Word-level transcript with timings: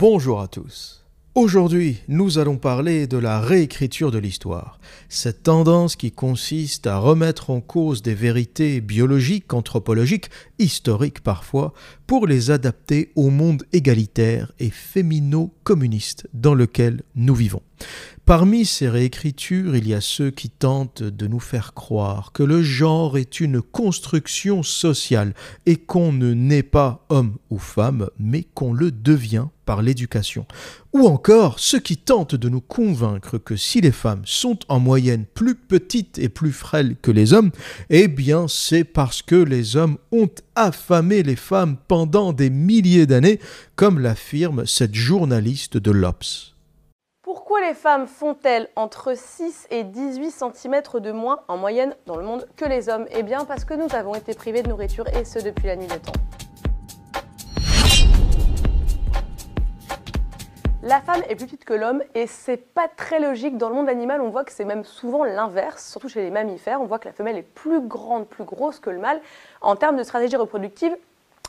Bonjour 0.00 0.40
à 0.40 0.48
tous. 0.48 1.04
Aujourd'hui, 1.34 1.98
nous 2.08 2.38
allons 2.38 2.56
parler 2.56 3.06
de 3.06 3.18
la 3.18 3.38
réécriture 3.38 4.10
de 4.10 4.16
l'histoire, 4.16 4.78
cette 5.10 5.42
tendance 5.42 5.94
qui 5.94 6.10
consiste 6.10 6.86
à 6.86 6.96
remettre 6.96 7.50
en 7.50 7.60
cause 7.60 8.00
des 8.00 8.14
vérités 8.14 8.80
biologiques, 8.80 9.52
anthropologiques, 9.52 10.30
historiques 10.58 11.20
parfois, 11.20 11.74
pour 12.06 12.26
les 12.26 12.50
adapter 12.50 13.12
au 13.14 13.28
monde 13.28 13.64
égalitaire 13.74 14.52
et 14.58 14.70
fémino-communiste 14.70 16.28
dans 16.32 16.54
lequel 16.54 17.02
nous 17.14 17.34
vivons. 17.34 17.60
Parmi 18.30 18.64
ces 18.64 18.88
réécritures, 18.88 19.74
il 19.74 19.88
y 19.88 19.94
a 19.94 20.00
ceux 20.00 20.30
qui 20.30 20.50
tentent 20.50 21.02
de 21.02 21.26
nous 21.26 21.40
faire 21.40 21.74
croire 21.74 22.30
que 22.30 22.44
le 22.44 22.62
genre 22.62 23.18
est 23.18 23.40
une 23.40 23.60
construction 23.60 24.62
sociale 24.62 25.34
et 25.66 25.74
qu'on 25.74 26.12
ne 26.12 26.32
naît 26.32 26.62
pas 26.62 27.04
homme 27.08 27.38
ou 27.50 27.58
femme, 27.58 28.08
mais 28.20 28.44
qu'on 28.54 28.72
le 28.72 28.92
devient 28.92 29.46
par 29.66 29.82
l'éducation. 29.82 30.46
Ou 30.92 31.08
encore 31.08 31.58
ceux 31.58 31.80
qui 31.80 31.96
tentent 31.96 32.36
de 32.36 32.48
nous 32.48 32.60
convaincre 32.60 33.36
que 33.38 33.56
si 33.56 33.80
les 33.80 33.90
femmes 33.90 34.22
sont 34.24 34.60
en 34.68 34.78
moyenne 34.78 35.24
plus 35.34 35.56
petites 35.56 36.20
et 36.20 36.28
plus 36.28 36.52
frêles 36.52 36.94
que 37.02 37.10
les 37.10 37.32
hommes, 37.32 37.50
eh 37.88 38.06
bien 38.06 38.46
c'est 38.46 38.84
parce 38.84 39.22
que 39.22 39.34
les 39.34 39.74
hommes 39.74 39.98
ont 40.12 40.30
affamé 40.54 41.24
les 41.24 41.34
femmes 41.34 41.76
pendant 41.88 42.32
des 42.32 42.50
milliers 42.50 43.06
d'années, 43.06 43.40
comme 43.74 43.98
l'affirme 43.98 44.66
cette 44.66 44.94
journaliste 44.94 45.78
de 45.78 45.90
l'Obs. 45.90 46.54
Pourquoi 47.32 47.60
les 47.60 47.74
femmes 47.74 48.08
font-elles 48.08 48.68
entre 48.74 49.16
6 49.16 49.68
et 49.70 49.84
18 49.84 50.32
cm 50.32 50.82
de 50.94 51.12
moins 51.12 51.38
en 51.46 51.58
moyenne 51.58 51.94
dans 52.06 52.16
le 52.16 52.24
monde 52.24 52.48
que 52.56 52.64
les 52.64 52.88
hommes? 52.88 53.06
Eh 53.12 53.22
bien 53.22 53.44
parce 53.44 53.64
que 53.64 53.72
nous 53.72 53.94
avons 53.94 54.16
été 54.16 54.34
privés 54.34 54.64
de 54.64 54.68
nourriture 54.68 55.06
et 55.16 55.24
ce 55.24 55.38
depuis 55.38 55.68
la 55.68 55.76
nuit 55.76 55.86
des 55.86 56.00
temps. 56.00 56.12
La 60.82 61.00
femme 61.00 61.22
est 61.28 61.36
plus 61.36 61.44
petite 61.44 61.64
que 61.64 61.72
l'homme 61.72 62.02
et 62.16 62.26
c'est 62.26 62.56
pas 62.56 62.88
très 62.88 63.20
logique. 63.20 63.56
Dans 63.58 63.68
le 63.68 63.76
monde 63.76 63.88
animal, 63.88 64.20
on 64.22 64.30
voit 64.30 64.42
que 64.42 64.50
c'est 64.50 64.64
même 64.64 64.82
souvent 64.82 65.22
l'inverse, 65.22 65.88
surtout 65.88 66.08
chez 66.08 66.22
les 66.22 66.32
mammifères. 66.32 66.80
On 66.80 66.86
voit 66.86 66.98
que 66.98 67.06
la 67.06 67.14
femelle 67.14 67.36
est 67.36 67.42
plus 67.42 67.80
grande, 67.80 68.26
plus 68.26 68.42
grosse 68.42 68.80
que 68.80 68.90
le 68.90 68.98
mâle. 68.98 69.20
En 69.60 69.76
termes 69.76 69.96
de 69.96 70.02
stratégie 70.02 70.34
reproductive, 70.34 70.96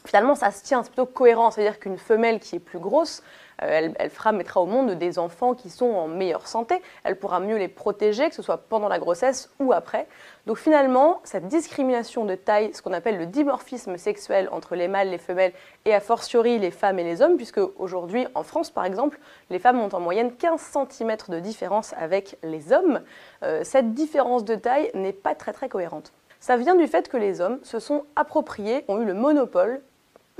finalement, 0.05 0.35
ça 0.35 0.51
se 0.51 0.63
tient, 0.63 0.83
c'est 0.83 0.89
plutôt 0.89 1.05
cohérent. 1.05 1.51
C'est-à-dire 1.51 1.79
qu'une 1.79 1.97
femelle 1.97 2.39
qui 2.39 2.55
est 2.55 2.59
plus 2.59 2.79
grosse 2.79 3.23
euh, 3.63 3.89
elle, 3.97 4.09
fera, 4.09 4.31
mettra 4.31 4.61
au 4.61 4.65
monde 4.65 4.91
des 4.91 5.19
enfants 5.19 5.53
qui 5.53 5.69
sont 5.69 5.85
en 5.85 6.07
meilleure 6.07 6.47
santé, 6.47 6.81
elle 7.03 7.15
pourra 7.17 7.39
mieux 7.39 7.57
les 7.57 7.67
protéger, 7.67 8.29
que 8.29 8.35
ce 8.35 8.41
soit 8.41 8.57
pendant 8.57 8.87
la 8.87 8.99
grossesse 8.99 9.49
ou 9.59 9.71
après. 9.71 10.07
Donc 10.47 10.57
finalement, 10.57 11.19
cette 11.23 11.47
discrimination 11.47 12.25
de 12.25 12.35
taille, 12.35 12.73
ce 12.73 12.81
qu'on 12.81 12.93
appelle 12.93 13.17
le 13.17 13.27
dimorphisme 13.27 13.97
sexuel 13.97 14.49
entre 14.51 14.75
les 14.75 14.87
mâles, 14.87 15.09
les 15.09 15.19
femelles 15.19 15.53
et 15.85 15.93
a 15.93 15.99
fortiori 15.99 16.57
les 16.57 16.71
femmes 16.71 16.97
et 16.97 17.03
les 17.03 17.21
hommes, 17.21 17.37
puisque 17.37 17.61
aujourd'hui 17.77 18.25
en 18.33 18.43
France 18.43 18.71
par 18.71 18.85
exemple, 18.85 19.19
les 19.51 19.59
femmes 19.59 19.79
ont 19.79 19.89
en 19.89 19.99
moyenne 19.99 20.33
15 20.33 20.59
cm 20.89 21.17
de 21.29 21.39
différence 21.39 21.93
avec 21.97 22.37
les 22.41 22.73
hommes, 22.73 23.01
euh, 23.43 23.63
cette 23.63 23.93
différence 23.93 24.43
de 24.43 24.55
taille 24.55 24.89
n'est 24.95 25.13
pas 25.13 25.35
très 25.35 25.53
très 25.53 25.69
cohérente. 25.69 26.13
Ça 26.39 26.57
vient 26.57 26.73
du 26.73 26.87
fait 26.87 27.07
que 27.07 27.17
les 27.17 27.39
hommes 27.39 27.59
se 27.61 27.77
sont 27.77 28.05
appropriés, 28.15 28.83
ont 28.87 28.99
eu 28.99 29.05
le 29.05 29.13
monopole 29.13 29.83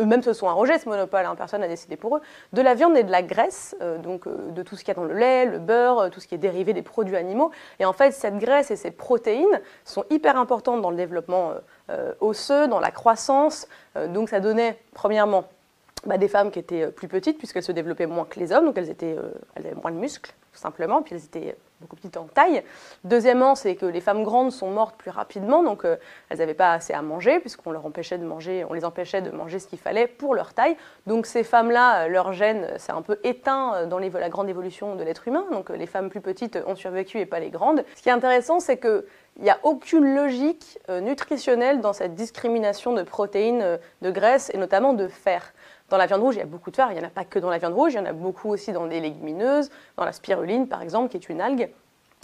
eux-mêmes 0.02 0.24
se 0.24 0.34
sont 0.34 0.48
arrogés 0.48 0.78
ce 0.80 0.90
monopole, 0.90 1.26
hein, 1.26 1.36
personne 1.38 1.62
n'a 1.62 1.68
décidé 1.68 1.96
pour 1.96 2.18
eux, 2.18 2.22
de 2.54 2.62
la 2.62 2.74
viande 2.74 2.98
et 2.98 3.04
de 3.04 3.12
la 3.12 3.22
graisse, 3.22 3.76
euh, 3.82 3.98
donc 3.98 4.28
euh, 4.28 4.52
de 4.52 4.64
tout 4.64 4.76
ce 4.76 4.84
qu'il 4.84 4.90
y 4.90 4.92
a 4.92 4.96
dans 4.96 5.06
le 5.06 5.14
lait, 5.14 5.46
le 5.46 5.60
beurre, 5.60 6.00
euh, 6.00 6.10
tout 6.10 6.20
ce 6.20 6.28
qui 6.28 6.36
est 6.36 6.40
dérivé 6.40 6.74
des 6.74 6.82
produits 6.82 7.16
animaux. 7.16 7.52
Et 7.80 7.86
en 7.86 7.94
fait, 7.94 8.12
cette 8.12 8.38
graisse 8.38 8.72
et 8.72 8.76
ces 8.76 8.92
protéines 8.92 9.62
sont 9.86 10.04
hyper 10.10 10.38
importantes 10.38 10.82
dans 10.82 10.92
le 10.92 10.98
développement 10.98 11.54
osseux, 12.22 12.68
dans 12.68 12.80
la 12.80 12.92
croissance. 12.92 13.68
donc 14.10 14.30
ça 14.30 14.40
donnait, 14.40 14.80
premièrement, 14.94 15.44
bah, 16.06 16.18
des 16.18 16.28
femmes 16.28 16.52
qui 16.52 16.60
étaient 16.60 16.88
plus 16.88 17.08
petites, 17.08 17.38
puisqu'elles 17.38 17.64
se 17.64 17.72
développaient 17.72 18.08
moins 18.08 18.26
que 18.26 18.40
les 18.40 18.52
hommes, 18.52 18.66
donc 18.66 18.78
elles, 18.78 18.96
elles 19.02 19.32
avaient 19.56 19.76
moins 19.76 19.92
de 19.92 19.98
muscles, 19.98 20.34
tout 20.52 20.60
simplement, 20.60 21.02
puis 21.02 21.16
elles 21.16 21.24
étaient 21.24 21.56
beaucoup 21.82 21.96
petites 21.96 22.16
en 22.18 22.26
taille. 22.26 22.64
Deuxièmement, 23.04 23.56
c'est 23.56 23.76
que 23.76 23.86
les 23.86 24.02
femmes 24.02 24.24
grandes 24.24 24.52
sont 24.52 24.70
mortes 24.70 24.96
plus 24.96 25.10
rapidement, 25.10 25.64
donc 25.64 25.84
euh, 25.84 25.98
elles 26.30 26.38
n'avaient 26.38 26.54
pas 26.54 26.74
assez 26.74 26.94
à 26.94 27.02
manger, 27.02 27.40
puisqu'on 27.40 27.72
leur 27.72 27.86
empêchait 27.86 28.18
de 28.18 28.24
manger, 28.24 28.66
on 28.70 28.74
les 28.74 28.86
empêchait 28.86 29.22
de 29.22 29.32
manger 29.32 29.60
ce 29.60 29.68
qu'il 29.68 29.80
fallait 29.80 30.08
pour 30.08 30.36
leur 30.36 30.54
taille. 30.54 30.78
Donc 31.08 31.26
ces 31.26 31.44
femmes-là, 31.44 32.04
euh, 32.04 32.08
leur 32.08 32.32
gène 32.32 32.78
s'est 32.78 32.92
un 32.92 33.02
peu 33.02 33.20
éteint 33.24 33.74
euh, 33.76 33.86
dans 33.88 34.00
la 34.00 34.30
grande 34.30 34.50
évolution 34.50 34.96
de 34.96 35.04
l'être 35.04 35.28
humain. 35.28 35.46
Donc 35.52 35.70
les 35.70 35.88
femmes 35.88 36.10
plus 36.10 36.22
petites 36.22 36.58
ont 36.68 36.76
survécu 36.76 37.20
et 37.20 37.26
pas 37.26 37.40
les 37.40 37.50
grandes. 37.50 37.84
Ce 37.96 38.02
qui 38.02 38.10
est 38.10 38.14
intéressant, 38.14 38.60
c'est 38.60 38.78
que 38.78 39.06
il 39.38 39.44
n'y 39.44 39.50
a 39.50 39.60
aucune 39.64 40.14
logique 40.14 40.78
nutritionnelle 40.90 41.80
dans 41.80 41.94
cette 41.94 42.16
discrimination 42.16 42.92
de 42.92 43.02
protéines, 43.02 43.80
de 44.02 44.12
graisse 44.12 44.52
et 44.54 44.58
notamment 44.58 44.92
de 44.94 45.08
fer. 45.08 45.54
Dans 45.92 45.98
la 45.98 46.06
viande 46.06 46.22
rouge, 46.22 46.36
il 46.36 46.40
y 46.40 46.42
a 46.42 46.46
beaucoup 46.46 46.72
de 46.72 46.78
fer. 46.78 46.88
Il 46.92 46.98
n'y 46.98 47.04
en 47.04 47.08
a 47.08 47.12
pas 47.12 47.26
que 47.26 47.38
dans 47.38 47.50
la 47.50 47.58
viande 47.58 47.74
rouge, 47.74 47.94
il 47.94 47.98
y 47.98 48.00
en 48.00 48.06
a 48.06 48.14
beaucoup 48.14 48.50
aussi 48.50 48.72
dans 48.72 48.86
les 48.86 49.02
légumineuses, 49.02 49.70
dans 49.98 50.06
la 50.06 50.14
spiruline 50.14 50.68
par 50.70 50.82
exemple, 50.82 51.10
qui 51.10 51.18
est 51.18 51.28
une 51.30 51.42
algue. 51.42 51.70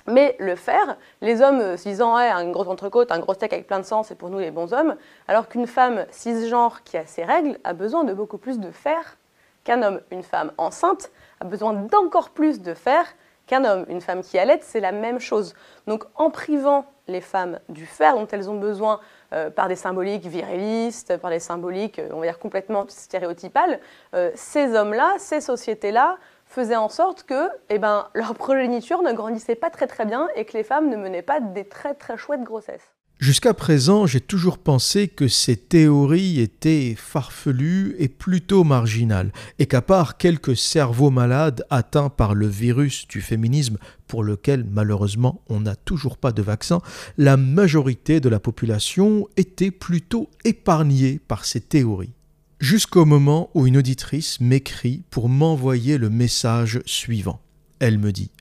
Mais 0.08 0.38
le 0.40 0.56
fer, 0.56 0.96
les 1.20 1.42
hommes 1.42 1.60
euh, 1.60 1.76
se 1.76 1.90
disant 1.90 2.16
ouais, 2.16 2.30
un 2.30 2.50
gros 2.50 2.70
entrecôte, 2.70 3.12
un 3.12 3.20
gros 3.20 3.34
steak 3.34 3.52
avec 3.52 3.68
plein 3.68 3.80
de 3.80 3.86
sang, 3.86 4.04
c'est 4.04 4.16
pour 4.16 4.30
nous 4.30 4.40
les 4.40 4.52
bons 4.52 4.74
hommes, 4.74 4.96
alors 5.28 5.50
qu'une 5.50 5.68
femme 5.68 6.06
cisgenre 6.12 6.82
qui 6.86 6.96
a 6.96 7.06
ses 7.06 7.26
règles 7.26 7.60
a 7.66 7.74
besoin 7.74 8.06
de 8.06 8.14
beaucoup 8.14 8.38
plus 8.38 8.58
de 8.58 8.72
fer 8.72 9.18
qu'un 9.66 9.84
homme. 9.84 10.00
Une 10.12 10.24
femme 10.24 10.54
enceinte 10.58 11.12
a 11.42 11.44
besoin 11.44 11.74
d'encore 11.74 12.30
plus 12.30 12.62
de 12.62 12.74
fer 12.74 13.06
qu'un 13.48 13.66
homme. 13.66 13.86
Une 13.90 14.00
femme 14.00 14.22
qui 14.22 14.40
allait, 14.40 14.60
c'est 14.62 14.80
la 14.80 14.94
même 14.94 15.20
chose. 15.20 15.56
Donc 15.88 16.06
en 16.16 16.30
privant 16.30 16.86
les 17.08 17.22
femmes 17.22 17.60
du 17.70 17.86
fer 17.86 18.16
dont 18.16 18.28
elles 18.28 18.50
ont 18.50 18.60
besoin 18.60 19.00
euh, 19.34 19.50
par 19.50 19.68
des 19.68 19.76
symboliques 19.76 20.26
virilistes, 20.26 21.18
par 21.18 21.32
des 21.32 21.40
symboliques, 21.40 22.00
euh, 22.00 22.10
on 22.14 22.20
va 22.20 22.26
dire, 22.26 22.40
complètement 22.40 22.86
stéréotypales, 22.88 23.80
euh, 24.14 24.32
ces 24.36 24.74
hommes-là, 24.74 25.16
ces 25.18 25.42
sociétés-là, 25.42 26.18
faisaient 26.46 26.78
en 26.78 26.90
sorte 26.90 27.24
que 27.24 27.50
eh 27.70 27.78
ben, 27.78 28.08
leur 28.14 28.34
progéniture 28.36 29.02
ne 29.02 29.12
grandissait 29.12 29.56
pas 29.56 29.70
très 29.70 29.88
très 29.88 30.06
bien 30.06 30.30
et 30.36 30.46
que 30.46 30.54
les 30.54 30.64
femmes 30.64 30.90
ne 30.90 30.96
menaient 30.96 31.22
pas 31.22 31.42
des 31.42 31.68
très 31.68 31.94
très 31.94 32.18
chouettes 32.18 32.44
grossesses. 32.44 32.97
Jusqu'à 33.20 33.56
présent, 33.56 34.06
j'ai 34.06 34.22
toujours 34.22 34.60
pensé 34.60 35.08
que 35.08 35.28
ces 35.28 35.56
théories 35.56 36.40
étaient 36.40 36.94
farfelues 36.96 37.96
et 37.98 38.10
plutôt 38.10 38.64
marginales, 38.64 39.32
et 39.58 39.66
qu'à 39.66 39.82
part 39.82 40.18
quelques 40.18 40.56
cerveaux 40.56 41.10
malades 41.10 41.66
atteints 41.72 42.10
par 42.10 42.36
le 42.36 42.46
virus 42.46 43.08
du 43.08 43.22
féminisme, 43.22 43.80
pour 44.06 44.24
lequel 44.24 44.68
malheureusement 44.70 45.42
on 45.50 45.62
n'a 45.62 45.76
toujours 45.76 46.18
pas 46.18 46.32
de 46.32 46.44
vaccin, 46.44 46.80
la 47.18 47.38
majorité 47.38 48.20
de 48.20 48.30
la 48.30 48.40
population 48.40 49.28
était 49.36 49.72
plutôt 49.72 50.30
épargnée 50.46 51.20
par 51.28 51.46
ces 51.46 51.60
théories. 51.60 52.14
Jusqu'au 52.60 53.06
moment 53.06 53.50
où 53.56 53.66
une 53.66 53.78
auditrice 53.78 54.40
m'écrit 54.40 55.02
pour 55.10 55.28
m'envoyer 55.28 55.98
le 55.98 56.12
message 56.12 56.82
suivant. 56.86 57.42
Elle 57.80 58.00
me 58.00 58.12
dit 58.12 58.32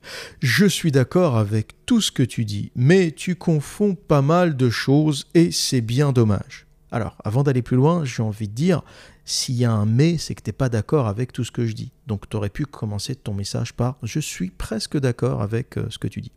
Je 0.40 0.66
suis 0.66 0.92
d'accord 0.92 1.36
avec 1.36 1.74
tout 1.86 2.00
ce 2.00 2.10
que 2.10 2.22
tu 2.22 2.44
dis, 2.44 2.70
mais 2.74 3.10
tu 3.10 3.36
confonds 3.36 3.94
pas 3.94 4.22
mal 4.22 4.56
de 4.56 4.70
choses 4.70 5.26
et 5.34 5.50
c'est 5.52 5.80
bien 5.80 6.12
dommage. 6.12 6.66
Alors, 6.90 7.16
avant 7.24 7.42
d'aller 7.42 7.62
plus 7.62 7.76
loin, 7.76 8.04
j'ai 8.04 8.22
envie 8.22 8.48
de 8.48 8.54
dire 8.54 8.82
s'il 9.24 9.56
y 9.56 9.64
a 9.64 9.72
un 9.72 9.86
mais, 9.86 10.18
c'est 10.18 10.34
que 10.34 10.42
tu 10.42 10.48
n'es 10.48 10.54
pas 10.54 10.68
d'accord 10.68 11.08
avec 11.08 11.32
tout 11.32 11.44
ce 11.44 11.50
que 11.50 11.66
je 11.66 11.74
dis. 11.74 11.90
Donc, 12.06 12.28
tu 12.28 12.36
aurais 12.36 12.48
pu 12.48 12.64
commencer 12.64 13.16
ton 13.16 13.34
message 13.34 13.72
par 13.72 13.96
Je 14.02 14.20
suis 14.20 14.50
presque 14.50 14.96
d'accord 14.98 15.42
avec 15.42 15.76
euh, 15.78 15.86
ce 15.90 15.98
que 15.98 16.06
tu 16.06 16.20
dis. 16.20 16.32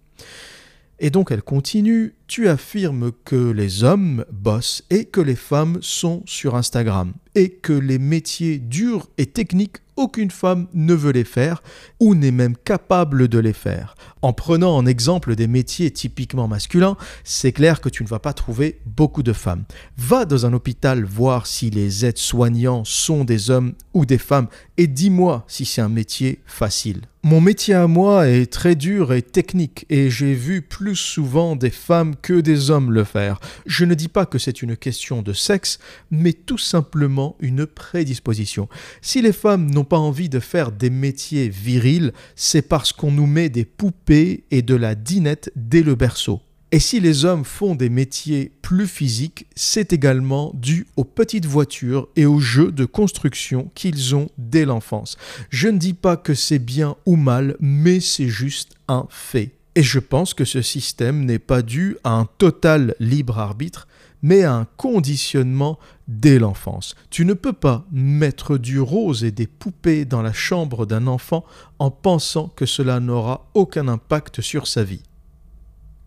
Et 1.01 1.09
donc 1.09 1.31
elle 1.31 1.41
continue, 1.41 2.13
tu 2.27 2.49
affirmes 2.49 3.13
que 3.23 3.51
les 3.51 3.85
hommes 3.85 4.25
bossent 4.33 4.83
et 4.89 5.05
que 5.05 5.21
les 5.21 5.37
femmes 5.37 5.77
sont 5.81 6.23
sur 6.25 6.55
Instagram, 6.55 7.13
et 7.35 7.51
que 7.51 7.71
les 7.71 7.99
métiers 7.99 8.59
durs 8.59 9.07
et 9.17 9.25
techniques 9.25 9.77
aucune 9.99 10.31
femme 10.31 10.67
ne 10.73 10.93
veut 10.93 11.11
les 11.11 11.25
faire 11.25 11.61
ou 11.99 12.15
n'est 12.15 12.31
même 12.31 12.55
capable 12.55 13.27
de 13.27 13.37
les 13.37 13.53
faire. 13.53 13.95
En 14.21 14.33
prenant 14.33 14.75
en 14.75 14.85
exemple 14.85 15.35
des 15.35 15.47
métiers 15.47 15.91
typiquement 15.91 16.49
masculins, 16.49 16.97
c'est 17.23 17.53
clair 17.53 17.79
que 17.79 17.87
tu 17.87 18.03
ne 18.03 18.09
vas 18.09 18.19
pas 18.19 18.33
trouver 18.33 18.81
beaucoup 18.85 19.23
de 19.23 19.31
femmes. 19.31 19.63
Va 19.97 20.25
dans 20.25 20.45
un 20.45 20.51
hôpital 20.51 21.05
voir 21.05 21.47
si 21.47 21.69
les 21.69 22.05
aides-soignants 22.05 22.83
sont 22.83 23.23
des 23.23 23.49
hommes 23.49 23.73
ou 23.93 24.05
des 24.05 24.17
femmes 24.17 24.47
et 24.77 24.87
dis-moi 24.87 25.45
si 25.47 25.63
c'est 25.63 25.81
un 25.81 25.89
métier 25.89 26.39
facile. 26.45 27.01
Mon 27.21 27.41
métier 27.41 27.73
à 27.73 27.85
moi 27.87 28.29
est 28.29 28.49
très 28.49 28.75
dur 28.75 29.11
et 29.11 29.21
technique 29.21 29.85
et 29.89 30.09
j'ai 30.09 30.33
vu 30.33 30.61
plus 30.61 30.95
souvent 30.95 31.57
des 31.57 31.69
femmes 31.69 32.15
que 32.15 32.39
des 32.39 32.71
hommes 32.71 32.93
le 32.93 33.03
faire. 33.03 33.41
Je 33.65 33.83
ne 33.83 33.93
dis 33.93 34.07
pas 34.07 34.25
que 34.25 34.37
c'est 34.37 34.61
une 34.61 34.77
question 34.77 35.21
de 35.21 35.33
sexe, 35.33 35.79
mais 36.11 36.31
tout 36.31 36.57
simplement 36.57 37.35
une 37.41 37.65
prédisposition. 37.65 38.69
Si 39.01 39.21
les 39.21 39.33
femmes 39.33 39.69
n'ont 39.69 39.83
pas 39.83 39.97
envie 39.97 40.29
de 40.29 40.39
faire 40.39 40.71
des 40.71 40.89
métiers 40.89 41.49
virils, 41.49 42.13
c'est 42.37 42.61
parce 42.61 42.93
qu'on 42.93 43.11
nous 43.11 43.27
met 43.27 43.49
des 43.49 43.65
poupées 43.65 44.08
et 44.09 44.61
de 44.61 44.75
la 44.75 44.95
dinette 44.95 45.51
dès 45.55 45.83
le 45.83 45.95
berceau. 45.95 46.41
Et 46.71 46.79
si 46.79 46.99
les 46.99 47.25
hommes 47.25 47.45
font 47.45 47.73
des 47.73 47.89
métiers 47.89 48.51
plus 48.61 48.87
physiques, 48.87 49.47
c'est 49.55 49.91
également 49.91 50.51
dû 50.53 50.85
aux 50.97 51.03
petites 51.03 51.47
voitures 51.47 52.07
et 52.15 52.25
aux 52.25 52.39
jeux 52.39 52.71
de 52.71 52.85
construction 52.85 53.71
qu'ils 53.73 54.15
ont 54.15 54.29
dès 54.37 54.65
l'enfance. 54.65 55.17
Je 55.49 55.67
ne 55.67 55.79
dis 55.79 55.93
pas 55.93 56.15
que 56.15 56.35
c'est 56.35 56.59
bien 56.59 56.95
ou 57.07 57.15
mal, 57.15 57.55
mais 57.59 57.99
c'est 57.99 58.29
juste 58.29 58.73
un 58.87 59.07
fait. 59.09 59.51
Et 59.75 59.83
je 59.83 59.99
pense 59.99 60.33
que 60.33 60.45
ce 60.45 60.61
système 60.61 61.25
n'est 61.25 61.39
pas 61.39 61.61
dû 61.61 61.97
à 62.03 62.11
un 62.11 62.27
total 62.37 62.95
libre 62.99 63.39
arbitre, 63.39 63.87
mais 64.21 64.43
à 64.43 64.53
un 64.53 64.67
conditionnement 64.77 65.79
dès 66.09 66.39
l'enfance. 66.39 66.95
Tu 67.11 67.23
ne 67.23 67.33
peux 67.33 67.53
pas 67.53 67.85
mettre 67.91 68.57
du 68.57 68.79
rose 68.79 69.23
et 69.23 69.31
des 69.31 69.45
poupées 69.45 70.05
dans 70.05 70.23
la 70.23 70.33
chambre 70.33 70.87
d'un 70.87 71.05
enfant 71.05 71.45
en 71.77 71.91
pensant 71.91 72.47
que 72.47 72.65
cela 72.65 72.99
n'aura 72.99 73.47
aucun 73.53 73.87
impact 73.87 74.41
sur 74.41 74.65
sa 74.65 74.83
vie. 74.83 75.03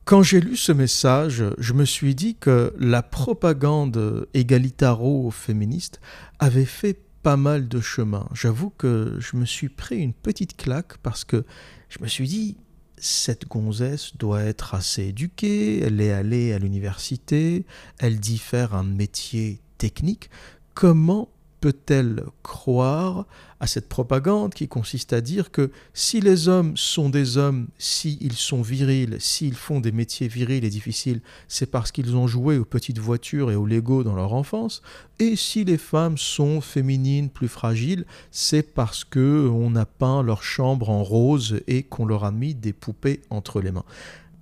Quand 0.04 0.24
j'ai 0.24 0.40
lu 0.40 0.56
ce 0.56 0.72
message, 0.72 1.44
je 1.56 1.72
me 1.72 1.84
suis 1.84 2.16
dit 2.16 2.34
que 2.34 2.74
la 2.80 3.04
propagande 3.04 4.26
égalitaro-féministe 4.34 6.00
avait 6.40 6.64
fait 6.64 7.00
pas 7.22 7.36
mal 7.36 7.68
de 7.68 7.80
chemin. 7.80 8.28
J'avoue 8.34 8.70
que 8.70 9.16
je 9.20 9.36
me 9.36 9.44
suis 9.44 9.68
pris 9.68 9.98
une 9.98 10.12
petite 10.12 10.56
claque 10.56 10.98
parce 10.98 11.24
que 11.24 11.44
je 11.88 12.02
me 12.02 12.08
suis 12.08 12.26
dit, 12.26 12.56
cette 12.96 13.46
gonzesse 13.46 14.16
doit 14.16 14.42
être 14.42 14.74
assez 14.74 15.04
éduquée, 15.04 15.80
elle 15.80 16.00
est 16.00 16.12
allée 16.12 16.52
à 16.52 16.58
l'université, 16.58 17.64
elle 17.98 18.18
dit 18.18 18.38
faire 18.38 18.74
un 18.74 18.82
métier 18.82 19.60
technique. 19.82 20.30
Comment 20.74 21.28
peut-elle 21.60 22.24
croire 22.44 23.26
à 23.58 23.66
cette 23.66 23.88
propagande 23.88 24.54
qui 24.54 24.68
consiste 24.68 25.12
à 25.12 25.20
dire 25.20 25.50
que 25.50 25.72
si 25.92 26.20
les 26.20 26.46
hommes 26.48 26.76
sont 26.76 27.08
des 27.08 27.36
hommes, 27.36 27.66
s'ils 27.78 28.32
sont 28.32 28.62
virils, 28.62 29.16
s'ils 29.18 29.54
font 29.54 29.80
des 29.80 29.90
métiers 29.90 30.28
virils 30.28 30.64
et 30.64 30.70
difficiles, 30.70 31.20
c'est 31.48 31.70
parce 31.70 31.90
qu'ils 31.90 32.14
ont 32.14 32.28
joué 32.28 32.58
aux 32.58 32.64
petites 32.64 32.98
voitures 33.00 33.50
et 33.50 33.56
aux 33.56 33.66
Lego 33.66 34.04
dans 34.04 34.14
leur 34.14 34.34
enfance, 34.34 34.82
et 35.18 35.34
si 35.34 35.64
les 35.64 35.78
femmes 35.78 36.18
sont 36.18 36.60
féminines, 36.60 37.28
plus 37.28 37.48
fragiles, 37.48 38.04
c'est 38.30 38.74
parce 38.74 39.02
que 39.02 39.48
on 39.52 39.74
a 39.74 39.84
peint 39.84 40.22
leur 40.22 40.44
chambre 40.44 40.90
en 40.90 41.02
rose 41.02 41.60
et 41.66 41.82
qu'on 41.82 42.06
leur 42.06 42.24
a 42.24 42.30
mis 42.30 42.54
des 42.54 42.72
poupées 42.72 43.20
entre 43.30 43.60
les 43.60 43.72
mains 43.72 43.84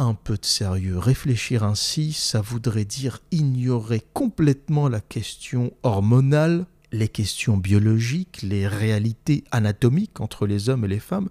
un 0.00 0.14
peu 0.14 0.36
de 0.36 0.44
sérieux. 0.44 0.98
Réfléchir 0.98 1.64
ainsi, 1.64 2.12
ça 2.12 2.40
voudrait 2.40 2.84
dire 2.84 3.20
ignorer 3.30 4.02
complètement 4.12 4.88
la 4.88 5.00
question 5.00 5.72
hormonale 5.82 6.66
les 6.92 7.08
questions 7.08 7.56
biologiques, 7.56 8.42
les 8.42 8.66
réalités 8.66 9.44
anatomiques 9.50 10.20
entre 10.20 10.46
les 10.46 10.68
hommes 10.68 10.84
et 10.84 10.88
les 10.88 10.98
femmes, 10.98 11.28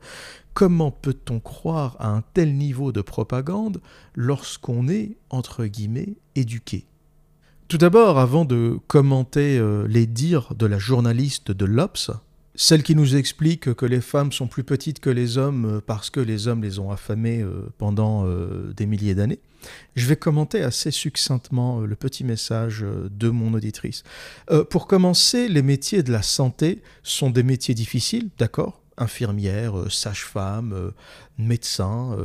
comment 0.54 0.92
peut-on 0.92 1.40
croire 1.40 1.96
à 2.00 2.10
un 2.10 2.24
tel 2.34 2.56
niveau 2.56 2.92
de 2.92 3.02
propagande 3.02 3.82
lorsqu'on 4.16 4.88
est, 4.88 5.18
entre 5.30 5.66
guillemets, 5.66 6.16
éduqué? 6.36 6.86
Tout 7.68 7.78
d'abord, 7.78 8.18
avant 8.18 8.46
de 8.46 8.80
commenter 8.88 9.60
euh, 9.60 9.88
les 9.88 10.08
dires 10.08 10.56
de 10.56 10.66
la 10.66 10.80
journaliste 10.80 11.52
de 11.52 11.66
l'Obs, 11.66 12.12
celle 12.60 12.84
qui 12.84 12.94
nous 12.94 13.16
explique 13.16 13.74
que 13.74 13.86
les 13.86 14.02
femmes 14.02 14.34
sont 14.34 14.48
plus 14.48 14.66
petites 14.66 15.00
que 15.00 15.10
les 15.10 15.38
hommes 15.38 15.78
euh, 15.78 15.82
parce 15.82 16.10
que 16.10 16.20
les 16.20 16.50
hommes 16.50 16.62
les 16.62 16.78
ont 16.78 16.92
affamées 16.92 17.42
euh, 17.42 17.72
pendant 17.78 18.26
euh, 18.26 18.74
des 18.76 18.86
milliers 18.86 19.16
d'années. 19.16 19.40
Je 19.96 20.06
vais 20.06 20.18
commenter 20.18 20.62
assez 20.62 20.92
succinctement 20.92 21.80
le 21.80 21.96
petit 21.96 22.26
message 22.26 22.84
de 22.84 23.30
mon 23.30 23.54
auditrice. 23.54 24.04
Pour 24.70 24.88
commencer, 24.88 25.50
les 25.50 25.62
métiers 25.62 26.02
de 26.02 26.14
la 26.14 26.22
santé 26.22 26.82
sont 27.04 27.30
des 27.30 27.44
métiers 27.44 27.74
difficiles, 27.74 28.30
d'accord? 28.38 28.82
Infirmière, 29.00 29.80
euh, 29.80 29.90
sage-femme, 29.90 30.74
euh, 30.74 30.92
médecin, 31.38 32.18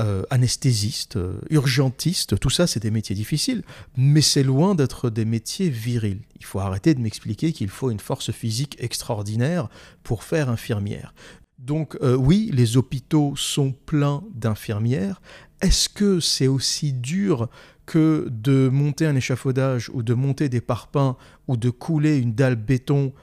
euh, 0.00 0.24
anesthésiste, 0.28 1.18
urgentiste, 1.50 2.38
tout 2.38 2.50
ça 2.50 2.66
c'est 2.66 2.80
des 2.80 2.90
métiers 2.90 3.14
difficiles, 3.14 3.62
mais 3.96 4.20
c'est 4.20 4.42
loin 4.42 4.74
d'être 4.74 5.08
des 5.08 5.24
métiers 5.24 5.70
virils. 5.70 6.20
Il 6.38 6.44
faut 6.44 6.58
arrêter 6.58 6.94
de 6.94 7.00
m'expliquer 7.00 7.52
qu'il 7.52 7.68
faut 7.68 7.90
une 7.90 8.00
force 8.00 8.32
physique 8.32 8.76
extraordinaire 8.80 9.68
pour 10.02 10.24
faire 10.24 10.50
infirmière. 10.50 11.14
Donc 11.58 11.96
oui, 12.02 12.50
les 12.52 12.76
hôpitaux 12.76 13.34
sont 13.36 13.72
pleins 13.72 14.22
d'infirmières. 14.34 15.22
Est-ce 15.62 15.88
que 15.88 16.20
c'est 16.20 16.48
aussi 16.48 16.92
dur 16.92 17.48
que 17.86 18.28
de 18.30 18.68
monter 18.68 19.06
un 19.06 19.16
échafaudage 19.16 19.90
ou 19.94 20.02
de 20.02 20.12
monter 20.12 20.48
des 20.48 20.60
parpaings 20.60 21.16
ou 21.48 21.56
de 21.56 21.70
couler 21.70 22.18
une 22.18 22.34
dalle 22.34 22.56
béton 22.56 23.14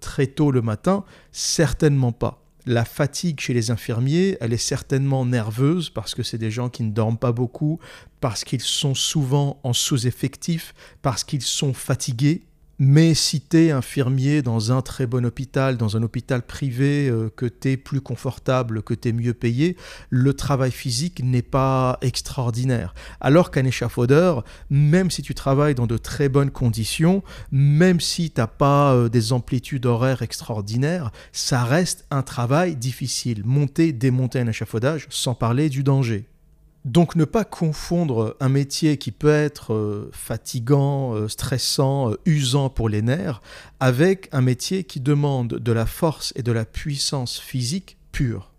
très 0.00 0.26
tôt 0.26 0.50
le 0.50 0.62
matin? 0.62 1.04
Certainement 1.30 2.12
pas 2.12 2.45
la 2.66 2.84
fatigue 2.84 3.40
chez 3.40 3.54
les 3.54 3.70
infirmiers, 3.70 4.36
elle 4.40 4.52
est 4.52 4.56
certainement 4.58 5.24
nerveuse 5.24 5.88
parce 5.88 6.14
que 6.14 6.22
c'est 6.22 6.38
des 6.38 6.50
gens 6.50 6.68
qui 6.68 6.82
ne 6.82 6.90
dorment 6.90 7.16
pas 7.16 7.32
beaucoup, 7.32 7.78
parce 8.20 8.44
qu'ils 8.44 8.60
sont 8.60 8.94
souvent 8.94 9.60
en 9.62 9.72
sous-effectif, 9.72 10.74
parce 11.00 11.22
qu'ils 11.22 11.42
sont 11.42 11.72
fatigués 11.72 12.42
mais 12.78 13.14
si 13.14 13.40
t'es 13.40 13.70
infirmier 13.70 14.42
dans 14.42 14.72
un 14.72 14.82
très 14.82 15.06
bon 15.06 15.24
hôpital, 15.24 15.76
dans 15.76 15.96
un 15.96 16.02
hôpital 16.02 16.42
privé, 16.42 17.08
euh, 17.08 17.30
que 17.34 17.46
t'es 17.46 17.76
plus 17.76 18.00
confortable, 18.00 18.82
que 18.82 18.94
t'es 18.94 19.12
mieux 19.12 19.34
payé, 19.34 19.76
le 20.10 20.34
travail 20.34 20.70
physique 20.70 21.22
n'est 21.22 21.42
pas 21.42 21.98
extraordinaire. 22.02 22.94
Alors 23.20 23.50
qu'un 23.50 23.64
échafaudeur, 23.64 24.44
même 24.70 25.10
si 25.10 25.22
tu 25.22 25.34
travailles 25.34 25.74
dans 25.74 25.86
de 25.86 25.96
très 25.96 26.28
bonnes 26.28 26.50
conditions, 26.50 27.22
même 27.50 28.00
si 28.00 28.30
t'as 28.30 28.46
pas 28.46 28.94
euh, 28.94 29.08
des 29.08 29.32
amplitudes 29.32 29.86
horaires 29.86 30.22
extraordinaires, 30.22 31.10
ça 31.32 31.64
reste 31.64 32.06
un 32.10 32.22
travail 32.22 32.76
difficile. 32.76 33.42
Monter, 33.44 33.92
démonter 33.92 34.40
un 34.40 34.48
échafaudage, 34.48 35.06
sans 35.10 35.34
parler 35.34 35.68
du 35.68 35.82
danger. 35.82 36.26
Donc 36.86 37.16
ne 37.16 37.24
pas 37.24 37.44
confondre 37.44 38.36
un 38.38 38.48
métier 38.48 38.96
qui 38.96 39.10
peut 39.10 39.28
être 39.28 39.74
euh, 39.74 40.08
fatigant, 40.12 41.16
euh, 41.16 41.26
stressant, 41.26 42.12
euh, 42.12 42.20
usant 42.26 42.70
pour 42.70 42.88
les 42.88 43.02
nerfs, 43.02 43.42
avec 43.80 44.28
un 44.30 44.40
métier 44.40 44.84
qui 44.84 45.00
demande 45.00 45.48
de 45.48 45.72
la 45.72 45.84
force 45.84 46.32
et 46.36 46.44
de 46.44 46.52
la 46.52 46.64
puissance 46.64 47.40
physique 47.40 47.96
pure. 48.12 48.52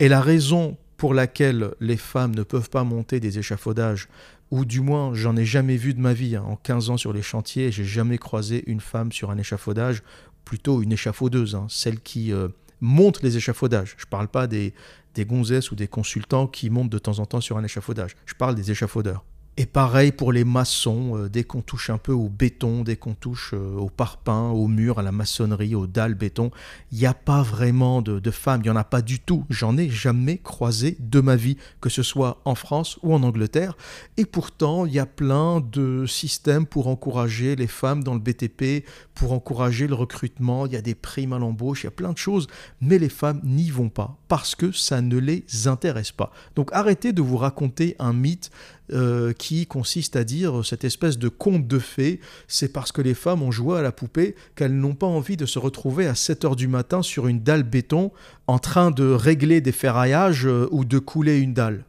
Et 0.00 0.08
la 0.08 0.20
raison 0.20 0.76
pour 0.98 1.14
laquelle 1.14 1.70
les 1.80 1.96
femmes 1.96 2.34
ne 2.34 2.42
peuvent 2.42 2.68
pas 2.68 2.84
monter 2.84 3.20
des 3.20 3.38
échafaudages, 3.38 4.08
ou 4.50 4.66
du 4.66 4.82
moins 4.82 5.14
j'en 5.14 5.34
ai 5.34 5.46
jamais 5.46 5.78
vu 5.78 5.94
de 5.94 6.00
ma 6.00 6.12
vie, 6.12 6.36
hein. 6.36 6.44
en 6.46 6.56
15 6.56 6.90
ans 6.90 6.98
sur 6.98 7.14
les 7.14 7.22
chantiers, 7.22 7.72
j'ai 7.72 7.84
jamais 7.84 8.18
croisé 8.18 8.64
une 8.66 8.80
femme 8.80 9.12
sur 9.12 9.30
un 9.30 9.38
échafaudage, 9.38 10.02
plutôt 10.44 10.82
une 10.82 10.92
échafaudeuse, 10.92 11.54
hein, 11.54 11.64
celle 11.70 12.00
qui 12.00 12.34
monte 12.82 13.22
les 13.22 13.36
échafaudages. 13.36 13.94
Je 13.96 14.04
ne 14.04 14.10
parle 14.10 14.28
pas 14.28 14.46
des, 14.46 14.74
des 15.14 15.24
gonzesses 15.24 15.70
ou 15.70 15.74
des 15.74 15.88
consultants 15.88 16.46
qui 16.46 16.70
montent 16.70 16.90
de 16.90 16.98
temps 16.98 17.18
en 17.18 17.26
temps 17.26 17.40
sur 17.40 17.56
un 17.58 17.64
échafaudage. 17.64 18.16
Je 18.26 18.34
parle 18.34 18.54
des 18.54 18.70
échafaudeurs. 18.70 19.24
Et 19.56 19.66
pareil 19.66 20.12
pour 20.12 20.32
les 20.32 20.44
maçons, 20.44 21.16
euh, 21.16 21.28
dès 21.28 21.44
qu'on 21.44 21.60
touche 21.60 21.90
un 21.90 21.98
peu 21.98 22.12
au 22.12 22.28
béton, 22.28 22.82
dès 22.82 22.96
qu'on 22.96 23.14
touche 23.14 23.52
euh, 23.52 23.76
au 23.76 23.90
parpaing, 23.90 24.50
au 24.50 24.68
mur, 24.68 24.98
à 24.98 25.02
la 25.02 25.12
maçonnerie, 25.12 25.74
aux 25.74 25.86
dalles 25.86 26.14
béton, 26.14 26.50
il 26.92 26.98
n'y 26.98 27.06
a 27.06 27.14
pas 27.14 27.42
vraiment 27.42 28.00
de, 28.00 28.30
femmes, 28.30 28.60
il 28.62 28.68
n'y 28.68 28.70
en 28.70 28.76
a 28.76 28.84
pas 28.84 29.02
du 29.02 29.18
tout. 29.18 29.44
J'en 29.50 29.76
ai 29.76 29.90
jamais 29.90 30.38
croisé 30.38 30.96
de 31.00 31.20
ma 31.20 31.36
vie, 31.36 31.56
que 31.80 31.90
ce 31.90 32.02
soit 32.02 32.40
en 32.44 32.54
France 32.54 32.98
ou 33.02 33.12
en 33.12 33.22
Angleterre. 33.22 33.76
Et 34.16 34.24
pourtant, 34.24 34.86
il 34.86 34.92
y 34.92 34.98
a 34.98 35.06
plein 35.06 35.60
de 35.60 36.06
systèmes 36.06 36.64
pour 36.64 36.86
encourager 36.88 37.56
les 37.56 37.66
femmes 37.66 38.02
dans 38.02 38.14
le 38.14 38.20
BTP, 38.20 38.86
pour 39.14 39.32
encourager 39.32 39.86
le 39.86 39.94
recrutement, 39.94 40.64
il 40.64 40.72
y 40.72 40.76
a 40.76 40.80
des 40.80 40.94
primes 40.94 41.34
à 41.34 41.38
l'embauche, 41.38 41.82
il 41.82 41.86
y 41.86 41.88
a 41.88 41.90
plein 41.90 42.12
de 42.12 42.18
choses, 42.18 42.46
mais 42.80 42.98
les 42.98 43.10
femmes 43.10 43.40
n'y 43.44 43.68
vont 43.68 43.90
pas 43.90 44.16
parce 44.28 44.54
que 44.54 44.72
ça 44.72 45.02
ne 45.02 45.18
les 45.18 45.44
intéresse 45.66 46.12
pas. 46.12 46.30
Donc 46.54 46.70
arrêtez 46.72 47.12
de 47.12 47.20
vous 47.20 47.36
raconter 47.36 47.96
un 47.98 48.12
mythe 48.12 48.50
euh, 48.92 49.32
qui 49.32 49.66
consiste 49.66 50.16
à 50.16 50.24
dire 50.24 50.64
cette 50.64 50.84
espèce 50.84 51.18
de 51.18 51.28
conte 51.28 51.66
de 51.66 51.78
fées, 51.78 52.20
c'est 52.48 52.72
parce 52.72 52.92
que 52.92 53.02
les 53.02 53.14
femmes 53.14 53.42
ont 53.42 53.50
joué 53.50 53.78
à 53.78 53.82
la 53.82 53.92
poupée 53.92 54.34
qu'elles 54.56 54.76
n'ont 54.76 54.94
pas 54.94 55.06
envie 55.06 55.36
de 55.36 55.46
se 55.46 55.58
retrouver 55.58 56.06
à 56.06 56.14
7 56.14 56.44
heures 56.44 56.56
du 56.56 56.68
matin 56.68 57.02
sur 57.02 57.26
une 57.26 57.40
dalle 57.40 57.62
béton 57.62 58.10
en 58.46 58.58
train 58.58 58.90
de 58.90 59.10
régler 59.10 59.60
des 59.60 59.72
ferraillages 59.72 60.46
euh, 60.46 60.68
ou 60.70 60.84
de 60.84 60.98
couler 60.98 61.38
une 61.38 61.54
dalle. 61.54 61.84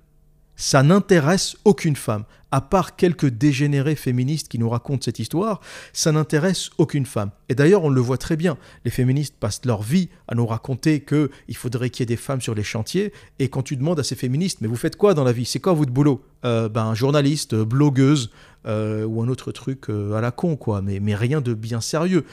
Ça 0.62 0.84
n'intéresse 0.84 1.58
aucune 1.66 1.96
femme 1.96 2.24
à 2.52 2.62
part 2.62 2.96
quelques 2.96 3.26
dégénérés 3.26 3.96
féministes 3.96 4.48
qui 4.48 4.60
nous 4.60 4.70
racontent 4.70 5.02
cette 5.04 5.18
histoire, 5.18 5.60
ça 5.92 6.12
n'intéresse 6.12 6.70
aucune 6.78 7.08
femme. 7.08 7.32
Et 7.50 7.56
d'ailleurs, 7.56 7.84
on 7.84 7.90
le 7.90 8.00
voit 8.00 8.20
très 8.20 8.36
bien. 8.36 8.58
Les 8.86 8.92
féministes 8.92 9.36
passent 9.40 9.66
leur 9.66 9.82
vie 9.82 10.10
à 10.28 10.36
nous 10.36 10.46
raconter 10.46 11.02
qu'il 11.02 11.56
faudrait 11.56 11.90
qu'il 11.90 12.02
y 12.02 12.04
ait 12.04 12.06
des 12.06 12.16
femmes 12.16 12.42
sur 12.42 12.54
les 12.54 12.64
chantiers. 12.64 13.12
Et 13.40 13.50
quand 13.50 13.64
tu 13.64 13.76
demandes 13.76 14.00
à 14.00 14.04
ces 14.04 14.16
féministes, 14.16 14.60
mais 14.62 14.68
vous 14.68 14.76
faites 14.76 14.98
quoi 14.98 15.16
dans 15.16 15.24
la 15.24 15.32
vie? 15.32 15.46
C'est 15.46 15.60
quoi 15.60 15.74
votre 15.74 15.92
boulot? 15.92 16.22
Euh, 16.46 16.70
Ben, 16.70 16.94
journaliste, 16.94 17.56
blogueuse 17.56 18.30
euh, 18.68 19.04
ou 19.06 19.24
un 19.24 19.30
autre 19.30 19.52
truc 19.52 19.90
euh, 19.90 20.14
à 20.14 20.22
la 20.22 20.30
con, 20.30 20.58
quoi. 20.58 20.84
Mais, 20.84 21.00
mais 21.00 21.16
rien 21.16 21.42
de 21.42 21.56
bien 21.56 21.82
sérieux. 21.82 22.24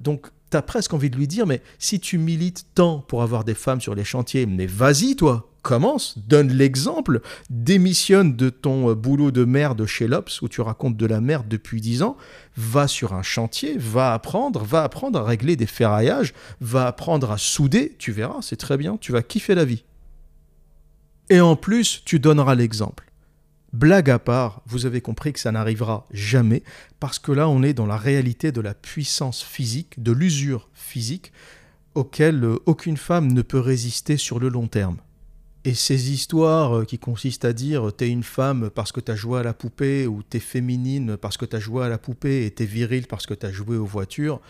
donc, 0.00 0.26
tu 0.50 0.56
as 0.56 0.62
presque 0.62 0.92
envie 0.92 1.10
de 1.10 1.16
lui 1.16 1.28
dire, 1.28 1.46
mais 1.46 1.62
si 1.78 2.00
tu 2.00 2.18
milites 2.18 2.66
tant 2.74 2.98
pour 2.98 3.22
avoir 3.22 3.44
des 3.44 3.54
femmes 3.54 3.80
sur 3.80 3.94
les 3.94 4.02
chantiers, 4.02 4.46
mais 4.46 4.66
vas-y, 4.66 5.14
toi 5.14 5.49
commence, 5.62 6.18
donne 6.18 6.50
l'exemple, 6.52 7.20
démissionne 7.48 8.36
de 8.36 8.50
ton 8.50 8.90
euh, 8.90 8.94
boulot 8.94 9.30
de 9.30 9.44
merde 9.44 9.86
chez 9.86 10.06
Lops 10.08 10.42
où 10.42 10.48
tu 10.48 10.60
racontes 10.60 10.96
de 10.96 11.06
la 11.06 11.20
merde 11.20 11.48
depuis 11.48 11.80
dix 11.80 12.02
ans, 12.02 12.16
va 12.56 12.88
sur 12.88 13.14
un 13.14 13.22
chantier, 13.22 13.76
va 13.78 14.12
apprendre, 14.12 14.64
va 14.64 14.82
apprendre 14.82 15.20
à 15.20 15.24
régler 15.24 15.56
des 15.56 15.66
ferraillages, 15.66 16.34
va 16.60 16.86
apprendre 16.86 17.30
à 17.30 17.38
souder, 17.38 17.94
tu 17.98 18.12
verras, 18.12 18.42
c'est 18.42 18.56
très 18.56 18.76
bien, 18.76 18.96
tu 18.96 19.12
vas 19.12 19.22
kiffer 19.22 19.54
la 19.54 19.64
vie. 19.64 19.84
Et 21.28 21.40
en 21.40 21.56
plus, 21.56 22.02
tu 22.04 22.18
donneras 22.18 22.54
l'exemple. 22.54 23.10
Blague 23.72 24.10
à 24.10 24.18
part, 24.18 24.62
vous 24.66 24.84
avez 24.84 25.00
compris 25.00 25.32
que 25.32 25.38
ça 25.38 25.52
n'arrivera 25.52 26.08
jamais, 26.10 26.64
parce 26.98 27.20
que 27.20 27.30
là, 27.30 27.48
on 27.48 27.62
est 27.62 27.72
dans 27.72 27.86
la 27.86 27.96
réalité 27.96 28.50
de 28.50 28.60
la 28.60 28.74
puissance 28.74 29.44
physique, 29.44 30.02
de 30.02 30.10
l'usure 30.10 30.68
physique, 30.74 31.32
auquel 31.94 32.42
euh, 32.42 32.56
aucune 32.66 32.96
femme 32.96 33.32
ne 33.32 33.42
peut 33.42 33.60
résister 33.60 34.16
sur 34.16 34.40
le 34.40 34.48
long 34.48 34.66
terme. 34.66 34.96
Et 35.64 35.74
ces 35.74 36.10
histoires 36.10 36.78
euh, 36.78 36.84
qui 36.84 36.98
consistent 36.98 37.44
à 37.44 37.52
dire 37.52 37.92
t'es 37.94 38.08
une 38.08 38.22
femme 38.22 38.70
parce 38.74 38.92
que 38.92 39.00
t'as 39.00 39.14
joué 39.14 39.40
à 39.40 39.42
la 39.42 39.52
poupée 39.52 40.06
ou 40.06 40.22
t'es 40.22 40.40
féminine 40.40 41.18
parce 41.18 41.36
que 41.36 41.44
t'as 41.44 41.58
joué 41.58 41.84
à 41.84 41.88
la 41.88 41.98
poupée 41.98 42.46
et 42.46 42.50
t'es 42.50 42.64
viril 42.64 43.06
parce 43.06 43.26
que 43.26 43.34
t'as 43.34 43.50
joué 43.50 43.76
aux 43.76 43.84
voitures, 43.84 44.40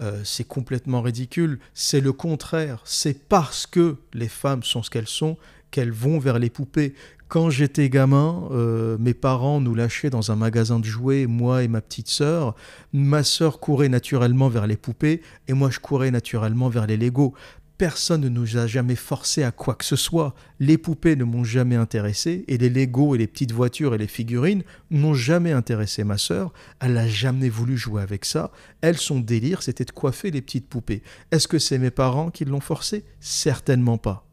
euh, 0.00 0.20
c'est 0.24 0.46
complètement 0.46 1.02
ridicule. 1.02 1.58
C'est 1.74 2.00
le 2.00 2.12
contraire. 2.12 2.80
C'est 2.84 3.28
parce 3.28 3.66
que 3.66 3.96
les 4.14 4.28
femmes 4.28 4.62
sont 4.62 4.82
ce 4.82 4.90
qu'elles 4.90 5.08
sont 5.08 5.36
qu'elles 5.72 5.90
vont 5.90 6.20
vers 6.20 6.38
les 6.38 6.50
poupées. 6.50 6.94
Quand 7.26 7.48
j'étais 7.48 7.88
gamin, 7.88 8.46
euh, 8.50 8.98
mes 9.00 9.14
parents 9.14 9.58
nous 9.58 9.74
lâchaient 9.74 10.10
dans 10.10 10.30
un 10.30 10.36
magasin 10.36 10.78
de 10.78 10.84
jouets, 10.84 11.26
moi 11.26 11.62
et 11.62 11.68
ma 11.68 11.80
petite 11.80 12.08
sœur. 12.08 12.54
Ma 12.92 13.24
sœur 13.24 13.58
courait 13.58 13.88
naturellement 13.88 14.48
vers 14.48 14.66
les 14.66 14.76
poupées 14.76 15.22
et 15.48 15.54
moi 15.54 15.70
je 15.70 15.80
courais 15.80 16.10
naturellement 16.10 16.68
vers 16.68 16.86
les 16.86 16.98
Legos 16.98 17.32
personne 17.82 18.20
ne 18.20 18.28
nous 18.28 18.58
a 18.58 18.68
jamais 18.68 18.94
forcé 18.94 19.42
à 19.42 19.50
quoi 19.50 19.74
que 19.74 19.84
ce 19.84 19.96
soit. 19.96 20.36
Les 20.60 20.78
poupées 20.78 21.16
ne 21.16 21.24
m'ont 21.24 21.42
jamais 21.42 21.74
intéressé 21.74 22.44
et 22.46 22.56
les 22.56 22.68
Legos 22.68 23.16
et 23.16 23.18
les 23.18 23.26
petites 23.26 23.50
voitures 23.50 23.92
et 23.92 23.98
les 23.98 24.06
figurines 24.06 24.62
n'ont 24.92 25.14
jamais 25.14 25.50
intéressé 25.50 26.04
ma 26.04 26.16
sœur. 26.16 26.52
Elle 26.78 26.92
n'a 26.92 27.08
jamais 27.08 27.48
voulu 27.48 27.76
jouer 27.76 28.00
avec 28.00 28.24
ça. 28.24 28.52
Elle, 28.82 28.98
son 28.98 29.18
délire, 29.18 29.64
c'était 29.64 29.84
de 29.84 29.90
coiffer 29.90 30.30
les 30.30 30.42
petites 30.42 30.68
poupées. 30.68 31.02
Est-ce 31.32 31.48
que 31.48 31.58
c'est 31.58 31.78
mes 31.78 31.90
parents 31.90 32.30
qui 32.30 32.44
l'ont 32.44 32.60
forcé? 32.60 33.04
Certainement 33.18 33.98
pas. 33.98 34.28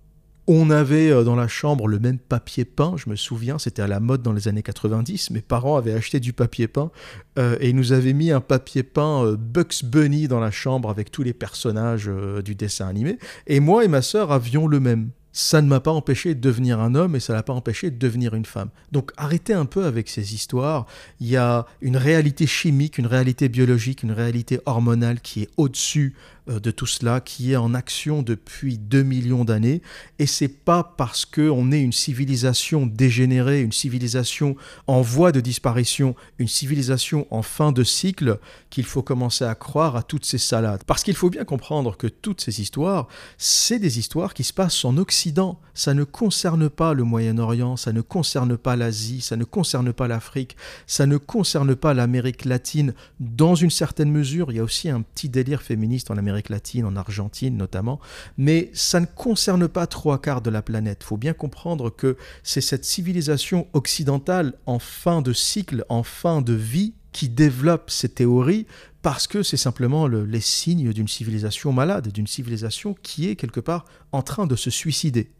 On 0.51 0.71
avait 0.71 1.11
euh, 1.11 1.23
dans 1.23 1.35
la 1.35 1.47
chambre 1.47 1.87
le 1.87 1.99
même 1.99 2.17
papier 2.17 2.65
peint, 2.65 2.95
je 2.97 3.07
me 3.07 3.15
souviens, 3.15 3.59
c'était 3.59 3.83
à 3.83 3.87
la 3.87 3.99
mode 3.99 4.23
dans 4.23 4.33
les 4.33 4.47
années 4.47 4.63
90. 4.63 5.29
Mes 5.29 5.41
parents 5.41 5.77
avaient 5.77 5.93
acheté 5.93 6.19
du 6.19 6.33
papier 6.33 6.67
peint 6.67 6.89
euh, 7.37 7.55
et 7.59 7.69
ils 7.69 7.75
nous 7.75 7.93
avaient 7.93 8.13
mis 8.13 8.31
un 8.31 8.41
papier 8.41 8.81
peint 8.81 9.23
euh, 9.23 9.37
Bugs 9.37 9.83
Bunny 9.83 10.27
dans 10.27 10.39
la 10.39 10.49
chambre 10.49 10.89
avec 10.89 11.11
tous 11.11 11.21
les 11.21 11.33
personnages 11.33 12.09
du 12.43 12.55
dessin 12.55 12.87
animé. 12.87 13.19
Et 13.45 13.59
moi 13.59 13.85
et 13.85 13.87
ma 13.87 14.01
sœur 14.01 14.31
avions 14.31 14.65
le 14.65 14.79
même 14.79 15.11
ça 15.31 15.61
ne 15.61 15.67
m'a 15.67 15.79
pas 15.79 15.91
empêché 15.91 16.35
de 16.35 16.41
devenir 16.41 16.79
un 16.79 16.95
homme 16.95 17.15
et 17.15 17.19
ça 17.19 17.33
l'a 17.33 17.43
pas 17.43 17.53
empêché 17.53 17.91
de 17.91 17.97
devenir 17.97 18.33
une 18.33 18.45
femme. 18.45 18.69
Donc 18.91 19.11
arrêtez 19.17 19.53
un 19.53 19.65
peu 19.65 19.85
avec 19.85 20.09
ces 20.09 20.33
histoires. 20.33 20.85
Il 21.19 21.27
y 21.27 21.37
a 21.37 21.65
une 21.81 21.97
réalité 21.97 22.47
chimique, 22.47 22.97
une 22.97 23.05
réalité 23.05 23.47
biologique, 23.47 24.03
une 24.03 24.11
réalité 24.11 24.59
hormonale 24.65 25.21
qui 25.21 25.43
est 25.43 25.49
au-dessus 25.57 26.15
de 26.47 26.71
tout 26.71 26.85
cela, 26.85 27.21
qui 27.21 27.53
est 27.53 27.55
en 27.55 27.73
action 27.73 28.21
depuis 28.21 28.77
2 28.77 29.03
millions 29.03 29.45
d'années. 29.45 29.81
Et 30.17 30.25
c'est 30.25 30.47
pas 30.47 30.83
parce 30.83 31.25
qu'on 31.25 31.71
est 31.71 31.81
une 31.81 31.93
civilisation 31.93 32.85
dégénérée, 32.85 33.61
une 33.61 33.71
civilisation 33.71 34.55
en 34.87 35.01
voie 35.01 35.31
de 35.31 35.41
disparition, 35.41 36.15
une 36.39 36.47
civilisation 36.47 37.27
en 37.31 37.41
fin 37.41 37.71
de 37.71 37.83
cycle, 37.83 38.39
qu'il 38.69 38.85
faut 38.85 39.01
commencer 39.01 39.45
à 39.45 39.55
croire 39.55 39.95
à 39.95 40.03
toutes 40.03 40.25
ces 40.25 40.37
salades. 40.37 40.83
Parce 40.85 41.03
qu'il 41.03 41.15
faut 41.15 41.29
bien 41.29 41.45
comprendre 41.45 41.97
que 41.97 42.07
toutes 42.07 42.41
ces 42.41 42.61
histoires, 42.61 43.07
c'est 43.37 43.79
des 43.79 43.99
histoires 43.99 44.33
qui 44.33 44.43
se 44.43 44.53
passent 44.53 44.85
en 44.85 44.97
Occident. 44.97 45.59
Ça 45.73 45.93
ne 45.93 46.03
concerne 46.03 46.69
pas 46.69 46.93
le 46.93 47.03
Moyen-Orient, 47.03 47.77
ça 47.77 47.93
ne 47.93 48.01
concerne 48.01 48.57
pas 48.57 48.75
l'Asie, 48.75 49.21
ça 49.21 49.37
ne 49.37 49.43
concerne 49.43 49.93
pas 49.93 50.07
l'Afrique, 50.07 50.57
ça 50.87 51.05
ne 51.05 51.17
concerne 51.17 51.75
pas 51.75 51.93
l'Amérique 51.93 52.45
latine. 52.45 52.93
Dans 53.19 53.55
une 53.55 53.69
certaine 53.69 54.11
mesure, 54.11 54.51
il 54.51 54.57
y 54.57 54.59
a 54.59 54.63
aussi 54.63 54.89
un 54.89 55.01
petit 55.01 55.29
délire 55.29 55.61
féministe 55.61 56.11
en 56.11 56.17
Amérique 56.17 56.38
latine, 56.47 56.85
en 56.85 56.95
Argentine 56.95 57.57
notamment, 57.57 57.99
mais 58.37 58.71
ça 58.73 59.01
ne 59.01 59.05
concerne 59.05 59.67
pas 59.67 59.85
trois 59.85 60.21
quarts 60.21 60.41
de 60.41 60.49
la 60.49 60.61
planète. 60.61 60.99
Il 61.01 61.05
faut 61.05 61.17
bien 61.17 61.33
comprendre 61.33 61.89
que 61.89 62.15
c'est 62.43 62.61
cette 62.61 62.85
civilisation 62.85 63.67
occidentale 63.73 64.53
en 64.65 64.79
fin 64.79 65.21
de 65.21 65.33
cycle, 65.33 65.83
en 65.89 66.03
fin 66.03 66.41
de 66.41 66.53
vie, 66.53 66.93
qui 67.11 67.27
développe 67.27 67.89
ces 67.89 68.07
théories 68.07 68.67
parce 69.01 69.27
que 69.27 69.43
c'est 69.43 69.57
simplement 69.57 70.07
les 70.07 70.41
signes 70.41 70.93
d'une 70.93 71.07
civilisation 71.07 71.71
malade, 71.71 72.09
d'une 72.09 72.27
civilisation 72.27 72.95
qui 73.01 73.29
est 73.29 73.35
quelque 73.35 73.59
part 73.59 73.85
en 74.11 74.21
train 74.21 74.45
de 74.45 74.55
se 74.55 74.69
suicider. 74.69 75.31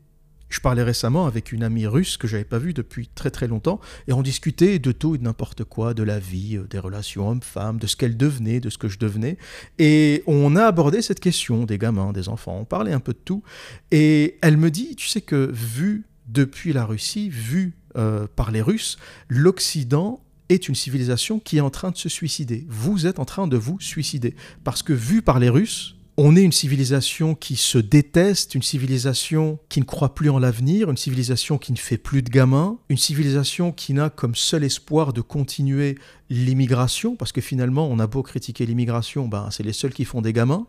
Je 0.49 0.59
parlais 0.59 0.83
récemment 0.83 1.27
avec 1.27 1.51
une 1.51 1.63
amie 1.63 1.87
russe 1.87 2.17
que 2.17 2.27
j'avais 2.27 2.43
pas 2.43 2.57
vue 2.57 2.73
depuis 2.73 3.07
très 3.07 3.31
très 3.31 3.47
longtemps 3.47 3.79
et 4.07 4.13
on 4.13 4.21
discutait 4.21 4.79
de 4.79 4.91
tout 4.91 5.15
et 5.15 5.17
de 5.19 5.23
n'importe 5.23 5.63
quoi, 5.63 5.93
de 5.93 6.03
la 6.03 6.19
vie, 6.19 6.57
euh, 6.57 6.63
des 6.63 6.79
relations 6.79 7.29
hommes-femmes, 7.29 7.77
de 7.77 7.87
ce 7.87 7.95
qu'elle 7.95 8.17
devenait, 8.17 8.59
de 8.59 8.69
ce 8.69 8.77
que 8.77 8.87
je 8.87 8.97
devenais. 8.97 9.37
Et 9.77 10.23
on 10.27 10.55
a 10.55 10.65
abordé 10.65 11.01
cette 11.01 11.19
question 11.19 11.65
des 11.65 11.77
gamins, 11.77 12.11
des 12.11 12.29
enfants, 12.29 12.57
on 12.59 12.65
parlait 12.65 12.93
un 12.93 12.99
peu 12.99 13.13
de 13.13 13.19
tout. 13.23 13.43
Et 13.91 14.37
elle 14.41 14.57
me 14.57 14.71
dit, 14.71 14.95
tu 14.95 15.07
sais 15.07 15.21
que 15.21 15.49
vu 15.53 16.05
depuis 16.27 16.73
la 16.73 16.85
Russie, 16.85 17.29
vu 17.29 17.75
euh, 17.97 18.27
par 18.35 18.51
les 18.51 18.61
Russes, 18.61 18.97
l'Occident 19.27 20.23
est 20.49 20.67
une 20.67 20.75
civilisation 20.75 21.39
qui 21.39 21.57
est 21.57 21.61
en 21.61 21.69
train 21.69 21.91
de 21.91 21.97
se 21.97 22.09
suicider. 22.09 22.65
Vous 22.67 23.05
êtes 23.05 23.19
en 23.19 23.25
train 23.25 23.47
de 23.47 23.57
vous 23.57 23.79
suicider. 23.79 24.35
Parce 24.63 24.81
que 24.81 24.93
vu 24.93 25.21
par 25.21 25.39
les 25.39 25.49
Russes, 25.49 25.95
on 26.21 26.35
est 26.35 26.43
une 26.43 26.51
civilisation 26.51 27.33
qui 27.33 27.55
se 27.55 27.77
déteste, 27.77 28.53
une 28.53 28.61
civilisation 28.61 29.57
qui 29.69 29.79
ne 29.79 29.85
croit 29.85 30.13
plus 30.13 30.29
en 30.29 30.37
l'avenir, 30.37 30.89
une 30.89 30.97
civilisation 30.97 31.57
qui 31.57 31.71
ne 31.71 31.77
fait 31.77 31.97
plus 31.97 32.21
de 32.21 32.29
gamins, 32.29 32.77
une 32.89 32.97
civilisation 32.97 33.71
qui 33.71 33.93
n'a 33.93 34.09
comme 34.09 34.35
seul 34.35 34.65
espoir 34.65 35.13
de 35.13 35.21
continuer 35.21 35.97
l'immigration, 36.29 37.15
parce 37.15 37.31
que 37.31 37.39
finalement, 37.39 37.87
on 37.87 37.99
a 37.99 38.07
beau 38.07 38.21
critiquer 38.21 38.65
l'immigration, 38.65 39.29
ben, 39.29 39.47
c'est 39.49 39.63
les 39.63 39.71
seuls 39.71 39.93
qui 39.93 40.03
font 40.03 40.21
des 40.21 40.33
gamins, 40.33 40.67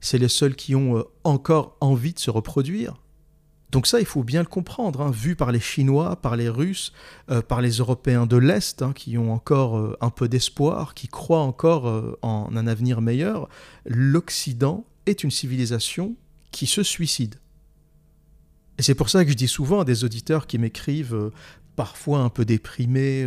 c'est 0.00 0.18
les 0.18 0.28
seuls 0.28 0.54
qui 0.54 0.76
ont 0.76 0.96
euh, 0.96 1.02
encore 1.24 1.76
envie 1.80 2.12
de 2.12 2.20
se 2.20 2.30
reproduire. 2.30 2.94
Donc 3.70 3.86
ça, 3.86 4.00
il 4.00 4.06
faut 4.06 4.24
bien 4.24 4.40
le 4.40 4.48
comprendre, 4.48 5.02
hein, 5.02 5.10
vu 5.10 5.36
par 5.36 5.52
les 5.52 5.60
Chinois, 5.60 6.16
par 6.16 6.36
les 6.36 6.48
Russes, 6.48 6.92
euh, 7.30 7.42
par 7.42 7.60
les 7.60 7.72
Européens 7.72 8.26
de 8.26 8.36
l'Est, 8.36 8.80
hein, 8.80 8.92
qui 8.94 9.18
ont 9.18 9.32
encore 9.32 9.76
euh, 9.76 9.96
un 10.00 10.10
peu 10.10 10.28
d'espoir, 10.28 10.94
qui 10.94 11.06
croient 11.06 11.42
encore 11.42 11.86
euh, 11.86 12.18
en 12.22 12.48
un 12.56 12.66
avenir 12.66 13.02
meilleur, 13.02 13.48
l'Occident 13.84 14.86
est 15.04 15.22
une 15.22 15.30
civilisation 15.30 16.16
qui 16.50 16.66
se 16.66 16.82
suicide. 16.82 17.36
Et 18.78 18.82
c'est 18.82 18.94
pour 18.94 19.10
ça 19.10 19.24
que 19.24 19.30
je 19.30 19.36
dis 19.36 19.48
souvent 19.48 19.80
à 19.80 19.84
des 19.84 20.04
auditeurs 20.04 20.46
qui 20.46 20.56
m'écrivent 20.56 21.30
parfois 21.78 22.18
un 22.18 22.28
peu 22.28 22.44
déprimés 22.44 23.24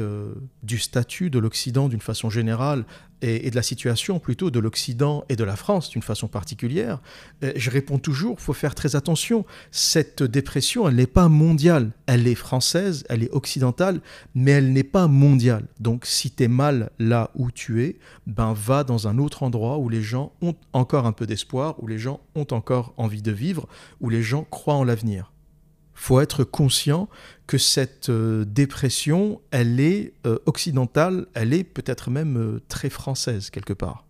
du 0.62 0.77
statut 0.77 1.29
de 1.29 1.39
l'Occident 1.39 1.88
d'une 1.88 2.01
façon 2.01 2.29
générale, 2.29 2.84
et, 3.22 3.50
de 3.50 3.55
la 3.55 3.62
situation 3.62 4.20
plutôt 4.20 4.51
de 4.51 4.60
l'Occident 4.60 5.24
et 5.29 5.36
de 5.36 5.43
la 5.43 5.55
France 5.55 5.89
d'une 5.89 6.01
façon 6.01 6.27
particulière, 6.27 7.00
euh, 7.43 7.51
je 7.55 7.70
réponds 7.70 8.00
toujours, 8.00 8.39
faut 8.39 8.53
faire 8.53 8.75
très 8.75 8.96
attention. 8.96 9.46
Cette 9.72 10.24
dépression, 10.24 10.88
elle 10.88 10.96
n'est 10.96 11.08
pas 11.08 11.27
mondiale. 11.27 11.91
Elle 12.08 12.27
est 12.27 12.36
française, 12.36 13.03
elle 13.10 13.24
est 13.24 13.31
occidentale, 13.31 14.01
mais 14.36 14.51
elle 14.51 14.74
n'est 14.74 14.84
pas 14.84 15.08
mondiale. 15.08 15.65
Donc 15.79 16.05
si 16.05 16.31
tu 16.31 16.43
es 16.43 16.48
mal 16.48 16.91
là 17.00 17.31
où 17.36 17.51
tu 17.51 17.84
es, 17.84 17.98
ben 18.27 18.53
va 18.53 18.84
dans 18.84 19.08
un 19.08 19.17
autre 19.17 19.43
endroit 19.43 19.77
où 19.77 19.89
les 19.89 20.01
gens 20.01 20.34
ont 20.41 20.55
encore 20.74 21.05
un 21.05 21.12
peu 21.12 21.25
d'espoir, 21.25 21.81
où 21.81 21.88
les 21.88 22.00
gens 22.00 22.22
ont 22.36 22.48
encore 22.51 22.93
envie 22.98 23.22
de 23.22 23.31
vivre, 23.31 23.67
où 24.00 24.10
les 24.10 24.24
gens 24.24 24.46
croient 24.50 24.75
en 24.75 24.84
l'avenir 24.84 25.31
faut 26.01 26.20
être 26.20 26.43
conscient 26.43 27.10
que 27.46 27.60
cette 27.60 28.10
euh, 28.10 28.43
dépression, 28.43 29.39
elle 29.51 29.79
est 29.79 30.13
euh, 30.25 30.39
occidentale, 30.48 31.27
elle 31.36 31.53
est 31.53 31.63
peut-être 31.63 32.10
même 32.10 32.38
euh, 32.38 32.60
très 32.70 32.89
française 32.89 33.51
quelque 33.51 33.74
part. 33.74 34.08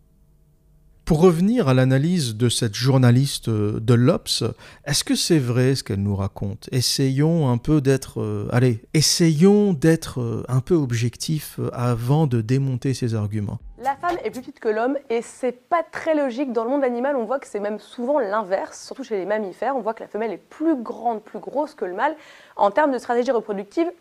Pour 1.03 1.19
revenir 1.19 1.67
à 1.67 1.73
l'analyse 1.73 2.37
de 2.37 2.47
cette 2.47 2.75
journaliste 2.75 3.49
de 3.49 3.93
l'Obs, 3.93 4.45
est-ce 4.85 5.03
que 5.03 5.15
c'est 5.15 5.39
vrai 5.39 5.75
ce 5.75 5.83
qu'elle 5.83 6.01
nous 6.01 6.15
raconte? 6.15 6.69
Essayons 6.71 7.49
un 7.49 7.57
peu 7.57 7.81
d'être, 7.81 8.47
allez, 8.51 8.83
essayons 8.93 9.73
d'être 9.73 10.45
un 10.47 10.61
peu 10.61 10.75
objectifs 10.75 11.59
avant 11.73 12.27
de 12.27 12.39
démonter 12.39 12.93
ses 12.93 13.15
arguments. 13.15 13.59
La 13.83 13.95
femme 13.95 14.17
est 14.23 14.29
plus 14.29 14.41
petite 14.41 14.59
que 14.59 14.69
l'homme 14.69 14.95
et 15.09 15.23
c'est 15.23 15.53
pas 15.53 15.81
très 15.81 16.13
logique. 16.13 16.53
Dans 16.53 16.63
le 16.63 16.69
monde 16.69 16.83
animal, 16.83 17.15
on 17.15 17.23
voit 17.23 17.39
que 17.39 17.47
c'est 17.47 17.59
même 17.59 17.79
souvent 17.79 18.19
l'inverse, 18.19 18.79
surtout 18.85 19.03
chez 19.03 19.17
les 19.17 19.25
mammifères. 19.25 19.75
On 19.75 19.79
voit 19.79 19.95
que 19.95 20.03
la 20.03 20.07
femelle 20.07 20.31
est 20.31 20.37
plus 20.37 20.75
grande, 20.75 21.23
plus 21.23 21.39
grosse 21.39 21.73
que 21.73 21.85
le 21.85 21.93
mâle. 21.93 22.15
En 22.57 22.69
termes 22.69 22.91
de 22.91 22.99
stratégie 22.99 23.31
reproductive, 23.31 23.91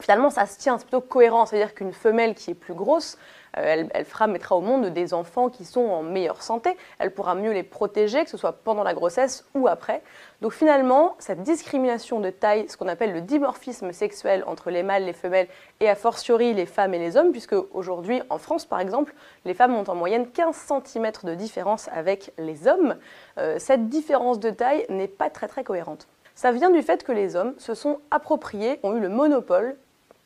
finalement, 0.00 0.28
ça 0.28 0.44
se 0.44 0.58
tient, 0.58 0.76
c'est 0.76 0.84
plutôt 0.84 1.00
cohérent. 1.00 1.46
C'est-à-dire 1.46 1.74
qu'une 1.74 1.94
femelle 1.94 2.34
qui 2.34 2.50
est 2.50 2.54
plus 2.54 2.74
grosse, 2.74 3.16
euh, 3.58 3.84
elle, 3.92 4.30
mettra 4.30 4.56
au 4.56 4.60
monde 4.60 4.86
des 4.86 5.14
enfants 5.14 5.48
qui 5.48 5.64
sont 5.64 5.80
en 5.80 6.02
meilleure 6.02 6.42
santé. 6.42 6.76
Elle 6.98 7.12
pourra 7.12 7.34
mieux 7.34 7.52
les 7.52 7.62
protéger, 7.62 8.24
que 8.24 8.30
ce 8.30 8.36
soit 8.36 8.52
pendant 8.52 8.82
la 8.82 8.94
grossesse 8.94 9.44
ou 9.54 9.68
après. 9.68 10.02
Donc 10.40 10.52
finalement, 10.52 11.16
cette 11.18 11.42
discrimination 11.42 12.20
de 12.20 12.30
taille, 12.30 12.68
ce 12.68 12.76
qu'on 12.76 12.88
appelle 12.88 13.12
le 13.12 13.20
dimorphisme 13.20 13.92
sexuel 13.92 14.42
entre 14.46 14.70
les 14.70 14.82
mâles, 14.82 15.04
les 15.04 15.12
femelles 15.12 15.48
et 15.80 15.88
a 15.88 15.94
fortiori 15.94 16.54
les 16.54 16.66
femmes 16.66 16.94
et 16.94 16.98
les 16.98 17.16
hommes, 17.16 17.30
puisque 17.30 17.54
aujourd'hui 17.72 18.22
en 18.30 18.38
France 18.38 18.64
par 18.64 18.80
exemple, 18.80 19.14
les 19.44 19.54
femmes 19.54 19.74
ont 19.74 19.84
en 19.88 19.94
moyenne 19.94 20.28
15 20.28 20.56
cm 20.84 21.12
de 21.24 21.34
différence 21.34 21.88
avec 21.92 22.32
les 22.38 22.66
hommes, 22.66 22.96
euh, 23.38 23.58
cette 23.58 23.88
différence 23.88 24.40
de 24.40 24.50
taille 24.50 24.86
n'est 24.88 25.08
pas 25.08 25.30
très 25.30 25.48
très 25.48 25.64
cohérente. 25.64 26.08
Ça 26.34 26.50
vient 26.52 26.70
du 26.70 26.82
fait 26.82 27.04
que 27.04 27.12
les 27.12 27.36
hommes 27.36 27.54
se 27.58 27.74
sont 27.74 28.00
appropriés, 28.10 28.80
ont 28.82 28.96
eu 28.96 29.00
le 29.00 29.08
monopole 29.08 29.76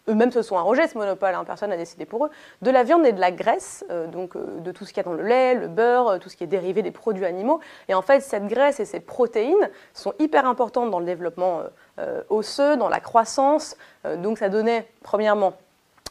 eux-mêmes 0.08 0.30
se 0.30 0.42
sont 0.42 0.56
arrogés 0.56 0.86
ce 0.86 0.96
monopole, 0.96 1.34
hein, 1.34 1.44
personne 1.44 1.70
n'a 1.70 1.76
décidé 1.76 2.04
pour 2.04 2.26
eux, 2.26 2.30
de 2.62 2.70
la 2.70 2.82
viande 2.84 3.06
et 3.06 3.12
de 3.12 3.20
la 3.20 3.30
graisse, 3.30 3.84
euh, 3.90 4.06
donc 4.06 4.36
euh, 4.36 4.60
de 4.60 4.72
tout 4.72 4.84
ce 4.84 4.92
qu'il 4.92 4.98
y 4.98 5.00
a 5.00 5.04
dans 5.04 5.14
le 5.14 5.22
lait, 5.22 5.54
le 5.54 5.68
beurre, 5.68 6.08
euh, 6.08 6.18
tout 6.18 6.28
ce 6.28 6.36
qui 6.36 6.44
est 6.44 6.48
dérivé 6.48 6.82
des 6.82 6.90
produits 6.90 7.24
animaux. 7.24 7.60
Et 7.88 7.94
en 7.94 8.02
fait, 8.02 8.20
cette 8.20 8.46
graisse 8.46 8.80
et 8.80 8.84
ces 8.84 9.00
protéines 9.00 9.70
sont 9.94 10.12
hyper 10.18 10.46
importantes 10.46 10.90
dans 10.90 11.00
le 11.00 11.06
développement 11.06 11.62
osseux, 12.28 12.76
dans 12.76 12.88
la 12.88 13.00
croissance. 13.00 13.76
donc 14.18 14.38
ça 14.38 14.50
donnait, 14.50 14.86
premièrement, 15.02 15.54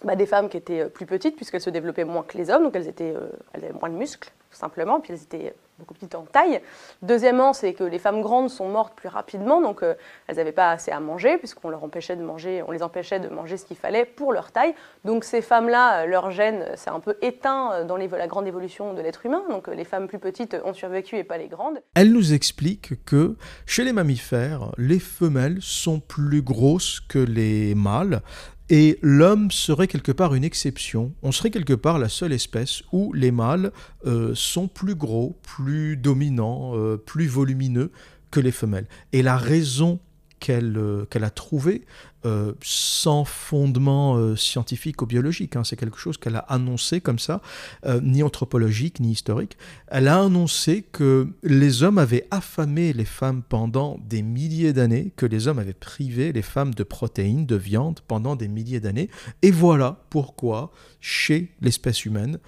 bah, 0.03 0.15
des 0.15 0.25
femmes 0.25 0.49
qui 0.49 0.57
étaient 0.57 0.85
plus 0.85 1.05
petites, 1.05 1.35
puisqu'elles 1.35 1.61
se 1.61 1.69
développaient 1.69 2.03
moins 2.03 2.23
que 2.23 2.37
les 2.37 2.49
hommes, 2.49 2.63
donc 2.63 2.75
elles, 2.75 2.87
étaient, 2.87 3.13
elles 3.53 3.63
avaient 3.63 3.79
moins 3.79 3.89
de 3.89 3.95
muscles, 3.95 4.31
tout 4.49 4.57
simplement, 4.57 4.99
puis 4.99 5.13
elles 5.13 5.21
étaient 5.21 5.53
beaucoup 5.79 5.93
petites 5.93 6.15
en 6.15 6.23
taille. 6.23 6.61
Deuxièmement, 7.01 7.53
c'est 7.53 7.73
que 7.73 7.83
les 7.83 7.99
femmes 7.99 8.21
grandes 8.21 8.49
sont 8.49 8.69
mortes 8.69 8.93
plus 8.95 9.09
rapidement, 9.09 9.61
donc 9.61 9.83
euh, 9.83 9.95
elles 10.27 10.37
n'avaient 10.37 10.51
pas 10.51 10.71
assez 10.71 10.91
à 10.91 10.99
manger, 10.99 11.37
puisqu'on 11.37 11.69
leur 11.69 11.83
empêchait 11.83 12.15
de 12.15 12.23
manger, 12.23 12.63
on 12.67 12.71
les 12.71 12.81
empêchait 12.81 13.19
de 13.19 13.27
manger 13.27 13.57
ce 13.57 13.65
qu'il 13.65 13.77
fallait 13.77 14.05
pour 14.05 14.31
leur 14.31 14.51
taille. 14.51 14.73
Donc 15.03 15.23
ces 15.23 15.41
femmes-là, 15.41 16.03
euh, 16.03 16.05
leur 16.05 16.31
gène 16.31 16.75
s'est 16.75 16.89
un 16.89 16.99
peu 16.99 17.17
éteint 17.21 17.73
euh, 17.73 17.83
dans 17.83 17.97
la 17.97 18.27
grande 18.27 18.47
évolution 18.47 18.93
de 18.93 19.01
l'être 19.01 19.25
humain. 19.25 19.43
Donc 19.49 19.67
les 19.67 19.83
femmes 19.83 20.07
plus 20.07 20.19
petites 20.19 20.55
ont 20.63 20.73
survécu 20.73 21.17
et 21.17 21.23
pas 21.23 21.37
les 21.37 21.47
grandes. 21.47 21.81
Elle 21.95 22.11
nous 22.11 22.33
explique 22.33 23.03
que 23.05 23.35
chez 23.65 23.83
les 23.83 23.93
mammifères, 23.93 24.71
les 24.77 24.99
femelles 24.99 25.57
sont 25.61 25.99
plus 25.99 26.41
grosses 26.41 26.99
que 26.99 27.19
les 27.19 27.75
mâles, 27.75 28.21
et 28.69 28.97
l'homme 29.01 29.51
serait 29.51 29.87
quelque 29.87 30.11
part 30.11 30.33
une 30.33 30.43
exception. 30.43 31.13
On 31.21 31.31
serait 31.31 31.51
quelque 31.51 31.73
part 31.73 31.99
la 31.99 32.09
seule 32.09 32.33
espèce 32.33 32.81
où 32.91 33.13
les 33.13 33.31
mâles 33.31 33.71
euh, 34.05 34.33
sont 34.33 34.67
plus 34.67 34.95
gros, 34.95 35.37
plus 35.43 35.97
dominants, 35.97 36.71
euh, 36.75 36.97
plus 36.97 37.27
volumineux 37.27 37.91
que 38.31 38.39
les 38.39 38.51
femelles. 38.51 38.87
Et 39.13 39.21
la 39.21 39.37
raison 39.37 39.99
qu'elle 40.45 40.77
euh, 40.77 41.05
qu'elle 41.09 41.23
a 41.23 41.31
trouvée 41.31 41.85
euh, 42.25 42.53
sans 42.63 43.23
fondement 43.23 44.15
euh, 44.15 44.35
scientifique 44.35 44.99
ou 45.03 45.05
biologique. 45.05 45.55
Hein. 45.55 45.63
C'est 45.63 45.75
quelque 45.75 45.99
chose 45.99 46.17
qu'elle 46.17 46.35
a 46.35 46.45
annoncé 46.49 46.99
comme 46.99 47.19
ça, 47.19 47.39
euh, 47.85 47.99
ni 48.01 48.23
anthropologique 48.23 48.99
ni 48.99 49.11
historique. 49.11 49.57
Elle 49.87 50.07
a 50.07 50.23
annoncé 50.23 50.81
que 50.91 51.27
les 51.43 51.83
hommes 51.83 51.99
avaient 51.99 52.25
affamé 52.31 52.93
les 52.93 53.05
femmes 53.05 53.43
pendant 53.47 53.99
des 54.09 54.23
milliers 54.23 54.73
d'années, 54.73 55.13
que 55.15 55.27
les 55.27 55.47
hommes 55.47 55.59
avaient 55.59 55.73
privé 55.73 56.31
les 56.31 56.41
femmes 56.41 56.73
de 56.73 56.83
protéines, 56.83 57.45
de 57.45 57.57
viande 57.57 57.99
pendant 58.07 58.35
des 58.35 58.47
milliers 58.47 58.79
d'années. 58.79 59.11
Et 59.43 59.51
voilà 59.51 60.03
pourquoi, 60.09 60.71
chez 61.01 61.51
l'espèce 61.61 62.05
humaine, 62.05 62.39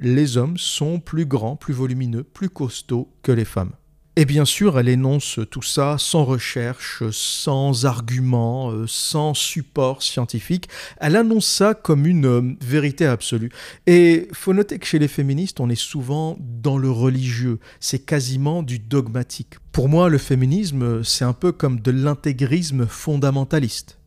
les 0.00 0.36
hommes 0.36 0.58
sont 0.58 1.00
plus 1.00 1.26
grands, 1.26 1.56
plus 1.56 1.74
volumineux, 1.74 2.22
plus 2.22 2.50
costauds 2.50 3.10
que 3.22 3.32
les 3.32 3.44
femmes. 3.44 3.72
Et 4.16 4.24
bien 4.24 4.44
sûr, 4.44 4.78
elle 4.78 4.88
énonce 4.88 5.38
tout 5.50 5.62
ça 5.62 5.96
sans 5.96 6.24
recherche, 6.24 7.04
sans 7.12 7.86
argument, 7.86 8.72
euh, 8.72 8.84
sans 8.88 9.34
support 9.34 10.02
scientifique. 10.02 10.68
Elle 11.00 11.14
annonce 11.14 11.46
ça 11.46 11.74
comme 11.74 12.06
une 12.06 12.26
euh, 12.26 12.56
vérité 12.60 13.06
absolue. 13.06 13.50
Et 13.86 14.28
faut 14.32 14.52
noter 14.52 14.80
que 14.80 14.86
chez 14.86 14.98
les 14.98 15.08
féministes, 15.08 15.60
on 15.60 15.70
est 15.70 15.76
souvent 15.76 16.36
dans 16.40 16.76
le 16.76 16.90
religieux. 16.90 17.60
C'est 17.78 18.04
quasiment 18.04 18.64
du 18.64 18.80
dogmatique. 18.80 19.54
Pour 19.70 19.88
moi, 19.88 20.08
le 20.08 20.18
féminisme, 20.18 21.04
c'est 21.04 21.24
un 21.24 21.32
peu 21.32 21.52
comme 21.52 21.78
de 21.78 21.92
l'intégrisme 21.92 22.86
fondamentaliste 22.86 23.99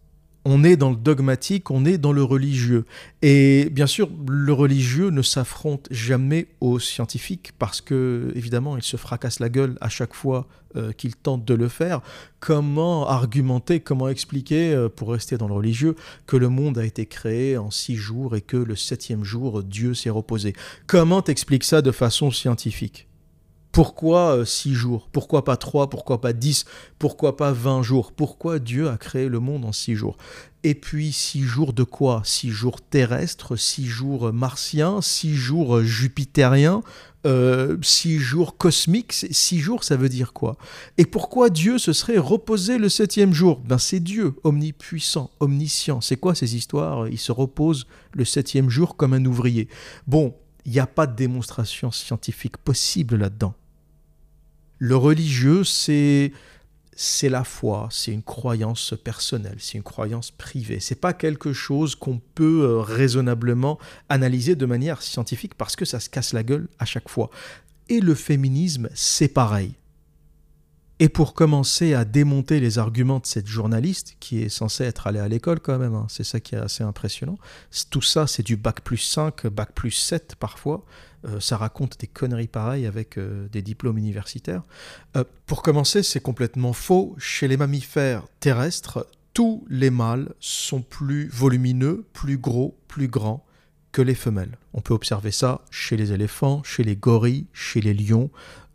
on 0.45 0.63
est 0.63 0.75
dans 0.75 0.89
le 0.89 0.95
dogmatique, 0.95 1.71
on 1.71 1.85
est 1.85 1.97
dans 1.97 2.11
le 2.11 2.23
religieux. 2.23 2.85
Et 3.21 3.69
bien 3.71 3.87
sûr, 3.87 4.09
le 4.27 4.51
religieux 4.51 5.09
ne 5.09 5.21
s'affronte 5.21 5.87
jamais 5.89 6.47
au 6.59 6.79
scientifique 6.79 7.51
parce 7.59 7.81
que, 7.81 8.31
évidemment, 8.35 8.75
il 8.75 8.83
se 8.83 8.97
fracasse 8.97 9.39
la 9.39 9.49
gueule 9.49 9.77
à 9.79 9.89
chaque 9.89 10.13
fois 10.13 10.47
euh, 10.75 10.91
qu'il 10.91 11.15
tente 11.15 11.45
de 11.45 11.53
le 11.53 11.69
faire. 11.69 12.01
Comment 12.39 13.07
argumenter, 13.07 13.79
comment 13.79 14.09
expliquer, 14.09 14.73
euh, 14.73 14.89
pour 14.89 15.11
rester 15.11 15.37
dans 15.37 15.47
le 15.47 15.53
religieux, 15.53 15.95
que 16.27 16.35
le 16.35 16.49
monde 16.49 16.77
a 16.77 16.85
été 16.85 17.05
créé 17.05 17.57
en 17.57 17.71
six 17.71 17.95
jours 17.95 18.35
et 18.35 18.41
que 18.41 18.57
le 18.57 18.75
septième 18.75 19.23
jour, 19.23 19.63
Dieu 19.63 19.93
s'est 19.93 20.09
reposé? 20.09 20.53
Comment 20.87 21.21
t'expliques 21.21 21.63
ça 21.63 21.81
de 21.81 21.91
façon 21.91 22.31
scientifique? 22.31 23.07
Pourquoi 23.73 24.37
euh, 24.37 24.45
six 24.45 24.75
jours? 24.75 25.09
Pourquoi 25.11 25.43
pas 25.43 25.57
trois? 25.57 25.89
Pourquoi 25.89 26.21
pas 26.21 26.31
dix? 26.31 26.63
Pourquoi 26.99 27.35
pas 27.35 27.51
vingt 27.51 27.81
jours? 27.81 28.11
Pourquoi 28.11 28.59
Dieu 28.59 28.87
a 28.87 28.97
créé 28.97 29.27
le 29.27 29.39
monde 29.39 29.65
en 29.65 29.71
six 29.71 29.95
jours? 29.95 30.15
Et 30.63 30.75
puis 30.75 31.11
six 31.11 31.41
jours 31.41 31.73
de 31.73 31.83
quoi? 31.83 32.21
Six 32.23 32.51
jours 32.51 32.81
terrestres, 32.81 33.55
six 33.55 33.87
jours 33.87 34.31
martiens, 34.31 35.01
six 35.01 35.35
jours 35.35 35.81
jupitériens, 35.81 36.83
euh, 37.25 37.75
six 37.81 38.19
jours 38.19 38.57
cosmiques. 38.57 39.11
Six 39.11 39.59
jours, 39.59 39.83
ça 39.83 39.97
veut 39.97 40.07
dire 40.07 40.33
quoi? 40.33 40.55
Et 40.99 41.05
pourquoi 41.07 41.49
Dieu 41.49 41.79
se 41.79 41.93
serait 41.93 42.19
reposé 42.19 42.77
le 42.77 42.89
septième 42.89 43.33
jour? 43.33 43.59
Ben 43.65 43.79
c'est 43.79 43.99
Dieu, 43.99 44.35
omnipuissant, 44.43 45.31
omniscient. 45.39 45.99
C'est 45.99 46.17
quoi 46.17 46.35
ces 46.35 46.55
histoires? 46.55 47.07
Il 47.07 47.17
se 47.17 47.31
repose 47.31 47.87
le 48.13 48.23
septième 48.23 48.69
jour 48.69 48.97
comme 48.97 49.13
un 49.13 49.25
ouvrier. 49.25 49.67
Bon, 50.05 50.35
il 50.63 50.73
n'y 50.73 50.79
a 50.79 50.85
pas 50.85 51.07
de 51.07 51.15
démonstration 51.15 51.91
scientifique 51.91 52.57
possible 52.57 53.15
là-dedans. 53.15 53.55
Le 54.85 54.97
religieux, 54.97 55.63
c'est 55.63 56.33
c'est 56.93 57.29
la 57.29 57.45
foi, 57.45 57.87
c'est 57.89 58.11
une 58.11 58.21
croyance 58.21 58.93
personnelle, 59.01 59.55
c'est 59.59 59.77
une 59.77 59.83
croyance 59.83 60.29
privée. 60.29 60.81
C'est 60.81 60.99
pas 60.99 61.13
quelque 61.13 61.53
chose 61.53 61.95
qu'on 61.95 62.19
peut 62.35 62.63
euh, 62.63 62.81
raisonnablement 62.81 63.79
analyser 64.09 64.55
de 64.57 64.65
manière 64.65 65.01
scientifique 65.01 65.53
parce 65.55 65.77
que 65.77 65.85
ça 65.85 66.01
se 66.01 66.09
casse 66.09 66.33
la 66.33 66.43
gueule 66.43 66.67
à 66.79 66.85
chaque 66.85 67.07
fois. 67.07 67.29
Et 67.87 68.01
le 68.01 68.13
féminisme, 68.13 68.89
c'est 68.93 69.29
pareil. 69.29 69.71
Et 70.99 71.09
pour 71.09 71.33
commencer 71.33 71.93
à 71.93 72.05
démonter 72.05 72.59
les 72.59 72.77
arguments 72.77 73.19
de 73.19 73.25
cette 73.25 73.47
journaliste, 73.47 74.15
qui 74.19 74.41
est 74.41 74.49
censée 74.49 74.83
être 74.83 75.07
allée 75.07 75.19
à 75.19 75.27
l'école 75.27 75.59
quand 75.59 75.79
même, 75.79 75.95
hein, 75.95 76.05
c'est 76.07 76.23
ça 76.23 76.39
qui 76.39 76.55
est 76.55 76.59
assez 76.59 76.83
impressionnant, 76.83 77.37
tout 77.89 78.01
ça 78.01 78.27
c'est 78.27 78.43
du 78.43 78.55
bac 78.55 78.81
plus 78.81 78.97
5, 78.97 79.47
bac 79.47 79.71
plus 79.73 79.91
7 79.91 80.35
parfois, 80.39 80.85
euh, 81.25 81.39
ça 81.39 81.57
raconte 81.57 81.99
des 81.99 82.07
conneries 82.07 82.47
pareilles 82.47 82.85
avec 82.85 83.17
euh, 83.17 83.47
des 83.49 83.61
diplômes 83.61 83.97
universitaires. 83.97 84.63
Euh, 85.15 85.23
pour 85.45 85.61
commencer, 85.61 86.03
c'est 86.03 86.19
complètement 86.19 86.73
faux. 86.73 87.15
Chez 87.17 87.47
les 87.47 87.57
mammifères 87.57 88.23
terrestres, 88.39 89.07
tous 89.33 89.65
les 89.69 89.89
mâles 89.89 90.33
sont 90.39 90.81
plus 90.81 91.27
volumineux, 91.29 92.05
plus 92.13 92.37
gros, 92.37 92.77
plus 92.87 93.07
grands 93.07 93.45
que 93.91 94.01
les 94.01 94.15
femelles. 94.15 94.57
On 94.73 94.81
peut 94.81 94.93
observer 94.93 95.31
ça 95.31 95.61
chez 95.71 95.95
les 95.95 96.11
éléphants, 96.11 96.63
chez 96.63 96.83
les 96.83 96.95
gorilles, 96.95 97.45
chez 97.53 97.79
les 97.79 97.93
lions 97.93 98.29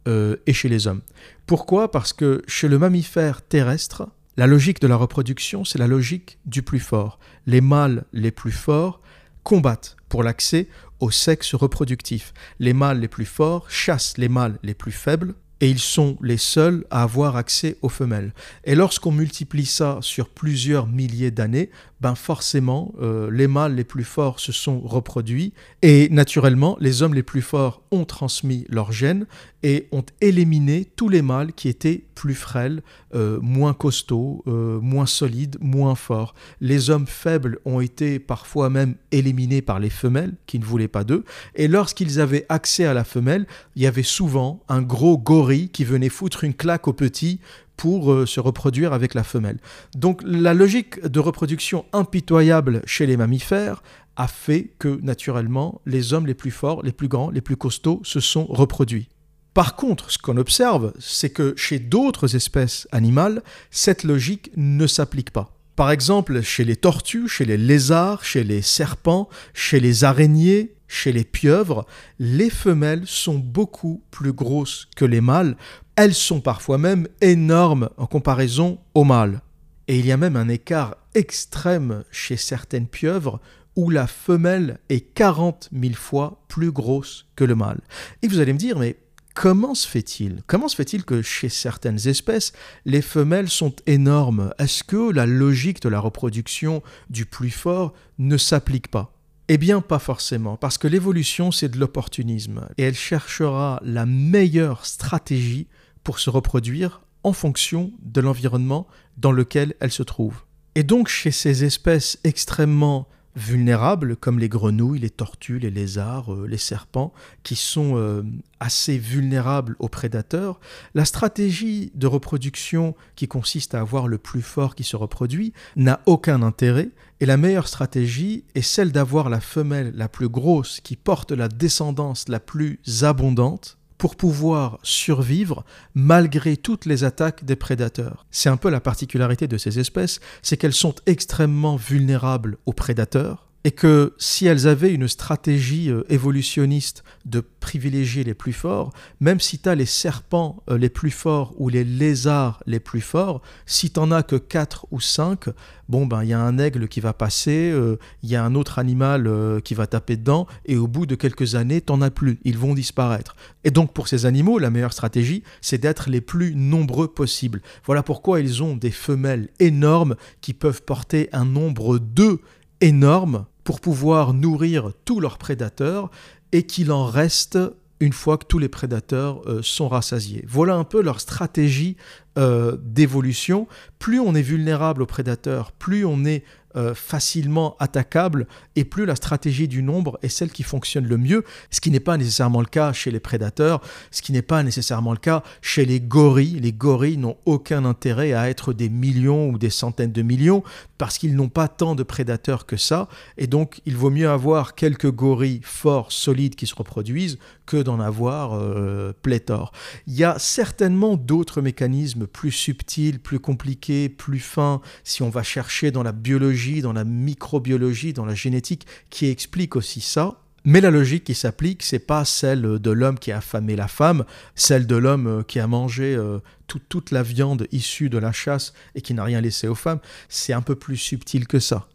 et 0.09 0.53
chez 0.53 0.69
les 0.69 0.87
hommes. 0.87 1.03
Pourquoi? 1.47 1.91
Parce 1.91 2.13
que 2.13 2.43
chez 2.47 2.67
le 2.69 2.79
mammifère 2.79 3.43
terrestre, 3.43 4.09
la 4.39 4.47
logique 4.47 4.81
de 4.81 4.87
la 4.87 4.97
reproduction, 4.97 5.65
c'est 5.65 5.79
la 5.79 5.87
logique 5.87 6.39
du 6.47 6.63
plus 6.63 6.81
fort. 6.81 7.19
Les 7.47 7.61
mâles 7.61 8.05
les 8.13 8.31
plus 8.31 8.53
forts 8.53 9.01
combattent 9.43 9.97
pour 10.09 10.23
l'accès 10.23 10.69
au 11.01 11.11
sexe 11.11 11.55
reproductif. 11.55 12.33
Les 12.59 12.73
mâles 12.73 13.01
les 13.01 13.09
plus 13.09 13.25
forts 13.25 13.71
chassent 13.71 14.17
les 14.17 14.29
mâles 14.29 14.59
les 14.63 14.75
plus 14.75 14.93
faibles 14.93 15.35
et 15.61 15.69
ils 15.69 15.79
sont 15.79 16.17
les 16.23 16.37
seuls 16.37 16.85
à 16.91 17.03
avoir 17.03 17.37
accès 17.37 17.77
aux 17.83 17.89
femelles. 17.89 18.33
Et 18.65 18.75
lorsqu'on 18.75 19.13
multiplie 19.13 19.67
ça 19.67 19.99
sur 20.01 20.29
plusieurs 20.29 20.87
milliers 20.87 21.31
d'années, 21.31 21.71
ben 22.01 22.15
forcément, 22.15 22.95
euh, 23.01 23.29
les 23.31 23.49
mâles 23.49 23.75
les 23.75 23.85
plus 23.85 24.05
forts 24.05 24.39
se 24.39 24.53
sont 24.53 24.81
reproduits 24.81 25.53
et 25.83 26.09
naturellement, 26.11 26.77
les 26.81 27.03
hommes 27.03 27.15
les 27.15 27.25
plus 27.25 27.43
forts 27.43 27.83
ont 27.91 28.05
transmis 28.05 28.67
leurs 28.69 28.93
gènes 28.93 29.27
et 29.65 29.89
ont 29.91 30.05
éliminé 30.21 30.87
tous 30.95 31.09
les 31.09 31.23
mâles 31.23 31.53
qui 31.53 31.69
étaient 31.69 32.05
plus 32.15 32.37
frêles, 32.37 32.83
euh, 33.15 33.41
moins 33.41 33.75
costauds, 33.75 34.45
euh, 34.47 34.79
moins 34.81 35.07
solides, 35.07 35.57
moins 35.61 35.97
forts. 35.97 36.35
Les 36.61 36.91
hommes 36.91 37.09
faibles 37.09 37.59
ont 37.65 37.81
été 37.81 38.21
parfois 38.21 38.71
même 38.71 38.95
éliminés 39.11 39.63
par 39.63 39.81
les 39.81 39.91
femelles 39.91 40.35
qui 40.47 40.61
ne 40.61 40.65
voulaient 40.65 40.87
pas 40.87 41.03
d'eux 41.03 41.25
et 41.57 41.67
lorsqu'ils 41.67 42.21
avaient 42.21 42.47
accès 42.49 42.85
à 42.85 42.95
la 42.95 43.05
femelle, 43.05 43.47
il 43.75 43.83
y 43.83 43.87
avait 43.87 44.05
souvent 44.05 44.63
un 44.69 44.83
gros 44.83 45.19
gorille 45.19 45.48
qui 45.73 45.85
venait 45.85 46.09
foutre 46.09 46.45
une 46.45 46.55
claque 46.55 46.89
aux 46.89 46.93
petits 46.93 47.41
pour 47.77 48.13
euh, 48.13 48.27
se 48.27 48.41
reproduire 48.41 48.93
avec 48.93 49.15
la 49.15 49.25
femelle. 49.25 49.59
Donc 49.95 50.21
la 50.25 50.53
logique 50.53 51.01
de 51.05 51.21
reproduction 51.21 51.85
impitoyable 51.93 52.83
chez 52.85 53.07
les 53.07 53.17
mammifères 53.17 53.83
a 54.17 54.29
fait 54.29 54.73
que 54.79 55.01
naturellement 55.03 55.81
les 55.87 56.13
hommes 56.13 56.27
les 56.27 56.35
plus 56.35 56.51
forts, 56.51 56.83
les 56.83 56.93
plus 56.93 57.09
grands, 57.09 57.31
les 57.31 57.41
plus 57.41 57.57
costauds 57.57 58.01
se 58.05 58.21
sont 58.21 58.47
reproduits. 58.47 59.09
Par 59.55 59.77
contre, 59.77 60.11
ce 60.11 60.19
qu'on 60.19 60.37
observe, 60.37 60.93
c'est 60.99 61.31
que 61.31 61.55
chez 61.57 61.79
d'autres 61.79 62.37
espèces 62.37 62.87
animales, 62.93 63.43
cette 63.71 64.05
logique 64.05 64.51
ne 64.57 64.87
s'applique 64.87 65.31
pas. 65.31 65.59
Par 65.75 65.91
exemple, 65.91 66.43
chez 66.43 66.65
les 66.65 66.77
tortues, 66.77 67.29
chez 67.29 67.45
les 67.45 67.57
lézards, 67.57 68.25
chez 68.25 68.43
les 68.43 68.63
serpents, 68.63 69.29
chez 69.55 69.79
les 69.79 70.05
araignées, 70.05 70.75
chez 70.89 71.13
les 71.13 71.25
pieuvres, 71.25 71.87
les 72.19 72.51
femelles 72.51 73.07
sont 73.07 73.39
beaucoup 73.39 74.03
plus 74.11 74.33
grosses 74.33 74.89
que 74.97 75.05
les 75.05 75.21
mâles 75.21 75.57
elles 75.99 76.15
sont 76.15 76.41
parfois 76.41 76.79
même 76.79 77.09
énormes 77.21 77.91
en 77.97 78.07
comparaison 78.07 78.79
aux 78.95 79.03
mâles. 79.03 79.43
Et 79.89 79.99
il 79.99 80.07
y 80.07 80.13
a 80.13 80.17
même 80.17 80.37
un 80.37 80.49
écart 80.49 80.97
extrême 81.17 82.05
chez 82.13 82.37
certaines 82.37 82.87
pieuvres 82.87 83.41
où 83.75 83.91
la 83.91 84.07
femelle 84.07 84.79
est 84.91 85.01
40 85.01 85.71
000 85.73 85.95
fois 85.95 86.45
plus 86.47 86.71
grosse 86.71 87.27
que 87.35 87.43
le 87.43 87.57
mâle. 87.57 87.81
Et 88.23 88.29
vous 88.29 88.39
allez 88.39 88.53
me 88.53 88.61
dire, 88.61 88.79
mais 88.79 88.95
comment 89.35 89.75
se 89.75 89.89
fait-il? 89.89 90.45
Comment 90.47 90.69
se 90.69 90.77
fait-il 90.77 91.03
que 91.05 91.21
chez 91.21 91.49
certaines 91.49 92.07
espèces, 92.07 92.53
les 92.85 93.03
femelles 93.03 93.49
sont 93.49 93.75
énormes? 93.87 94.55
Est-ce 94.61 94.85
que 94.85 95.11
la 95.11 95.27
logique 95.27 95.83
de 95.83 95.89
la 95.89 95.99
reproduction 95.99 96.81
du 97.11 97.27
plus 97.27 97.51
fort 97.51 97.93
ne 98.21 98.37
s'applique 98.37 98.87
pas? 98.87 99.18
Eh 99.49 99.59
bien, 99.59 99.81
pas 99.81 99.99
forcément, 99.99 100.57
parce 100.57 100.79
que 100.79 100.89
l'évolution, 100.89 101.51
c'est 101.51 101.71
de 101.71 101.79
l'opportunisme, 101.79 102.69
et 102.77 102.83
elle 102.83 102.95
cherchera 102.95 103.81
la 103.83 104.05
meilleure 104.07 104.85
stratégie 104.85 105.69
pour 106.05 106.19
se 106.19 106.31
reproduire 106.31 107.01
en 107.23 107.33
fonction 107.33 107.93
de 108.03 108.21
l'environnement 108.21 108.87
dans 109.17 109.33
lequel 109.33 109.75
elles 109.81 109.93
se 109.93 110.03
trouvent. 110.03 110.43
Et 110.75 110.83
donc 110.83 111.09
chez 111.09 111.31
ces 111.31 111.65
espèces 111.65 112.19
extrêmement 112.25 113.09
vulnérables 113.39 114.17
comme 114.17 114.39
les 114.39 114.49
grenouilles, 114.49 114.99
les 114.99 115.11
tortues, 115.11 115.59
les 115.59 115.71
lézards, 115.71 116.35
euh, 116.35 116.47
les 116.47 116.59
serpents, 116.59 117.13
qui 117.43 117.57
sont 117.57 117.97
euh, 117.97 118.23
assez 118.61 118.99
vulnérables 118.99 119.77
aux 119.79 119.89
prédateurs, 119.89 120.61
la 120.95 121.05
stratégie 121.05 121.91
de 121.95 122.07
reproduction 122.07 122.95
qui 123.17 123.29
consiste 123.29 123.75
à 123.75 123.81
avoir 123.81 124.09
le 124.09 124.19
plus 124.19 124.43
fort 124.43 124.75
qui 124.75 124.85
se 124.85 124.97
reproduit 124.97 125.53
n'a 125.77 126.01
aucun 126.07 126.43
intérêt 126.43 126.91
et 127.21 127.27
la 127.27 127.37
meilleure 127.37 127.69
stratégie 127.69 128.45
est 128.55 128.63
celle 128.63 128.93
d'avoir 128.93 129.29
la 129.29 129.41
femelle 129.41 129.93
la 129.95 130.09
plus 130.09 130.29
grosse 130.29 130.81
qui 130.81 130.97
porte 130.97 131.33
la 131.33 131.49
descendance 131.49 132.29
la 132.29 132.41
plus 132.41 132.81
abondante 133.03 133.78
pour 133.99 134.17
pouvoir 134.17 134.79
survivre 134.83 135.65
malgré 135.95 136.57
toutes 136.57 136.87
les 136.87 137.05
attaques 137.05 137.45
des 137.45 137.57
prédateurs. 137.57 138.27
C'est 138.31 138.49
un 138.49 138.57
peu 138.57 138.71
la 138.71 138.81
particularité 138.81 139.49
de 139.49 139.59
ces 139.59 139.79
espèces, 139.79 140.21
c'est 140.43 140.57
qu'elles 140.57 140.73
sont 140.73 140.95
extrêmement 141.07 141.77
vulnérables 141.77 142.59
aux 142.65 142.73
prédateurs, 142.73 143.48
et 143.65 143.73
que 143.73 144.15
si 144.19 144.47
elles 144.47 144.69
avaient 144.69 144.93
une 144.93 145.09
stratégie 145.09 145.91
euh, 145.91 146.05
évolutionniste 146.09 147.03
de 147.25 147.41
privilégier 147.41 148.23
les 148.23 148.35
plus 148.35 148.53
forts, 148.53 148.93
même 149.21 149.41
si 149.41 149.59
tu 149.59 149.69
as 149.69 149.75
les 149.75 149.85
serpents 149.85 150.63
euh, 150.71 150.79
les 150.79 150.89
plus 150.89 151.11
forts 151.11 151.55
ou 151.59 151.69
les 151.69 151.85
lézards 151.85 152.63
les 152.67 152.79
plus 152.79 153.01
forts, 153.01 153.43
si 153.67 153.91
tu 153.91 154.01
as 154.01 154.23
que 154.23 154.37
4 154.37 154.87
ou 154.93 155.01
5, 155.01 155.47
bon 155.89 156.07
ben 156.07 156.23
il 156.23 156.29
y 156.29 156.33
a 156.33 156.41
un 156.41 156.59
aigle 156.59 156.87
qui 156.87 157.01
va 157.01 157.13
passer, 157.13 157.71
euh, 157.73 157.99
il 158.23 158.31
y 158.31 158.37
a 158.37 158.45
un 158.45 158.55
autre 158.55 158.79
animal 158.79 159.29
qui 159.65 159.75
va 159.75 159.87
taper 159.87 160.17
dedans 160.17 160.47
et 160.65 160.77
au 160.77 160.87
bout 160.87 161.07
de 161.07 161.17
quelques 161.17 161.57
années, 161.57 161.81
t'en 161.81 162.01
as 162.01 162.11
plus, 162.11 162.39
ils 162.45 162.57
vont 162.57 162.75
disparaître. 162.75 163.35
Et 163.65 163.71
donc 163.71 163.93
pour 163.93 164.07
ces 164.07 164.25
animaux, 164.25 164.59
la 164.59 164.71
meilleure 164.71 164.93
stratégie, 164.93 165.43
c'est 165.61 165.79
d'être 165.79 166.09
les 166.11 166.21
plus 166.21 166.55
nombreux 166.55 167.09
possibles. 167.09 167.61
Voilà 167.85 168.05
pourquoi 168.05 168.41
ils 168.41 168.63
ont 168.63 168.77
des 168.77 168.93
femelles 168.93 169.49
énormes 169.59 170.15
qui 170.41 170.55
peuvent 170.55 170.83
porter 170.83 171.29
un 171.33 171.45
nombre 171.45 171.99
d'œufs 171.99 172.39
énorme 172.81 173.47
pour 173.65 173.81
pouvoir 173.81 174.35
nourrir 174.35 174.93
tous 175.05 175.21
leurs 175.21 175.39
prédateurs 175.39 176.11
et 176.53 176.63
qu'il 176.63 176.93
en 176.93 177.05
reste 177.05 177.59
une 178.01 178.13
fois 178.13 178.39
que 178.39 178.47
tous 178.47 178.59
les 178.59 178.69
prédateurs 178.69 179.43
euh, 179.47 179.61
sont 179.63 179.89
rassasiés. 179.89 180.45
Voilà 180.47 180.75
un 180.75 180.85
peu 180.85 181.03
leur 181.03 181.21
stratégie 181.21 181.97
euh, 182.39 182.77
d'évolution. 182.81 183.67
Plus 183.99 184.21
on 184.21 184.35
est 184.35 184.43
vulnérable 184.43 185.03
aux 185.03 185.07
prédateurs, 185.07 185.73
plus 185.73 186.05
on 186.05 186.25
est 186.25 186.45
euh, 186.77 186.95
facilement 186.95 187.77
attaquable 187.79 188.47
et 188.77 188.85
plus 188.85 189.07
la 189.07 189.17
stratégie 189.17 189.69
du 189.69 189.83
nombre 189.83 190.19
est 190.23 190.29
celle 190.29 190.51
qui 190.51 190.63
fonctionne 190.63 191.07
le 191.07 191.17
mieux, 191.17 191.43
ce 191.71 191.81
qui 191.81 191.91
n'est 191.91 191.99
pas 191.99 192.19
nécessairement 192.19 192.61
le 192.61 192.67
cas 192.67 192.93
chez 192.93 193.11
les 193.11 193.21
prédateurs, 193.21 193.81
ce 194.11 194.21
qui 194.21 194.33
n'est 194.33 194.43
pas 194.43 194.63
nécessairement 194.63 195.13
le 195.13 195.19
cas 195.19 195.43
chez 195.63 195.87
les 195.87 195.99
gorilles. 195.99 196.61
Les 196.61 196.75
gorilles 196.75 197.17
n'ont 197.17 197.39
aucun 197.47 197.87
intérêt 197.87 198.35
à 198.35 198.51
être 198.51 198.75
des 198.75 198.91
millions 198.91 199.49
ou 199.49 199.57
des 199.57 199.71
centaines 199.71 200.13
de 200.13 200.21
millions 200.21 200.63
parce 200.99 201.17
qu'ils 201.17 201.35
n'ont 201.37 201.49
pas 201.49 201.69
tant 201.69 201.95
de 201.95 202.03
prédateurs 202.03 202.67
que 202.67 202.77
ça 202.77 203.09
et 203.39 203.47
donc 203.47 203.81
il 203.87 203.97
vaut 203.97 204.11
mieux 204.11 204.29
avoir 204.29 204.75
quelques 204.75 205.11
gorilles 205.11 205.63
forts, 205.63 206.13
solides 206.13 206.55
qui 206.55 206.67
se 206.67 206.75
reproduisent 206.75 207.39
que 207.65 207.79
d'en 207.79 207.99
avoir 207.99 208.53
euh, 208.53 209.15
pléthore. 209.23 209.73
Il 210.07 210.15
y 210.15 210.25
a 210.25 210.39
certainement 210.39 211.17
d'autres 211.17 211.63
mécanismes 211.63 212.27
plus 212.27 212.53
subtils, 212.53 213.21
plus 213.21 213.39
compliqués, 213.39 214.11
plus 214.11 214.41
fins 214.41 214.83
si 215.05 215.23
on 215.23 215.31
va 215.31 215.43
chercher 215.43 215.91
dans 215.91 216.03
la 216.03 216.13
biologie 216.13 216.58
dans 216.83 216.93
la 216.93 217.05
microbiologie, 217.05 218.13
dans 218.13 218.25
la 218.25 218.35
génétique, 218.35 218.87
qui 219.11 219.27
explique 219.27 219.77
aussi 219.77 220.01
ça. 220.01 220.41
Mais 220.65 220.81
la 220.81 220.91
logique 220.91 221.25
qui 221.25 221.35
s'applique, 221.35 221.83
c'est 221.83 221.99
pas 222.01 222.25
celle 222.25 222.79
de 222.79 222.91
l'homme 222.91 223.19
qui 223.19 223.33
a 223.33 223.39
affamé 223.39 223.77
la 223.77 223.89
femme, 223.89 224.25
celle 224.55 224.87
de 224.87 224.97
l'homme 224.97 225.27
euh, 225.27 225.43
qui 225.43 225.61
a 225.61 225.67
mangé 225.67 226.15
euh, 226.15 226.41
toute 226.67 227.11
la 227.11 227.23
viande 227.23 227.67
issue 227.73 228.11
de 228.11 228.19
la 228.19 228.33
chasse 228.33 228.75
et 228.95 229.01
qui 229.01 229.15
n'a 229.15 229.25
rien 229.25 229.41
laissé 229.41 229.69
aux 229.69 229.75
femmes. 229.75 230.01
C'est 230.29 230.53
un 230.53 230.61
peu 230.61 230.75
plus 230.75 230.97
subtil 230.97 231.47
que 231.47 231.61
ça. 231.61 231.89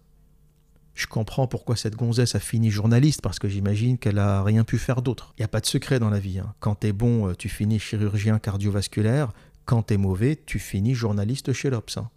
Je 0.95 1.07
comprends 1.07 1.47
pourquoi 1.47 1.75
cette 1.75 1.95
gonzesse 1.95 2.35
a 2.35 2.39
fini 2.39 2.69
journaliste, 2.69 3.21
parce 3.21 3.39
que 3.39 3.47
j'imagine 3.49 3.97
qu'elle 3.97 4.19
a 4.19 4.43
rien 4.43 4.63
pu 4.63 4.77
faire 4.77 5.01
d'autre. 5.01 5.33
Il 5.37 5.41
n'y 5.41 5.45
a 5.45 5.49
pas 5.49 5.59
de 5.59 5.65
secret 5.65 5.99
dans 5.99 6.09
la 6.09 6.19
vie. 6.19 6.39
Hein. 6.39 6.53
Quand 6.59 6.75
t'es 6.75 6.93
bon, 6.93 7.29
euh, 7.29 7.33
tu 7.35 7.49
finis 7.49 7.79
chirurgien 7.79 8.39
cardiovasculaire. 8.39 9.33
Quand 9.65 9.83
t'es 9.83 9.97
mauvais, 9.97 10.39
tu 10.45 10.59
finis 10.59 10.95
journaliste 10.95 11.51
chez 11.53 11.69
l'Obs. 11.69 11.97
Hein. 11.97 12.09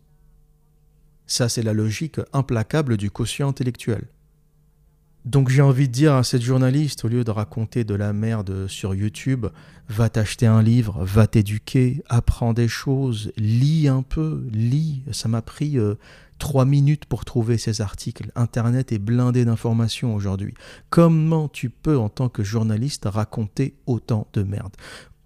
Ça, 1.26 1.48
c'est 1.48 1.62
la 1.62 1.72
logique 1.72 2.20
implacable 2.32 2.96
du 2.96 3.10
quotient 3.10 3.48
intellectuel. 3.48 4.06
Donc 5.26 5.48
j'ai 5.48 5.60
envie 5.60 5.88
de 5.88 5.92
dire 5.92 6.14
à 6.14 6.22
cette 6.22 6.42
journaliste, 6.42 7.04
au 7.04 7.08
lieu 7.08 7.24
de 7.24 7.32
raconter 7.32 7.82
de 7.82 7.96
la 7.96 8.12
merde 8.12 8.68
sur 8.68 8.94
YouTube, 8.94 9.46
va 9.88 10.08
t'acheter 10.08 10.46
un 10.46 10.62
livre, 10.62 11.04
va 11.04 11.26
t'éduquer, 11.26 12.00
apprends 12.08 12.52
des 12.52 12.68
choses, 12.68 13.32
lis 13.36 13.88
un 13.88 14.02
peu, 14.02 14.46
lis. 14.52 15.02
Ça 15.10 15.28
m'a 15.28 15.42
pris 15.42 15.78
euh, 15.78 15.96
trois 16.38 16.64
minutes 16.64 17.06
pour 17.06 17.24
trouver 17.24 17.58
ces 17.58 17.80
articles. 17.80 18.30
Internet 18.36 18.92
est 18.92 19.00
blindé 19.00 19.44
d'informations 19.44 20.14
aujourd'hui. 20.14 20.54
Comment 20.90 21.48
tu 21.48 21.70
peux, 21.70 21.98
en 21.98 22.08
tant 22.08 22.28
que 22.28 22.44
journaliste, 22.44 23.06
raconter 23.06 23.74
autant 23.86 24.28
de 24.32 24.44
merde? 24.44 24.76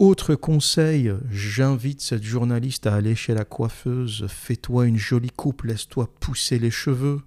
Autre 0.01 0.35
conseil, 0.35 1.13
j'invite 1.31 2.01
cette 2.01 2.23
journaliste 2.23 2.87
à 2.87 2.95
aller 2.95 3.15
chez 3.15 3.35
la 3.35 3.45
coiffeuse, 3.45 4.27
fais-toi 4.29 4.87
une 4.87 4.97
jolie 4.97 5.31
coupe, 5.31 5.63
laisse-toi 5.63 6.11
pousser 6.21 6.59
les 6.59 6.71
cheveux. 6.71 7.21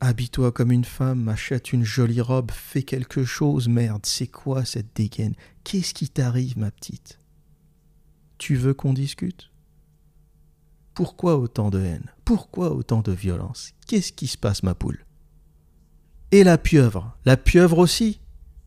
Habille-toi 0.00 0.52
comme 0.52 0.70
une 0.70 0.84
femme, 0.84 1.28
achète 1.28 1.72
une 1.72 1.84
jolie 1.84 2.20
robe, 2.20 2.50
fais 2.50 2.82
quelque 2.82 3.24
chose, 3.24 3.68
merde, 3.68 4.04
c'est 4.04 4.26
quoi 4.26 4.66
cette 4.66 4.94
dégaine? 4.94 5.34
Qu'est-ce 5.64 5.94
qui 5.94 6.10
t'arrive, 6.10 6.58
ma 6.58 6.70
petite? 6.70 7.18
Tu 8.36 8.54
veux 8.54 8.74
qu'on 8.74 8.92
discute? 8.92 9.50
Pourquoi 10.92 11.38
autant 11.38 11.70
de 11.70 11.80
haine? 11.80 12.12
Pourquoi 12.26 12.74
autant 12.74 13.00
de 13.00 13.12
violence? 13.12 13.72
Qu'est-ce 13.86 14.12
qui 14.12 14.26
se 14.26 14.36
passe, 14.36 14.62
ma 14.62 14.74
poule? 14.74 15.06
Et 16.32 16.44
la 16.44 16.58
pieuvre? 16.58 17.16
La 17.24 17.38
pieuvre 17.38 17.78
aussi? 17.78 18.20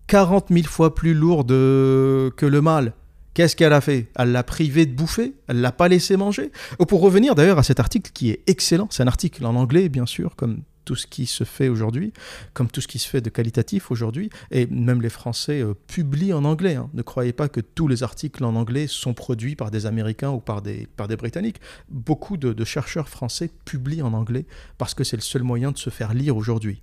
Quarante 0.07 0.49
mille 0.49 0.67
fois 0.67 0.95
plus 0.95 1.13
lourde 1.13 1.49
que 1.49 2.45
le 2.45 2.61
mâle. 2.61 2.93
Qu'est-ce 3.33 3.55
qu'elle 3.55 3.73
a 3.73 3.81
fait? 3.81 4.07
Elle 4.15 4.31
l'a 4.31 4.43
privé 4.43 4.85
de 4.85 4.93
bouffer? 4.93 5.33
Elle 5.47 5.61
l'a 5.61 5.71
pas 5.71 5.87
laissé 5.87 6.17
manger? 6.17 6.51
Pour 6.87 7.01
revenir 7.01 7.33
d'ailleurs 7.33 7.57
à 7.57 7.63
cet 7.63 7.79
article 7.79 8.11
qui 8.13 8.29
est 8.29 8.41
excellent, 8.47 8.87
c'est 8.91 9.03
un 9.03 9.07
article 9.07 9.45
en 9.45 9.55
anglais 9.55 9.89
bien 9.89 10.05
sûr, 10.05 10.35
comme 10.35 10.61
tout 10.85 10.95
ce 10.95 11.07
qui 11.07 11.25
se 11.25 11.43
fait 11.43 11.69
aujourd'hui, 11.69 12.13
comme 12.53 12.69
tout 12.69 12.81
ce 12.81 12.87
qui 12.87 12.99
se 12.99 13.07
fait 13.07 13.21
de 13.21 13.29
qualitatif 13.29 13.89
aujourd'hui, 13.89 14.29
et 14.51 14.67
même 14.67 15.01
les 15.01 15.09
Français 15.09 15.61
euh, 15.61 15.73
publient 15.87 16.33
en 16.33 16.43
anglais. 16.43 16.75
Hein. 16.75 16.89
Ne 16.93 17.01
croyez 17.01 17.33
pas 17.33 17.47
que 17.47 17.61
tous 17.61 17.87
les 17.87 18.03
articles 18.03 18.43
en 18.43 18.55
anglais 18.55 18.87
sont 18.87 19.13
produits 19.13 19.55
par 19.55 19.71
des 19.71 19.85
Américains 19.85 20.31
ou 20.31 20.39
par 20.39 20.61
des, 20.61 20.87
par 20.97 21.07
des 21.07 21.15
Britanniques. 21.15 21.61
Beaucoup 21.89 22.37
de 22.37 22.65
chercheurs 22.65 23.09
français 23.09 23.49
publient 23.65 24.01
en 24.01 24.13
anglais 24.13 24.45
parce 24.77 24.93
que 24.93 25.03
c'est 25.03 25.17
le 25.17 25.21
seul 25.21 25.43
moyen 25.43 25.71
de 25.71 25.77
se 25.77 25.89
faire 25.89 26.13
lire 26.13 26.35
aujourd'hui. 26.35 26.81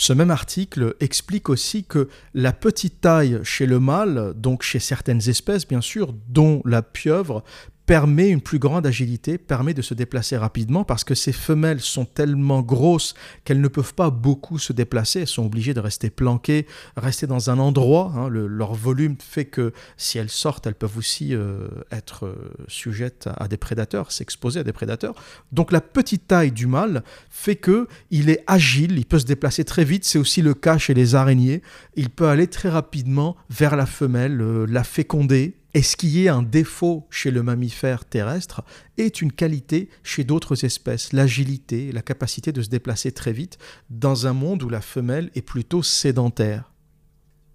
Ce 0.00 0.14
même 0.14 0.30
article 0.30 0.94
explique 1.00 1.50
aussi 1.50 1.84
que 1.84 2.08
la 2.32 2.54
petite 2.54 3.02
taille 3.02 3.38
chez 3.42 3.66
le 3.66 3.78
mâle, 3.80 4.32
donc 4.34 4.62
chez 4.62 4.78
certaines 4.78 5.28
espèces 5.28 5.68
bien 5.68 5.82
sûr, 5.82 6.14
dont 6.30 6.62
la 6.64 6.80
pieuvre, 6.80 7.44
permet 7.90 8.28
une 8.28 8.40
plus 8.40 8.60
grande 8.60 8.86
agilité, 8.86 9.36
permet 9.36 9.74
de 9.74 9.82
se 9.82 9.94
déplacer 9.94 10.36
rapidement 10.36 10.84
parce 10.84 11.02
que 11.02 11.16
ces 11.16 11.32
femelles 11.32 11.80
sont 11.80 12.04
tellement 12.04 12.62
grosses 12.62 13.14
qu'elles 13.42 13.60
ne 13.60 13.66
peuvent 13.66 13.94
pas 13.94 14.10
beaucoup 14.10 14.60
se 14.60 14.72
déplacer, 14.72 15.22
elles 15.22 15.26
sont 15.26 15.44
obligées 15.44 15.74
de 15.74 15.80
rester 15.80 16.08
planquées, 16.08 16.68
rester 16.96 17.26
dans 17.26 17.50
un 17.50 17.58
endroit. 17.58 18.12
Hein. 18.14 18.28
leur 18.28 18.74
volume 18.74 19.16
fait 19.18 19.46
que 19.46 19.72
si 19.96 20.18
elles 20.18 20.30
sortent, 20.30 20.68
elles 20.68 20.76
peuvent 20.76 20.98
aussi 20.98 21.34
euh, 21.34 21.66
être 21.90 22.26
euh, 22.26 22.54
sujettes 22.68 23.28
à, 23.36 23.48
des 23.48 23.56
prédateurs, 23.56 24.12
s'exposer 24.12 24.60
à 24.60 24.62
des 24.62 24.72
prédateurs. 24.72 25.16
Donc 25.50 25.72
la 25.72 25.80
petite 25.80 26.28
taille 26.28 26.52
du 26.52 26.68
mâle 26.68 27.02
fait 27.28 27.56
que 27.56 27.88
il 28.12 28.30
est 28.30 28.44
agile, 28.46 28.98
il 28.98 29.04
peut 29.04 29.18
se 29.18 29.26
déplacer 29.26 29.64
très 29.64 29.82
vite. 29.82 30.04
C'est 30.04 30.20
aussi 30.20 30.42
le 30.42 30.54
cas 30.54 30.78
chez 30.78 30.94
les 30.94 31.16
araignées. 31.16 31.60
Il 31.96 32.10
peut 32.10 32.28
aller 32.28 32.46
très 32.46 32.68
rapidement 32.68 33.36
vers 33.50 33.74
la 33.74 33.86
femelle, 33.86 34.40
euh, 34.40 34.64
la 34.68 34.84
féconder, 34.84 35.56
et 35.72 35.82
ce 35.82 35.96
qui 35.96 36.24
est 36.24 36.28
un 36.28 36.42
défaut 36.42 37.06
chez 37.10 37.30
le 37.30 37.42
mammifère 37.42 38.04
terrestre 38.04 38.64
est 38.98 39.22
une 39.22 39.30
qualité 39.30 39.88
chez 40.02 40.24
d'autres 40.24 40.64
espèces, 40.64 41.12
l'agilité, 41.12 41.92
la 41.92 42.02
capacité 42.02 42.50
de 42.50 42.62
se 42.62 42.68
déplacer 42.68 43.12
très 43.12 43.32
vite 43.32 43.58
dans 43.88 44.26
un 44.26 44.32
monde 44.32 44.62
où 44.64 44.68
la 44.68 44.80
femelle 44.80 45.30
est 45.34 45.42
plutôt 45.42 45.82
sédentaire. 45.82 46.72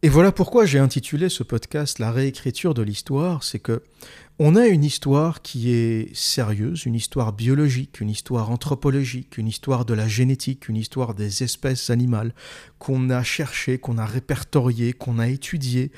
Et 0.02 0.08
voilà 0.10 0.32
pourquoi 0.32 0.66
j'ai 0.66 0.78
intitulé 0.78 1.30
ce 1.30 1.42
podcast 1.42 2.00
La 2.00 2.12
réécriture 2.12 2.74
de 2.74 2.84
l'histoire, 2.84 3.44
c'est 3.44 3.60
que 3.60 3.82
on 4.38 4.56
a 4.56 4.68
une 4.68 4.84
histoire 4.84 5.42
qui 5.42 5.72
est 5.72 6.16
sérieuse, 6.16 6.86
une 6.86 6.94
histoire 6.94 7.34
biologique, 7.34 8.02
une 8.02 8.10
histoire 8.10 8.52
anthropologique, 8.52 9.38
une 9.38 9.48
histoire 9.48 9.84
de 9.84 9.94
la 9.94 10.08
génétique, 10.08 10.70
une 10.70 10.76
histoire 10.76 11.16
des 11.16 11.42
espèces 11.42 11.90
animales 11.90 12.36
qu'on 12.78 13.10
a 13.10 13.24
cherché, 13.24 13.80
qu'on 13.80 13.98
a 13.98 14.06
répertorié, 14.06 14.94
qu'on 14.94 15.18
a 15.20 15.28
étudié 15.28 15.92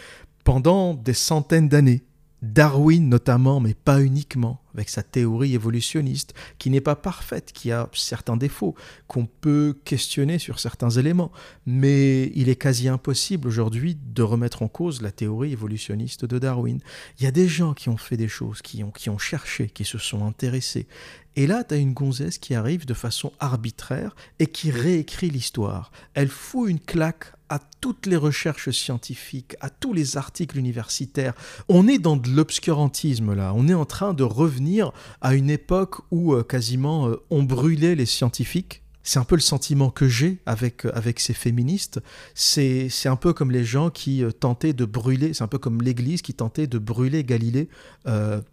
pendant 0.45 0.93
des 0.93 1.13
centaines 1.13 1.67
d'années. 1.67 2.03
Darwin 2.41 3.09
notamment, 3.09 3.59
mais 3.59 3.73
pas 3.73 4.01
uniquement, 4.01 4.61
avec 4.75 4.89
sa 4.89 5.01
théorie 5.01 5.55
évolutionniste, 5.55 6.35
qui 6.59 6.69
n'est 6.69 6.81
pas 6.81 6.95
parfaite, 6.95 7.51
qui 7.51 7.71
a 7.71 7.89
certains 7.93 8.37
défauts, 8.37 8.75
qu'on 9.07 9.25
peut 9.25 9.75
questionner 9.85 10.37
sur 10.37 10.59
certains 10.59 10.91
éléments, 10.91 11.31
mais 11.65 12.31
il 12.35 12.49
est 12.49 12.55
quasi 12.55 12.87
impossible 12.87 13.47
aujourd'hui 13.47 13.97
de 14.13 14.21
remettre 14.21 14.61
en 14.61 14.67
cause 14.67 15.01
la 15.01 15.11
théorie 15.11 15.51
évolutionniste 15.51 16.25
de 16.25 16.37
Darwin. 16.37 16.79
Il 17.19 17.23
y 17.23 17.27
a 17.27 17.31
des 17.31 17.47
gens 17.47 17.73
qui 17.73 17.89
ont 17.89 17.97
fait 17.97 18.17
des 18.17 18.27
choses, 18.27 18.61
qui 18.61 18.83
ont, 18.83 18.91
qui 18.91 19.09
ont 19.09 19.17
cherché, 19.17 19.69
qui 19.69 19.83
se 19.83 19.97
sont 19.97 20.23
intéressés. 20.25 20.87
Et 21.35 21.47
là, 21.47 21.63
tu 21.63 21.73
as 21.73 21.77
une 21.77 21.93
gonzesse 21.93 22.37
qui 22.37 22.53
arrive 22.53 22.85
de 22.85 22.93
façon 22.93 23.31
arbitraire 23.39 24.15
et 24.39 24.47
qui 24.47 24.69
réécrit 24.71 25.29
l'histoire. 25.29 25.91
Elle 26.13 26.29
fout 26.29 26.69
une 26.69 26.79
claque 26.79 27.31
à 27.49 27.59
toutes 27.81 28.05
les 28.05 28.15
recherches 28.15 28.69
scientifiques, 28.71 29.55
à 29.61 29.69
tous 29.69 29.93
les 29.93 30.17
articles 30.17 30.57
universitaires. 30.57 31.33
On 31.69 31.87
est 31.87 31.99
dans 31.99 32.17
de 32.17 32.29
l'obscurantisme 32.29 33.33
là, 33.33 33.53
on 33.55 33.67
est 33.67 33.73
en 33.73 33.85
train 33.85 34.13
de 34.13 34.23
revenir 34.23 34.91
à 35.21 35.33
une 35.33 35.49
époque 35.49 36.01
où 36.11 36.33
euh, 36.33 36.43
quasiment 36.43 37.07
euh, 37.07 37.15
on 37.29 37.43
brûlait 37.43 37.95
les 37.95 38.05
scientifiques. 38.05 38.83
C'est 39.03 39.19
un 39.19 39.23
peu 39.23 39.35
le 39.35 39.41
sentiment 39.41 39.89
que 39.89 40.09
j'ai 40.09 40.39
avec, 40.45 40.85
euh, 40.85 40.91
avec 40.93 41.21
ces 41.21 41.33
féministes. 41.33 42.01
C'est 42.35 42.89
un 43.05 43.15
peu 43.15 43.31
comme 43.31 43.51
les 43.51 43.63
gens 43.63 43.89
qui 43.89 44.23
tentaient 44.39 44.73
de 44.73 44.83
brûler, 44.83 45.33
c'est 45.33 45.43
un 45.43 45.47
peu 45.47 45.59
comme 45.59 45.81
l'Église 45.81 46.21
qui 46.21 46.33
tentait 46.33 46.67
de 46.67 46.77
brûler 46.77 47.23
Galilée 47.23 47.69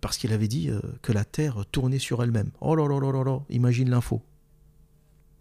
parce 0.00 0.16
qu'il 0.16 0.32
avait 0.32 0.48
dit 0.48 0.70
que 1.02 1.12
la 1.12 1.24
Terre 1.24 1.64
tournait 1.72 1.98
sur 1.98 2.22
elle-même. 2.22 2.50
Oh 2.60 2.76
là 2.76 2.86
là 2.88 3.00
là 3.00 3.12
là 3.12 3.24
là, 3.24 3.40
imagine 3.50 3.90
l'info. 3.90 4.22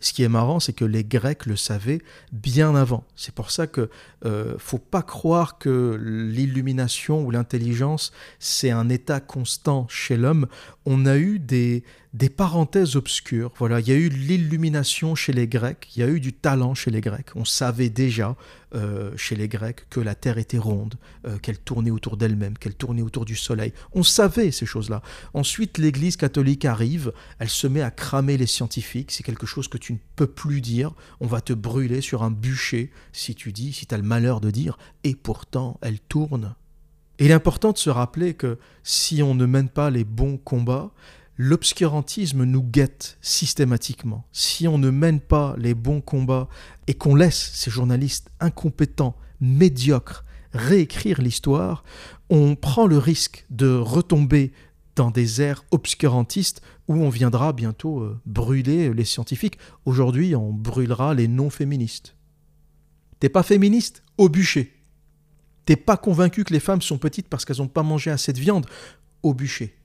Ce 0.04 0.12
qui 0.12 0.24
est 0.24 0.30
marrant, 0.30 0.60
c'est 0.60 0.74
que 0.74 0.84
les 0.84 1.06
Grecs 1.06 1.46
le 1.46 1.56
savaient 1.56 2.02
bien 2.34 2.76
avant. 2.76 3.06
C'est 3.16 3.34
pour 3.34 3.52
ça 3.52 3.68
que 3.68 3.90
euh, 4.26 4.56
faut 4.58 4.78
pas 4.78 5.02
croire 5.02 5.58
que 5.58 5.98
l'illumination 6.02 7.24
ou 7.24 7.32
l'intelligence 7.32 8.12
c'est 8.38 8.72
un 8.72 8.90
état 8.90 9.22
constant 9.22 9.88
chez 9.88 10.18
l'homme. 10.18 10.48
On 10.86 11.06
a 11.06 11.16
eu 11.16 11.40
des, 11.40 11.86
des 12.14 12.30
parenthèses 12.30 12.96
obscures. 12.96 13.52
Voilà, 13.58 13.80
il 13.80 13.88
y 13.88 13.92
a 13.92 13.96
eu 13.96 14.08
l'illumination 14.08 15.16
chez 15.16 15.34
les 15.34 15.48
Grecs, 15.48 15.90
il 15.96 16.00
y 16.00 16.04
a 16.04 16.08
eu 16.08 16.20
du 16.20 16.32
talent 16.32 16.76
chez 16.76 16.92
les 16.92 17.02
Grecs. 17.02 17.30
On 17.36 17.44
savait 17.44 17.90
déjà 17.90 18.36
euh, 18.76 19.12
chez 19.18 19.36
les 19.36 19.48
Grecs 19.48 19.88
que 19.90 20.00
la 20.00 20.14
Terre 20.14 20.38
était 20.38 20.60
ronde, 20.60 20.96
euh, 21.26 21.40
qu'elle 21.40 21.58
tournait 21.58 21.90
autour 21.90 22.16
d'elle-même, 22.16 22.56
qu'elle 22.58 22.76
tournait 22.76 23.02
autour 23.02 23.26
du 23.26 23.36
Soleil. 23.36 23.74
On 23.94 24.04
savait 24.04 24.52
ces 24.52 24.68
choses-là. 24.68 25.02
Ensuite, 25.34 25.80
l'Église 25.80 26.16
catholique 26.16 26.66
arrive, 26.66 27.14
elle 27.40 27.50
se 27.50 27.66
met 27.66 27.82
à 27.82 27.90
cramer 27.90 28.38
les 28.38 28.48
scientifiques. 28.48 29.12
C'est 29.12 29.24
quelque 29.24 29.48
chose 29.48 29.68
que 29.68 29.80
tu 29.80 29.94
ne 29.94 30.00
peux 30.16 30.28
plus 30.28 30.62
dire. 30.62 30.92
On 31.20 31.28
va 31.28 31.42
te 31.42 31.54
brûler 31.54 32.02
sur 32.02 32.22
un 32.22 32.32
bûcher 32.32 32.92
si 33.12 33.34
tu 33.34 33.52
dis, 33.52 33.74
si 33.74 33.88
tu 33.88 33.96
as 33.96 33.98
le 33.98 34.04
malheur 34.04 34.40
de 34.40 34.52
dire, 34.52 34.78
et 35.04 35.16
pourtant 35.16 35.80
elle 35.82 36.00
tourne. 36.00 36.54
il 37.18 37.32
est 37.32 37.34
important 37.34 37.72
de 37.72 37.78
se 37.80 37.90
rappeler 37.90 38.36
que 38.36 38.60
si 38.84 39.24
on 39.24 39.34
ne 39.34 39.48
mène 39.48 39.70
pas 39.70 39.90
les 39.90 40.04
bons 40.04 40.38
combats, 40.38 40.92
l'obscurantisme 41.38 42.44
nous 42.44 42.64
guette 42.64 43.18
systématiquement. 43.22 44.26
Si 44.32 44.68
on 44.68 44.78
ne 44.78 44.90
mène 44.90 45.20
pas 45.20 45.56
les 45.58 45.74
bons 45.74 46.02
combats 46.02 46.48
et 46.88 46.94
qu'on 46.94 47.16
laisse 47.16 47.52
ces 47.54 47.72
journalistes 47.72 48.30
incompétents, 48.40 49.16
médiocres, 49.42 50.26
réécrire 50.54 51.22
l'histoire, 51.22 51.84
on 52.30 52.56
prend 52.56 52.86
le 52.86 52.98
risque 52.98 53.46
de 53.50 53.76
retomber 53.76 54.54
dans 54.96 55.10
des 55.10 55.42
airs 55.42 55.66
obscurantistes 55.72 56.62
où 56.88 56.96
on 56.96 57.10
viendra 57.10 57.52
bientôt 57.52 58.02
euh, 58.02 58.20
brûler 58.26 58.94
les 58.94 59.06
scientifiques. 59.06 59.58
Aujourd'hui, 59.86 60.36
on 60.36 60.52
brûlera 60.52 61.16
les 61.16 61.28
non-féministes. 61.28 62.16
T'es 63.20 63.30
pas 63.30 63.44
féministe 63.44 64.04
Au 64.18 64.30
bûcher. 64.30 64.72
T'es 65.66 65.78
pas 65.78 65.98
convaincu 65.98 66.44
que 66.44 66.54
les 66.54 66.60
femmes 66.60 66.82
sont 66.82 66.98
petites 66.98 67.28
parce 67.28 67.46
qu'elles 67.46 67.58
n'ont 67.58 67.68
pas 67.68 67.84
mangé 67.84 68.12
assez 68.12 68.34
de 68.34 68.40
viande 68.40 68.68
Au 69.24 69.34
bûcher. 69.34 69.76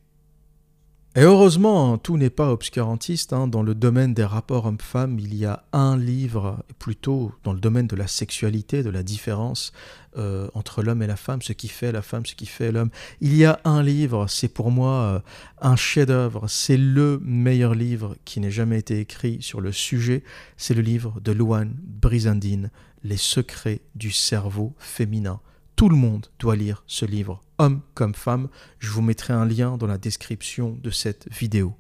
Et 1.19 1.23
heureusement, 1.23 1.99
tout 1.99 2.17
n'est 2.17 2.31
pas 2.31 2.53
obscurantiste. 2.53 3.33
Hein. 3.33 3.49
Dans 3.49 3.65
le 3.65 3.75
domaine 3.75 4.15
des 4.15 4.23
rapports 4.23 4.67
hommes-femmes, 4.67 5.19
il 5.19 5.35
y 5.35 5.47
a 5.47 5.65
un 5.73 5.97
livre, 5.97 6.65
plutôt 6.79 7.33
dans 7.43 7.53
le 7.53 7.59
domaine 7.59 7.89
de 7.89 7.97
la 7.97 8.07
sexualité, 8.07 8.85
de 8.85 8.91
la 8.91 9.03
différence 9.03 9.73
euh, 10.17 10.47
entre 10.55 10.81
l'homme 10.81 11.03
et 11.03 11.09
la 11.09 11.17
femme, 11.17 11.43
ce 11.43 11.53
qui 11.53 11.67
fait 11.67 11.91
la 11.91 12.03
femme, 12.03 12.25
ce 12.25 12.37
qui 12.37 12.47
fait 12.47 12.71
l'homme. 12.71 12.91
Il 13.21 13.35
y 13.35 13.45
a 13.45 13.59
un 13.65 13.83
livre, 13.83 14.29
c'est 14.29 14.47
pour 14.47 14.71
moi 14.71 14.93
euh, 14.93 15.21
un 15.61 15.75
chef-d'œuvre, 15.75 16.47
c'est 16.47 16.77
le 16.77 17.21
meilleur 17.25 17.75
livre 17.75 18.15
qui 18.25 18.39
n'ait 18.39 18.53
jamais 18.53 18.79
été 18.79 19.01
écrit 19.01 19.39
sur 19.41 19.61
le 19.61 19.73
sujet. 19.73 20.23
C'est 20.57 20.75
le 20.75 20.83
livre 20.83 21.21
de 21.21 21.33
Luan 21.33 21.75
Brizandine, 21.83 22.71
Les 23.03 23.17
secrets 23.17 23.81
du 23.97 24.13
cerveau 24.13 24.73
féminin. 24.79 25.41
Tout 25.75 25.89
le 25.89 25.97
monde 25.97 26.29
doit 26.39 26.55
lire 26.55 26.85
ce 26.87 27.07
livre, 27.07 27.41
homme 27.59 27.81
comme 27.95 28.15
femme. 28.15 28.49
Je 28.79 28.91
vous 28.91 29.03
mettrai 29.03 29.33
un 29.33 29.45
lien 29.45 29.77
dans 29.77 29.87
la 29.87 29.99
description 29.99 30.79
de 30.83 30.91
cette 30.91 31.29
vidéo. 31.33 31.75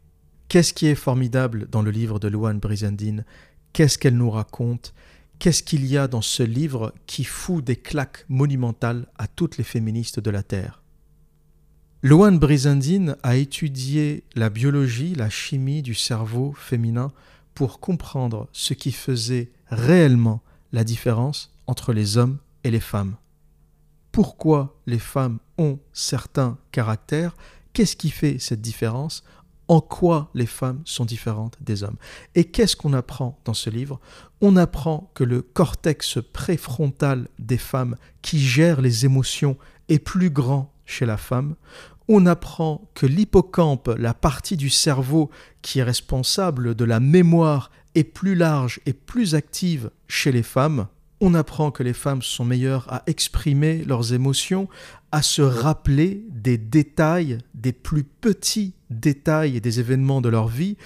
Qu'est-ce 0.49 0.73
qui 0.73 0.87
est 0.87 0.95
formidable 0.95 1.69
dans 1.71 1.83
le 1.83 1.91
livre 1.91 2.19
de 2.19 2.29
Luan 2.29 2.59
Brizendine? 2.59 3.25
Qu'est-ce 3.73 3.99
qu'elle 3.99 4.17
nous 4.17 4.31
raconte? 4.31 4.95
Qu'est-ce 5.39 5.63
qu'il 5.63 5.87
y 5.87 5.97
a 5.97 6.09
dans 6.09 6.23
ce 6.23 6.43
livre 6.43 6.95
qui 7.07 7.23
fout 7.25 7.65
des 7.65 7.77
claques 7.77 8.25
monumentales 8.29 9.07
à 9.19 9.29
toutes 9.29 9.57
les 9.57 9.65
féministes 9.65 10.21
de 10.21 10.31
la 10.31 10.43
Terre? 10.43 10.83
Luan 12.03 12.39
Brizendine 12.39 13.17
a 13.23 13.37
étudié 13.37 14.25
la 14.35 14.51
biologie, 14.51 15.15
la 15.15 15.31
chimie 15.31 15.83
du 15.83 15.95
cerveau 15.95 16.53
féminin 16.53 17.13
pour 17.55 17.81
comprendre 17.81 18.49
ce 18.53 18.73
qui 18.73 18.93
faisait 18.93 19.51
réellement 19.67 20.43
la 20.73 20.85
différence 20.85 21.53
entre 21.67 21.93
les 21.93 22.17
hommes 22.17 22.39
et 22.65 22.71
les 22.71 22.81
femmes 22.81 23.17
pourquoi 24.19 24.77
les 24.89 24.99
femmes 24.99 25.39
ont 25.59 25.79
certains 25.93 26.59
caractères, 26.73 27.37
qu'est-ce 27.73 27.95
qui 27.95 28.11
fait 28.11 28.41
cette 28.41 28.61
différence, 28.61 29.23
en 29.69 29.81
quoi 29.81 30.29
les 30.35 30.45
femmes 30.45 30.83
sont 30.85 31.05
différentes 31.05 31.57
des 31.61 31.85
hommes? 31.85 31.99
Et 32.35 32.43
qu'est-ce 32.43 32.75
qu'on 32.75 32.95
apprend 32.95 33.39
dans 33.45 33.55
ce 33.55 33.71
livre? 33.71 34.01
On 34.41 34.57
apprend 34.57 35.13
que 35.15 35.23
le 35.23 35.41
cortex 35.41 36.19
préfrontal 36.33 37.29
des 37.39 37.59
femmes 37.59 37.95
qui 38.21 38.41
gère 38.41 38.81
les 38.81 39.05
émotions 39.05 39.57
est 39.89 40.01
plus 40.01 40.31
grand 40.31 40.75
chez 40.85 41.07
la 41.07 41.17
femme. 41.17 41.55
On 42.09 42.27
apprend 42.27 42.91
que 42.95 43.07
l'hippocampe, 43.07 43.95
la 43.97 44.15
partie 44.15 44.57
du 44.57 44.69
cerveau 44.69 45.31
qui 45.63 45.79
est 45.79 45.85
responsable 45.85 46.75
de 46.75 46.85
la 46.85 46.99
mémoire, 46.99 47.71
est 47.95 48.03
plus 48.03 48.35
large 48.35 48.81
et 48.85 48.95
plus 48.95 49.37
active 49.37 49.93
chez 50.09 50.33
les 50.33 50.43
femmes 50.43 50.89
on 51.21 51.35
apprend 51.35 51.71
que 51.71 51.83
les 51.83 51.93
femmes 51.93 52.23
sont 52.23 52.45
meilleures 52.45 52.93
à 52.93 53.03
exprimer 53.07 53.85
leurs 53.85 54.13
émotions, 54.13 54.69
à 55.13 55.23
se 55.23 55.43
rappeler 55.43 56.25
des 56.31 56.59
détails, 56.59 57.39
des 57.55 57.73
plus 57.73 58.05
petits 58.05 58.75
détails 58.91 59.61
des 59.61 59.81
événements 59.81 60.21
de 60.21 60.29
leur 60.29 60.49
vie. 60.49 60.77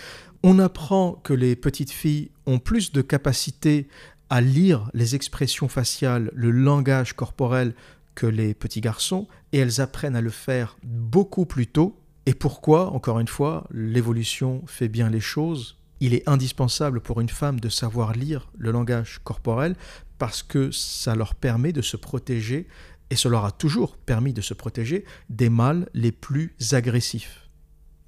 On 0.43 0.59
apprend 0.59 1.13
que 1.23 1.35
les 1.35 1.55
petites 1.57 1.91
filles 1.91 2.31
ont 2.47 2.59
plus 2.59 2.93
de 2.93 3.03
capacité 3.03 3.89
à 4.31 4.41
lire 4.41 4.91
les 4.95 5.15
expressions 5.15 5.69
faciales, 5.69 6.31
le 6.35 6.51
langage 6.51 7.13
corporel 7.13 7.75
que 8.15 8.27
les 8.27 8.55
petits 8.55 8.81
garçons, 8.81 9.29
et 9.53 9.59
elles 9.59 9.81
apprennent 9.81 10.17
à 10.17 10.21
le 10.21 10.31
faire 10.31 10.77
beaucoup 10.83 11.47
plus 11.47 11.67
tôt. 11.67 11.99
Et 12.25 12.35
pourquoi, 12.35 12.91
encore 12.93 13.21
une 13.21 13.29
fois, 13.29 13.67
l'évolution 13.73 14.63
fait 14.67 14.89
bien 14.89 15.11
les 15.11 15.21
choses? 15.21 15.82
Il 16.03 16.15
est 16.15 16.29
indispensable 16.29 17.01
pour 17.01 17.21
une 17.21 17.29
femme 17.29 17.61
de 17.61 17.69
savoir 17.69 18.13
lire 18.13 18.49
le 18.59 18.73
langage 18.73 19.21
corporel 19.23 19.77
parce 20.19 20.43
que 20.43 20.73
ça 20.73 21.15
leur 21.15 21.37
permet 21.37 21.73
de 21.73 21.81
se 21.81 21.97
protéger, 21.97 22.67
et 23.11 23.17
ça 23.17 23.29
leur 23.29 23.45
a 23.45 23.53
toujours 23.53 23.97
permis 23.97 24.33
de 24.33 24.41
se 24.41 24.53
protéger, 24.53 25.05
des 25.31 25.49
mâles 25.49 25.89
les 25.95 26.11
plus 26.11 26.57
agressifs. 26.73 27.49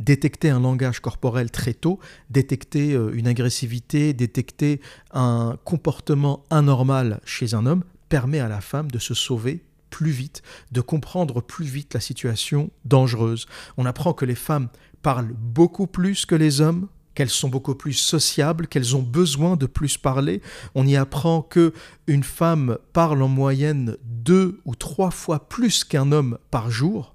Détecter 0.01 0.51
un 0.51 0.59
langage 0.59 0.99
corporel 0.99 1.53
très 1.53 1.73
tôt, 1.73 2.01
détecter 2.31 2.95
euh, 2.95 3.13
une 3.15 3.29
agressivité, 3.29 4.13
détecter 4.13 4.81
un 5.13 5.57
comportement 5.63 6.43
anormal 6.51 7.21
chez 7.25 7.55
un 7.55 7.65
homme, 7.65 7.85
permet 8.09 8.41
à 8.41 8.49
la 8.49 8.61
femme 8.61 8.91
de 8.91 8.99
se 8.99 9.15
sauver 9.15 9.63
plus 9.91 10.11
vite, 10.11 10.43
de 10.73 10.81
comprendre 10.81 11.41
plus 11.41 11.67
vite 11.67 11.95
la 11.95 12.01
situation 12.01 12.71
dangereuse. 12.85 13.47
On 13.77 13.87
apprend 13.87 14.15
que 14.15 14.25
les 14.25 14.35
femmes 14.35 14.69
parlent 15.03 15.33
beaucoup 15.33 15.87
plus 15.87 16.27
que 16.27 16.35
les 16.35 16.61
hommes 16.61 16.89
qu'elles 17.15 17.31
sont 17.31 17.49
beaucoup 17.49 17.75
plus 17.75 17.93
sociables, 17.93 18.67
qu'elles 18.67 18.97
ont 18.97 19.03
besoin 19.03 19.57
de 19.57 19.67
plus 19.67 19.97
parler. 19.97 20.43
On 20.75 20.87
y 20.87 20.97
apprend 20.97 21.43
que 21.43 21.73
une 22.07 22.25
femme 22.25 22.79
parle 22.93 23.23
en 23.23 23.29
moyenne 23.29 23.97
deux 24.05 24.61
ou 24.65 24.75
trois 24.75 25.11
fois 25.11 25.49
plus 25.49 25.85
qu'un 25.85 26.13
homme 26.13 26.39
par 26.51 26.71
jour. 26.71 27.15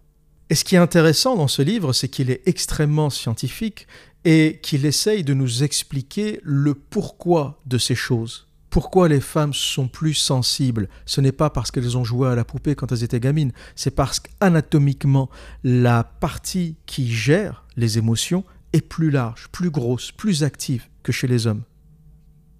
Et 0.50 0.56
ce 0.56 0.64
qui 0.64 0.76
est 0.76 0.80
intéressant 0.80 1.36
dans 1.36 1.48
ce 1.48 1.62
livre, 1.62 1.94
c'est 1.94 2.08
qu'il 2.08 2.32
est 2.32 2.42
extrêmement 2.48 3.10
scientifique 3.10 3.88
et 4.26 4.60
qu'il 4.64 4.86
essaye 4.86 5.24
de 5.24 5.34
nous 5.34 5.64
expliquer 5.64 6.40
le 6.44 6.74
pourquoi 6.74 7.62
de 7.66 7.78
ces 7.78 7.96
choses. 7.96 8.48
Pourquoi 8.70 9.08
les 9.08 9.22
femmes 9.22 9.54
sont 9.54 9.88
plus 9.88 10.14
sensibles? 10.14 10.90
Ce 11.06 11.22
n'est 11.22 11.32
pas 11.32 11.50
parce 11.50 11.72
qu'elles 11.72 11.98
ont 11.98 12.04
joué 12.04 12.30
à 12.30 12.36
la 12.36 12.44
poupée 12.44 12.76
quand 12.76 12.92
elles 12.92 13.04
étaient 13.04 13.20
gamines, 13.20 13.52
c'est 13.76 13.96
parce 13.96 14.20
qu'anatomiquement, 14.20 15.30
la 15.64 16.04
partie 16.04 16.76
qui 16.86 17.12
gère 17.12 17.66
les 17.78 17.98
émotions 17.98 18.44
est 18.74 18.82
plus 18.82 19.12
large, 19.12 19.48
plus 19.52 19.70
grosse, 19.70 20.12
plus 20.12 20.44
active 20.44 20.86
que 21.04 21.12
chez 21.12 21.28
les 21.28 21.48
hommes. 21.48 21.64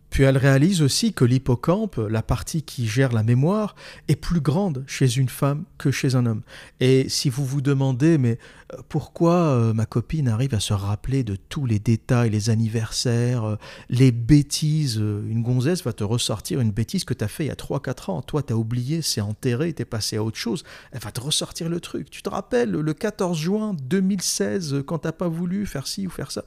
Puis 0.10 0.24
elle 0.24 0.38
réalise 0.38 0.82
aussi 0.82 1.14
que 1.14 1.26
l'hippocampe, 1.26 1.98
la 1.98 2.24
partie 2.24 2.64
qui 2.64 2.88
gère 2.88 3.12
la 3.12 3.24
mémoire, 3.24 3.76
est 4.08 4.16
plus 4.16 4.42
grande 4.42 4.84
chez 4.88 5.18
une 5.18 5.30
femme 5.30 5.66
que 5.78 5.92
chez 5.92 6.16
un 6.16 6.26
homme. 6.26 6.42
Et 6.80 7.08
si 7.10 7.30
vous 7.30 7.46
vous 7.46 7.62
demandez, 7.62 8.18
mais 8.18 8.40
euh, 8.74 8.78
pourquoi 8.90 9.34
euh, 9.34 9.74
ma 9.74 9.86
copine 9.86 10.28
arrive 10.28 10.56
à 10.56 10.60
se 10.60 10.74
rappeler 10.74 11.24
de 11.24 11.36
tous 11.36 11.66
les 11.66 11.80
détails, 11.80 12.30
les 12.30 12.50
anniversaires, 12.50 13.44
euh, 13.44 13.56
les 13.90 14.12
bêtises, 14.12 14.98
une 14.98 15.44
gonzesse 15.44 15.84
va 15.84 15.94
te 15.94 16.04
ressortir 16.04 16.60
une 16.60 16.72
bêtise 16.72 17.04
que 17.04 17.14
tu 17.14 17.24
as 17.24 17.28
fait 17.28 17.46
il 17.46 17.48
y 17.48 17.52
a 17.52 17.56
3-4 17.56 18.12
ans. 18.12 18.22
Toi, 18.22 18.44
tu 18.44 18.54
as 18.54 18.58
oublié, 18.58 19.02
c'est 19.02 19.22
enterré, 19.22 19.74
tu 19.74 19.84
es 19.84 19.86
passé 19.86 20.18
à 20.18 20.24
autre 20.24 20.38
chose. 20.38 20.64
Elle 20.92 21.02
va 21.02 21.12
te 21.12 21.22
ressortir 21.22 21.70
le 21.70 21.80
truc. 21.80 22.10
Tu 22.10 22.24
te 22.24 22.30
rappelles 22.30 22.72
le 22.72 22.94
14 22.94 23.38
juin 23.38 23.76
2016 23.84 24.84
quand 24.86 25.00
t'as 25.00 25.12
pas 25.12 25.28
voulu 25.28 25.66
faire 25.66 25.88
ci 25.88 26.08
ou 26.08 26.10
faire 26.10 26.32
ça? 26.32 26.44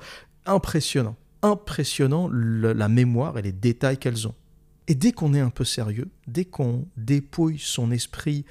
Impressionnant 0.47 1.17
impressionnant 1.43 2.29
la 2.33 2.89
mémoire 2.89 3.39
et 3.39 3.43
les 3.43 3.53
détails 3.53 3.99
qu'elles 3.99 4.27
ont. 4.27 4.35
Et 4.89 4.95
dès 4.95 5.13
qu'on 5.13 5.35
est 5.35 5.41
un 5.41 5.51
peu 5.51 5.65
sérieux, 5.65 6.09
dès 6.27 6.45
qu'on 6.45 6.87
dépouille 6.97 7.59
son 7.59 7.91
esprit 7.91 8.45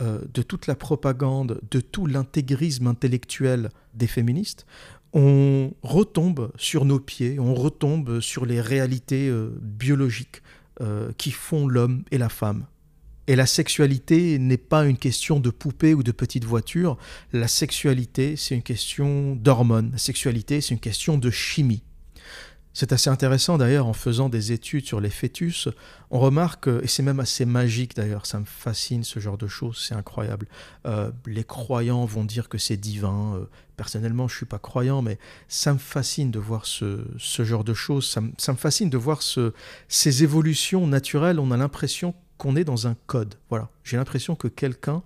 euh, 0.00 0.20
de 0.32 0.42
toute 0.42 0.66
la 0.66 0.74
propagande, 0.74 1.60
de 1.70 1.80
tout 1.80 2.06
l'intégrisme 2.06 2.86
intellectuel 2.86 3.68
des 3.94 4.06
féministes, 4.06 4.66
on 5.12 5.72
retombe 5.82 6.50
sur 6.56 6.84
nos 6.84 6.98
pieds, 6.98 7.38
on 7.38 7.54
retombe 7.54 8.20
sur 8.20 8.46
les 8.46 8.60
réalités 8.60 9.28
euh, 9.28 9.56
biologiques 9.60 10.42
euh, 10.80 11.12
qui 11.16 11.30
font 11.30 11.68
l'homme 11.68 12.02
et 12.10 12.18
la 12.18 12.28
femme. 12.28 12.66
Et 13.26 13.36
la 13.36 13.46
sexualité 13.46 14.38
n'est 14.38 14.58
pas 14.58 14.84
une 14.84 14.98
question 14.98 15.38
de 15.38 15.50
poupée 15.50 15.94
ou 15.94 16.02
de 16.02 16.12
petite 16.12 16.44
voiture, 16.44 16.98
la 17.32 17.48
sexualité 17.48 18.34
c'est 18.36 18.54
une 18.56 18.62
question 18.62 19.36
d'hormones, 19.36 19.92
la 19.92 19.98
sexualité 19.98 20.60
c'est 20.60 20.74
une 20.74 20.80
question 20.80 21.16
de 21.16 21.30
chimie. 21.30 21.84
C'est 22.76 22.92
assez 22.92 23.08
intéressant 23.08 23.56
d'ailleurs 23.56 23.86
en 23.86 23.92
faisant 23.92 24.28
des 24.28 24.50
études 24.50 24.84
sur 24.84 24.98
les 24.98 25.08
fœtus, 25.08 25.68
on 26.10 26.18
remarque, 26.18 26.66
et 26.66 26.88
c'est 26.88 27.04
même 27.04 27.20
assez 27.20 27.44
magique 27.44 27.94
d'ailleurs, 27.94 28.26
ça 28.26 28.40
me 28.40 28.44
fascine 28.44 29.04
ce 29.04 29.20
genre 29.20 29.38
de 29.38 29.46
choses, 29.46 29.78
c'est 29.78 29.94
incroyable. 29.94 30.48
Euh, 30.84 31.12
les 31.24 31.44
croyants 31.44 32.04
vont 32.04 32.24
dire 32.24 32.48
que 32.48 32.58
c'est 32.58 32.76
divin, 32.76 33.36
euh, 33.36 33.44
personnellement 33.76 34.26
je 34.26 34.34
ne 34.34 34.38
suis 34.38 34.46
pas 34.46 34.58
croyant, 34.58 35.02
mais 35.02 35.20
ça 35.46 35.72
me 35.72 35.78
fascine 35.78 36.32
de 36.32 36.40
voir 36.40 36.66
ce, 36.66 37.04
genre 37.16 37.62
de 37.62 37.74
choses, 37.74 38.08
ça, 38.08 38.20
me 38.20 38.58
fascine 38.58 38.90
de 38.90 38.98
voir 38.98 39.20
ces 39.22 40.24
évolutions 40.24 40.88
naturelles, 40.88 41.38
on 41.38 41.52
a 41.52 41.56
l'impression 41.56 42.12
qu'on 42.38 42.56
est 42.56 42.64
dans 42.64 42.88
un 42.88 42.96
code. 43.06 43.36
Voilà, 43.50 43.68
j'ai 43.84 43.96
l'impression 43.96 44.34
que 44.34 44.48
quelqu'un 44.48 45.04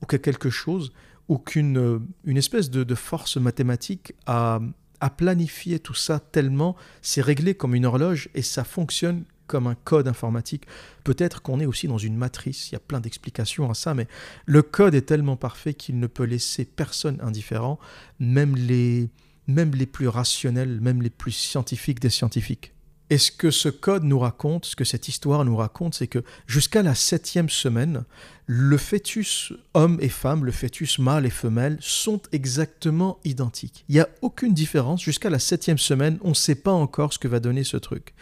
ou 0.00 0.06
que 0.06 0.16
quelque 0.16 0.48
chose 0.48 0.92
ou 1.26 1.38
qu'une 1.38 2.06
une 2.24 2.36
espèce 2.36 2.70
de 2.70 2.94
force 2.94 3.36
mathématique 3.36 4.14
a 4.26 4.60
à 5.00 5.10
planifier 5.10 5.78
tout 5.78 5.94
ça 5.94 6.20
tellement 6.20 6.76
c'est 7.02 7.22
réglé 7.22 7.54
comme 7.54 7.74
une 7.74 7.86
horloge 7.86 8.28
et 8.34 8.42
ça 8.42 8.64
fonctionne 8.64 9.24
comme 9.46 9.66
un 9.66 9.74
code 9.74 10.06
informatique. 10.06 10.64
Peut-être 11.02 11.42
qu'on 11.42 11.58
est 11.58 11.66
aussi 11.66 11.88
dans 11.88 11.98
une 11.98 12.16
matrice, 12.16 12.70
il 12.70 12.74
y 12.74 12.76
a 12.76 12.80
plein 12.80 13.00
d'explications 13.00 13.68
à 13.68 13.74
ça, 13.74 13.94
mais 13.94 14.06
le 14.46 14.62
code 14.62 14.94
est 14.94 15.02
tellement 15.02 15.36
parfait 15.36 15.74
qu'il 15.74 15.98
ne 15.98 16.06
peut 16.06 16.22
laisser 16.22 16.64
personne 16.64 17.18
indifférent, 17.20 17.80
même 18.20 18.54
les, 18.54 19.10
même 19.48 19.72
les 19.72 19.86
plus 19.86 20.06
rationnels, 20.06 20.80
même 20.80 21.02
les 21.02 21.10
plus 21.10 21.32
scientifiques 21.32 21.98
des 21.98 22.10
scientifiques. 22.10 22.72
Et 23.10 23.18
ce 23.18 23.32
que 23.32 23.50
ce 23.50 23.68
code 23.68 24.04
nous 24.04 24.20
raconte, 24.20 24.66
ce 24.66 24.76
que 24.76 24.84
cette 24.84 25.08
histoire 25.08 25.44
nous 25.44 25.56
raconte, 25.56 25.94
c'est 25.94 26.06
que 26.06 26.22
jusqu'à 26.46 26.82
la 26.82 26.94
septième 26.94 27.50
semaine, 27.50 28.04
le 28.46 28.76
fœtus 28.76 29.52
homme 29.74 29.98
et 30.00 30.08
femme, 30.08 30.44
le 30.44 30.52
fœtus 30.52 31.00
mâle 31.00 31.26
et 31.26 31.30
femelle, 31.30 31.76
sont 31.80 32.22
exactement 32.30 33.18
identiques. 33.24 33.84
Il 33.88 33.96
n'y 33.96 34.00
a 34.00 34.08
aucune 34.22 34.54
différence. 34.54 35.02
Jusqu'à 35.02 35.28
la 35.28 35.40
septième 35.40 35.78
semaine, 35.78 36.18
on 36.22 36.30
ne 36.30 36.34
sait 36.34 36.54
pas 36.54 36.72
encore 36.72 37.12
ce 37.12 37.18
que 37.18 37.28
va 37.28 37.40
donner 37.40 37.64
ce 37.64 37.76
truc. 37.76 38.14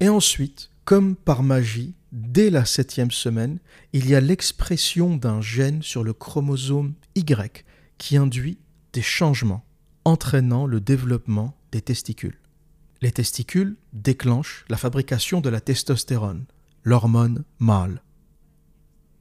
Et 0.00 0.08
ensuite, 0.08 0.70
comme 0.86 1.16
par 1.16 1.42
magie, 1.42 1.94
dès 2.12 2.48
la 2.48 2.64
septième 2.64 3.10
semaine, 3.10 3.58
il 3.92 4.08
y 4.08 4.14
a 4.14 4.20
l'expression 4.20 5.16
d'un 5.16 5.42
gène 5.42 5.82
sur 5.82 6.02
le 6.02 6.14
chromosome 6.14 6.94
Y 7.14 7.64
qui 7.98 8.16
induit 8.16 8.58
des 8.94 9.02
changements, 9.02 9.64
entraînant 10.06 10.66
le 10.66 10.80
développement 10.80 11.54
des 11.72 11.82
testicules. 11.82 12.38
Les 13.04 13.12
testicules 13.12 13.76
déclenchent 13.92 14.64
la 14.70 14.78
fabrication 14.78 15.42
de 15.42 15.50
la 15.50 15.60
testostérone, 15.60 16.46
l'hormone 16.84 17.44
mâle. 17.58 18.02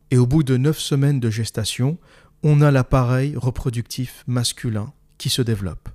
Et 0.10 0.17
au 0.17 0.26
bout 0.26 0.43
de 0.43 0.56
neuf 0.56 0.80
semaines 0.80 1.19
de 1.19 1.30
gestation, 1.30 1.98
on 2.43 2.62
a 2.62 2.72
l'appareil 2.72 3.36
reproductif 3.36 4.24
masculin 4.26 4.93
qui 5.17 5.28
se 5.28 5.41
développe. 5.41 5.89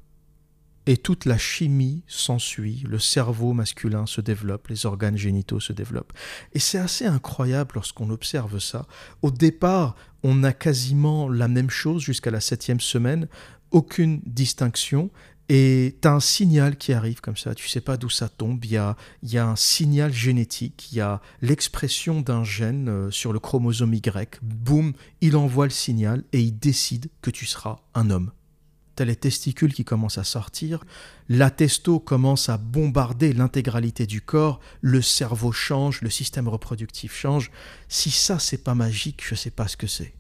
Et 0.85 0.98
toute 0.98 1.24
la 1.24 1.38
chimie 1.38 2.03
s'ensuit, 2.07 2.85
le 2.87 2.98
cerveau 2.98 3.55
masculin 3.55 4.05
se 4.05 4.20
développe, 4.20 4.68
les 4.68 4.85
organes 4.85 5.16
génitaux 5.16 5.59
se 5.59 5.72
développent. 5.72 6.12
Et 6.53 6.59
c'est 6.59 6.77
assez 6.77 7.07
incroyable 7.07 7.72
lorsqu'on 7.77 8.11
observe 8.11 8.59
ça. 8.59 8.87
Au 9.22 9.31
départ, 9.31 9.96
on 10.22 10.44
a 10.44 10.53
quasiment 10.53 11.31
la 11.31 11.48
même 11.48 11.70
chose 11.70 12.03
jusqu'à 12.03 12.31
la 12.31 12.42
septième 12.42 12.81
semaine, 12.81 13.29
aucune 13.70 14.20
distinction, 14.27 15.11
et 15.48 15.96
tu 16.02 16.06
as 16.06 16.12
un 16.12 16.20
signal 16.20 16.76
qui 16.76 16.92
arrive 16.92 17.20
comme 17.22 17.37
ça, 17.37 17.54
tu 17.54 17.68
sais 17.68 17.80
pas 17.80 17.96
d'où 17.96 18.11
ça 18.11 18.28
tombe, 18.28 18.62
il 18.64 18.72
y 18.72 18.76
a, 18.76 18.96
un 19.34 19.56
signal 19.56 20.12
génétique, 20.12 20.92
il 20.92 20.98
y 20.98 21.00
a 21.00 21.22
l'expression 21.40 22.20
d'un 22.20 22.44
gène 22.44 22.88
euh, 22.88 23.11
sur 23.11 23.32
le 23.32 23.38
chromosome 23.38 23.94
Y, 23.94 24.40
boum, 24.42 24.92
il 25.22 25.37
envoie 25.37 25.64
le 25.64 25.70
signal 25.70 26.22
et 26.32 26.40
il 26.40 26.58
décide 26.58 27.08
que 27.22 27.30
tu 27.30 27.46
seras 27.46 27.76
un 27.94 28.11
homme. 28.11 28.30
Tu 28.96 29.02
as 29.02 29.06
les 29.06 29.16
testicules 29.16 29.72
qui 29.72 29.84
commencent 29.84 30.18
à 30.18 30.24
sortir, 30.24 30.84
la 31.30 31.50
testo 31.50 31.98
commence 31.98 32.50
à 32.50 32.58
bombarder 32.58 33.32
l'intégralité 33.32 34.06
du 34.06 34.20
corps, 34.20 34.61
le 34.82 35.00
cerveau 35.00 35.52
change, 35.52 36.02
le 36.02 36.11
système 36.11 36.48
reproductif 36.48 37.16
change. 37.16 37.50
Si 37.88 38.11
ça 38.11 38.38
c'est 38.38 38.64
pas 38.64 38.74
magique, 38.74 39.24
je 39.26 39.34
sais 39.34 39.50
pas 39.50 39.68
ce 39.68 39.78
que 39.78 39.87
c'est. 39.87 40.17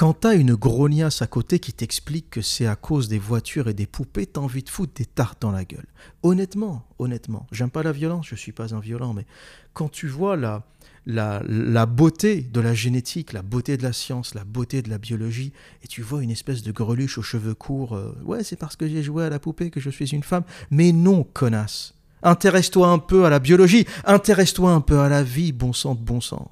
Quand 0.00 0.14
t'as 0.14 0.34
une 0.34 0.54
grognasse 0.54 1.20
à 1.20 1.26
côté 1.26 1.58
qui 1.58 1.74
t'explique 1.74 2.30
que 2.30 2.40
c'est 2.40 2.64
à 2.64 2.74
cause 2.74 3.08
des 3.08 3.18
voitures 3.18 3.68
et 3.68 3.74
des 3.74 3.84
poupées, 3.84 4.24
t'as 4.24 4.40
envie 4.40 4.62
de 4.62 4.70
foutre 4.70 4.94
des 4.94 5.04
tartes 5.04 5.42
dans 5.42 5.50
la 5.50 5.66
gueule. 5.66 5.84
Honnêtement, 6.22 6.86
honnêtement, 6.98 7.46
j'aime 7.52 7.68
pas 7.68 7.82
la 7.82 7.92
violence, 7.92 8.26
je 8.26 8.34
suis 8.34 8.52
pas 8.52 8.74
un 8.74 8.80
violent, 8.80 9.12
mais 9.12 9.26
quand 9.74 9.90
tu 9.90 10.08
vois 10.08 10.38
la, 10.38 10.64
la, 11.04 11.42
la, 11.46 11.84
beauté 11.84 12.40
de 12.40 12.62
la 12.62 12.72
génétique, 12.72 13.34
la 13.34 13.42
beauté 13.42 13.76
de 13.76 13.82
la 13.82 13.92
science, 13.92 14.34
la 14.34 14.44
beauté 14.44 14.80
de 14.80 14.88
la 14.88 14.96
biologie, 14.96 15.52
et 15.84 15.86
tu 15.86 16.00
vois 16.00 16.22
une 16.22 16.30
espèce 16.30 16.62
de 16.62 16.72
greluche 16.72 17.18
aux 17.18 17.22
cheveux 17.22 17.52
courts, 17.52 17.94
euh, 17.94 18.16
ouais, 18.24 18.42
c'est 18.42 18.56
parce 18.56 18.76
que 18.76 18.88
j'ai 18.88 19.02
joué 19.02 19.26
à 19.26 19.28
la 19.28 19.38
poupée 19.38 19.68
que 19.68 19.80
je 19.80 19.90
suis 19.90 20.08
une 20.12 20.22
femme. 20.22 20.44
Mais 20.70 20.92
non, 20.92 21.24
connasse. 21.24 21.92
Intéresse-toi 22.22 22.88
un 22.88 23.00
peu 23.00 23.26
à 23.26 23.28
la 23.28 23.38
biologie, 23.38 23.84
intéresse-toi 24.06 24.72
un 24.72 24.80
peu 24.80 25.00
à 25.00 25.10
la 25.10 25.22
vie, 25.22 25.52
bon 25.52 25.74
sang 25.74 25.94
de 25.94 26.00
bon 26.00 26.22
sang. 26.22 26.50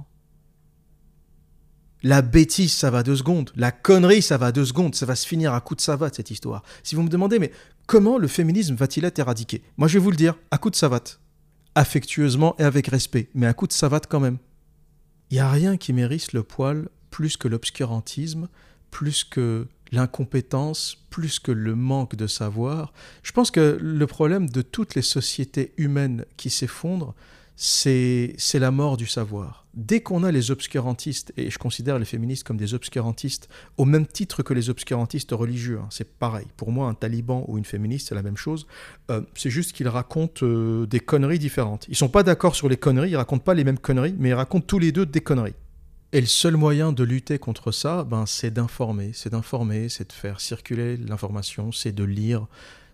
La 2.03 2.23
bêtise, 2.23 2.73
ça 2.73 2.91
va 2.91 3.03
deux 3.03 3.17
secondes. 3.17 3.51
La 3.57 3.73
connerie, 3.73 4.23
ça 4.23 4.37
va 4.37 4.53
deux 4.53 4.65
secondes. 4.65 4.95
Ça 4.95 5.07
va 5.07 5.17
se 5.17 5.27
finir 5.27 5.53
à 5.53 5.61
coup 5.61 5.75
de 5.75 5.81
savate, 5.81 6.15
cette 6.15 6.31
histoire. 6.31 6.63
Si 6.83 6.95
vous 6.95 7.03
me 7.03 7.09
demandez, 7.09 7.39
mais 7.39 7.51
comment 7.87 8.19
le 8.19 8.29
féminisme 8.29 8.75
va-t-il 8.75 9.05
être 9.05 9.19
éradiqué? 9.19 9.63
Moi, 9.77 9.89
je 9.89 9.95
vais 9.95 10.05
vous 10.05 10.11
le 10.11 10.17
dire, 10.17 10.35
à 10.51 10.59
coup 10.59 10.71
de 10.71 10.77
savate. 10.77 11.21
Affectueusement 11.75 12.55
et 12.59 12.63
avec 12.63 12.87
respect, 12.87 13.29
mais 13.35 13.47
à 13.47 13.55
coup 13.55 13.67
de 13.67 13.73
savate 13.73 14.07
quand 14.07 14.21
même. 14.21 14.39
Il 15.31 15.35
n'y 15.35 15.41
a 15.41 15.51
rien 15.51 15.77
qui 15.77 15.93
mérite 15.93 16.33
le 16.33 16.43
poil 16.43 16.89
plus 17.11 17.37
que 17.37 17.49
l'obscurantisme, 17.49 18.49
plus 18.91 19.25
que 19.25 19.67
l'incompétence, 19.93 20.97
plus 21.11 21.39
que 21.39 21.53
le 21.53 21.75
manque 21.75 22.17
de 22.17 22.27
savoir. 22.27 22.93
Je 23.23 23.33
pense 23.33 23.51
que 23.51 23.79
le 23.81 24.07
problème 24.07 24.49
de 24.49 24.63
toutes 24.63 24.95
les 24.95 25.03
sociétés 25.03 25.73
humaines 25.77 26.25
qui 26.37 26.51
s'effondrent, 26.51 27.15
c'est 27.61 28.37
la 28.55 28.71
mort 28.71 28.97
du 28.97 29.07
savoir. 29.07 29.67
Dès 29.75 30.01
qu'on 30.01 30.23
a 30.23 30.31
les 30.31 30.53
obscurantistes, 30.53 31.33
et 31.37 31.51
je 31.51 31.59
considère 31.59 31.99
les 31.99 32.05
féministes 32.05 32.45
comme 32.45 32.57
des 32.57 32.73
obscurantistes 32.73 33.49
au 33.77 33.85
même 33.85 34.07
titre 34.07 34.45
que 34.45 34.55
les 34.55 34.71
obscurantistes 34.71 35.33
religieux, 35.33 35.81
hein, 35.83 35.89
c'est 35.91 36.09
pareil. 36.19 36.47
Pour 36.57 36.71
moi, 36.71 36.87
un 36.87 36.95
taliban 36.95 37.45
ou 37.49 37.59
une 37.59 37.65
féministe, 37.65 38.09
c'est 38.09 38.15
la 38.15 38.23
même 38.23 38.37
chose. 38.37 38.69
Euh, 39.11 39.23
c'est 39.35 39.51
juste 39.51 39.73
qu'ils 39.73 39.89
racontent 39.89 40.47
euh, 40.47 40.87
des 40.87 41.01
conneries 41.01 41.41
différentes. 41.41 41.87
Ils 41.89 41.97
sont 41.97 42.09
pas 42.09 42.23
d'accord 42.23 42.55
sur 42.55 42.69
les 42.69 42.77
conneries, 42.77 43.11
ils 43.11 43.17
racontent 43.17 43.43
pas 43.43 43.55
les 43.55 43.65
mêmes 43.65 43.79
conneries, 43.79 44.15
mais 44.19 44.29
ils 44.29 44.35
racontent 44.35 44.67
tous 44.67 44.79
les 44.79 44.93
deux 44.93 45.05
des 45.05 45.21
conneries. 45.21 45.57
Et 46.13 46.21
le 46.21 46.29
seul 46.29 46.57
moyen 46.57 46.93
de 46.93 47.03
lutter 47.03 47.41
contre 47.41 47.73
ça, 47.73 48.05
ben, 48.05 48.25
c'est 48.25 48.53
d'informer, 48.53 49.11
c'est 49.15 49.31
d'informer, 49.31 49.89
c'est 49.89 50.09
de 50.09 50.13
faire 50.13 50.41
circuler 50.41 50.97
l'information, 50.97 51.73
c'est 51.73 51.93
de 51.93 52.05
lire, 52.05 52.47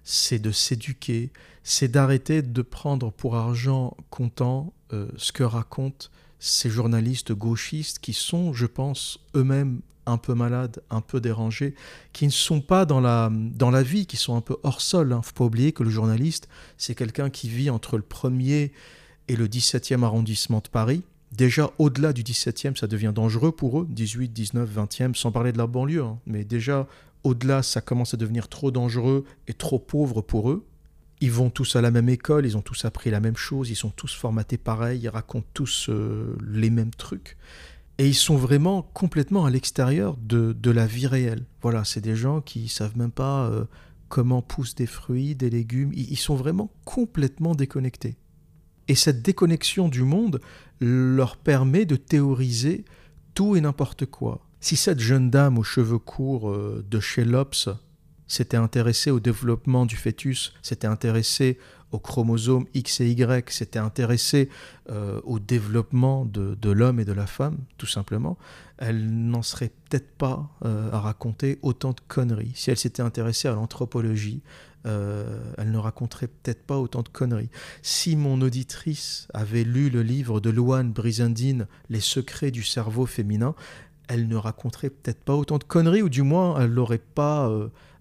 c'est 0.04 0.38
de 0.38 0.50
s'éduquer, 0.50 1.30
c'est 1.64 1.88
d'arrêter 1.88 2.42
de 2.42 2.62
prendre 2.62 3.10
pour 3.10 3.36
argent 3.36 3.96
comptant 4.10 4.72
euh, 4.92 5.08
ce 5.16 5.32
que 5.32 5.42
racontent 5.42 6.08
ces 6.38 6.68
journalistes 6.68 7.32
gauchistes 7.32 7.98
qui 7.98 8.12
sont, 8.12 8.52
je 8.52 8.66
pense, 8.66 9.18
eux-mêmes 9.34 9.80
un 10.06 10.18
peu 10.18 10.34
malades, 10.34 10.82
un 10.90 11.00
peu 11.00 11.18
dérangés, 11.22 11.74
qui 12.12 12.26
ne 12.26 12.30
sont 12.30 12.60
pas 12.60 12.84
dans 12.84 13.00
la, 13.00 13.30
dans 13.32 13.70
la 13.70 13.82
vie, 13.82 14.04
qui 14.04 14.18
sont 14.18 14.36
un 14.36 14.42
peu 14.42 14.58
hors 14.62 14.82
sol. 14.82 15.08
Il 15.08 15.12
hein. 15.14 15.18
ne 15.18 15.22
faut 15.22 15.32
pas 15.32 15.44
oublier 15.44 15.72
que 15.72 15.82
le 15.82 15.88
journaliste, 15.88 16.48
c'est 16.76 16.94
quelqu'un 16.94 17.30
qui 17.30 17.48
vit 17.48 17.70
entre 17.70 17.96
le 17.96 18.02
1er 18.02 18.70
et 19.28 19.36
le 19.36 19.48
17e 19.48 20.02
arrondissement 20.02 20.60
de 20.60 20.68
Paris. 20.68 21.02
Déjà, 21.32 21.70
au-delà 21.78 22.12
du 22.12 22.22
17e, 22.22 22.76
ça 22.76 22.86
devient 22.86 23.12
dangereux 23.14 23.52
pour 23.52 23.80
eux, 23.80 23.86
18, 23.88 24.28
19, 24.34 24.68
20e, 24.68 25.14
sans 25.14 25.32
parler 25.32 25.52
de 25.52 25.58
la 25.58 25.66
banlieue. 25.66 26.02
Hein. 26.02 26.18
Mais 26.26 26.44
déjà, 26.44 26.86
au-delà, 27.24 27.62
ça 27.62 27.80
commence 27.80 28.12
à 28.12 28.18
devenir 28.18 28.48
trop 28.48 28.70
dangereux 28.70 29.24
et 29.48 29.54
trop 29.54 29.78
pauvre 29.78 30.20
pour 30.20 30.50
eux. 30.50 30.66
Ils 31.20 31.30
vont 31.30 31.50
tous 31.50 31.76
à 31.76 31.80
la 31.80 31.90
même 31.90 32.08
école, 32.08 32.46
ils 32.46 32.56
ont 32.56 32.62
tous 32.62 32.84
appris 32.84 33.10
la 33.10 33.20
même 33.20 33.36
chose, 33.36 33.70
ils 33.70 33.76
sont 33.76 33.90
tous 33.90 34.14
formatés 34.14 34.58
pareil, 34.58 35.00
ils 35.02 35.08
racontent 35.08 35.46
tous 35.54 35.88
euh, 35.88 36.36
les 36.46 36.70
mêmes 36.70 36.90
trucs. 36.90 37.36
Et 37.98 38.08
ils 38.08 38.14
sont 38.14 38.36
vraiment 38.36 38.82
complètement 38.92 39.44
à 39.44 39.50
l'extérieur 39.50 40.16
de, 40.16 40.52
de, 40.52 40.70
la 40.70 40.86
vie 40.86 41.06
réelle. 41.06 41.44
Voilà, 41.62 41.84
c'est 41.84 42.00
des 42.00 42.16
gens 42.16 42.40
qui 42.40 42.68
savent 42.68 42.98
même 42.98 43.12
pas 43.12 43.46
euh, 43.46 43.64
comment 44.08 44.42
poussent 44.42 44.74
des 44.74 44.86
fruits, 44.86 45.36
des 45.36 45.48
légumes. 45.48 45.92
Ils, 45.94 46.16
sont 46.16 46.34
vraiment 46.34 46.72
complètement 46.84 47.54
déconnectés. 47.54 48.16
Et 48.88 48.96
cette 48.96 49.22
déconnexion 49.22 49.88
du 49.88 50.02
monde 50.02 50.40
leur 50.80 51.36
permet 51.36 51.84
de 51.84 51.96
théoriser 51.96 52.84
tout 53.34 53.54
et 53.54 53.60
n'importe 53.60 54.06
quoi. 54.06 54.44
Si 54.60 54.76
cette 54.76 55.00
jeune 55.00 55.30
dame 55.30 55.58
aux 55.58 55.62
cheveux 55.62 55.98
courts 55.98 56.50
euh, 56.50 56.84
de 56.90 56.98
chez 56.98 57.24
Lops 57.24 57.68
s'était 58.26 58.56
intéressée 58.56 59.10
au 59.10 59.20
développement 59.20 59.86
du 59.86 59.96
fœtus, 59.96 60.52
s'était 60.62 60.86
intéressée 60.86 61.58
aux 61.94 61.98
chromosomes 62.00 62.66
X 62.74 63.00
et 63.00 63.10
Y, 63.10 63.50
s'était 63.50 63.78
intéressée 63.78 64.48
euh, 64.90 65.20
au 65.24 65.38
développement 65.38 66.24
de, 66.24 66.70
l'homme 66.70 66.98
et 66.98 67.04
de 67.04 67.12
la 67.12 67.26
femme, 67.26 67.58
tout 67.78 67.86
simplement, 67.86 68.36
elle 68.78 69.06
n'en 69.06 69.42
serait 69.42 69.70
peut-être 69.88 70.10
pas 70.16 70.50
euh, 70.64 70.90
à 70.90 70.98
raconter 70.98 71.58
autant 71.62 71.92
de 71.92 72.00
conneries. 72.08 72.52
Si 72.56 72.70
elle 72.70 72.76
s'était 72.76 73.02
intéressée 73.02 73.46
à 73.46 73.52
l'anthropologie, 73.52 74.42
euh, 74.86 75.40
elle 75.56 75.70
ne 75.70 75.78
raconterait 75.78 76.26
peut-être 76.26 76.66
pas 76.66 76.78
autant 76.78 77.02
de 77.02 77.08
conneries. 77.08 77.48
Si 77.82 78.16
mon 78.16 78.40
auditrice 78.42 79.28
avait 79.32 79.64
lu 79.64 79.88
le 79.88 80.02
livre 80.02 80.40
de 80.40 80.50
Louane 80.50 80.92
Brizendine, 80.92 81.68
Les 81.88 82.00
secrets 82.00 82.50
du 82.50 82.64
cerveau 82.64 83.06
féminin, 83.06 83.54
elle 84.08 84.26
ne 84.26 84.36
raconterait 84.36 84.90
peut-être 84.90 85.22
pas 85.22 85.34
autant 85.34 85.58
de 85.58 85.64
conneries, 85.64 86.02
ou 86.02 86.08
du 86.08 86.22
moins 86.22 86.60
elle 86.60 86.74
n'aurait 86.74 86.98
pas 86.98 87.50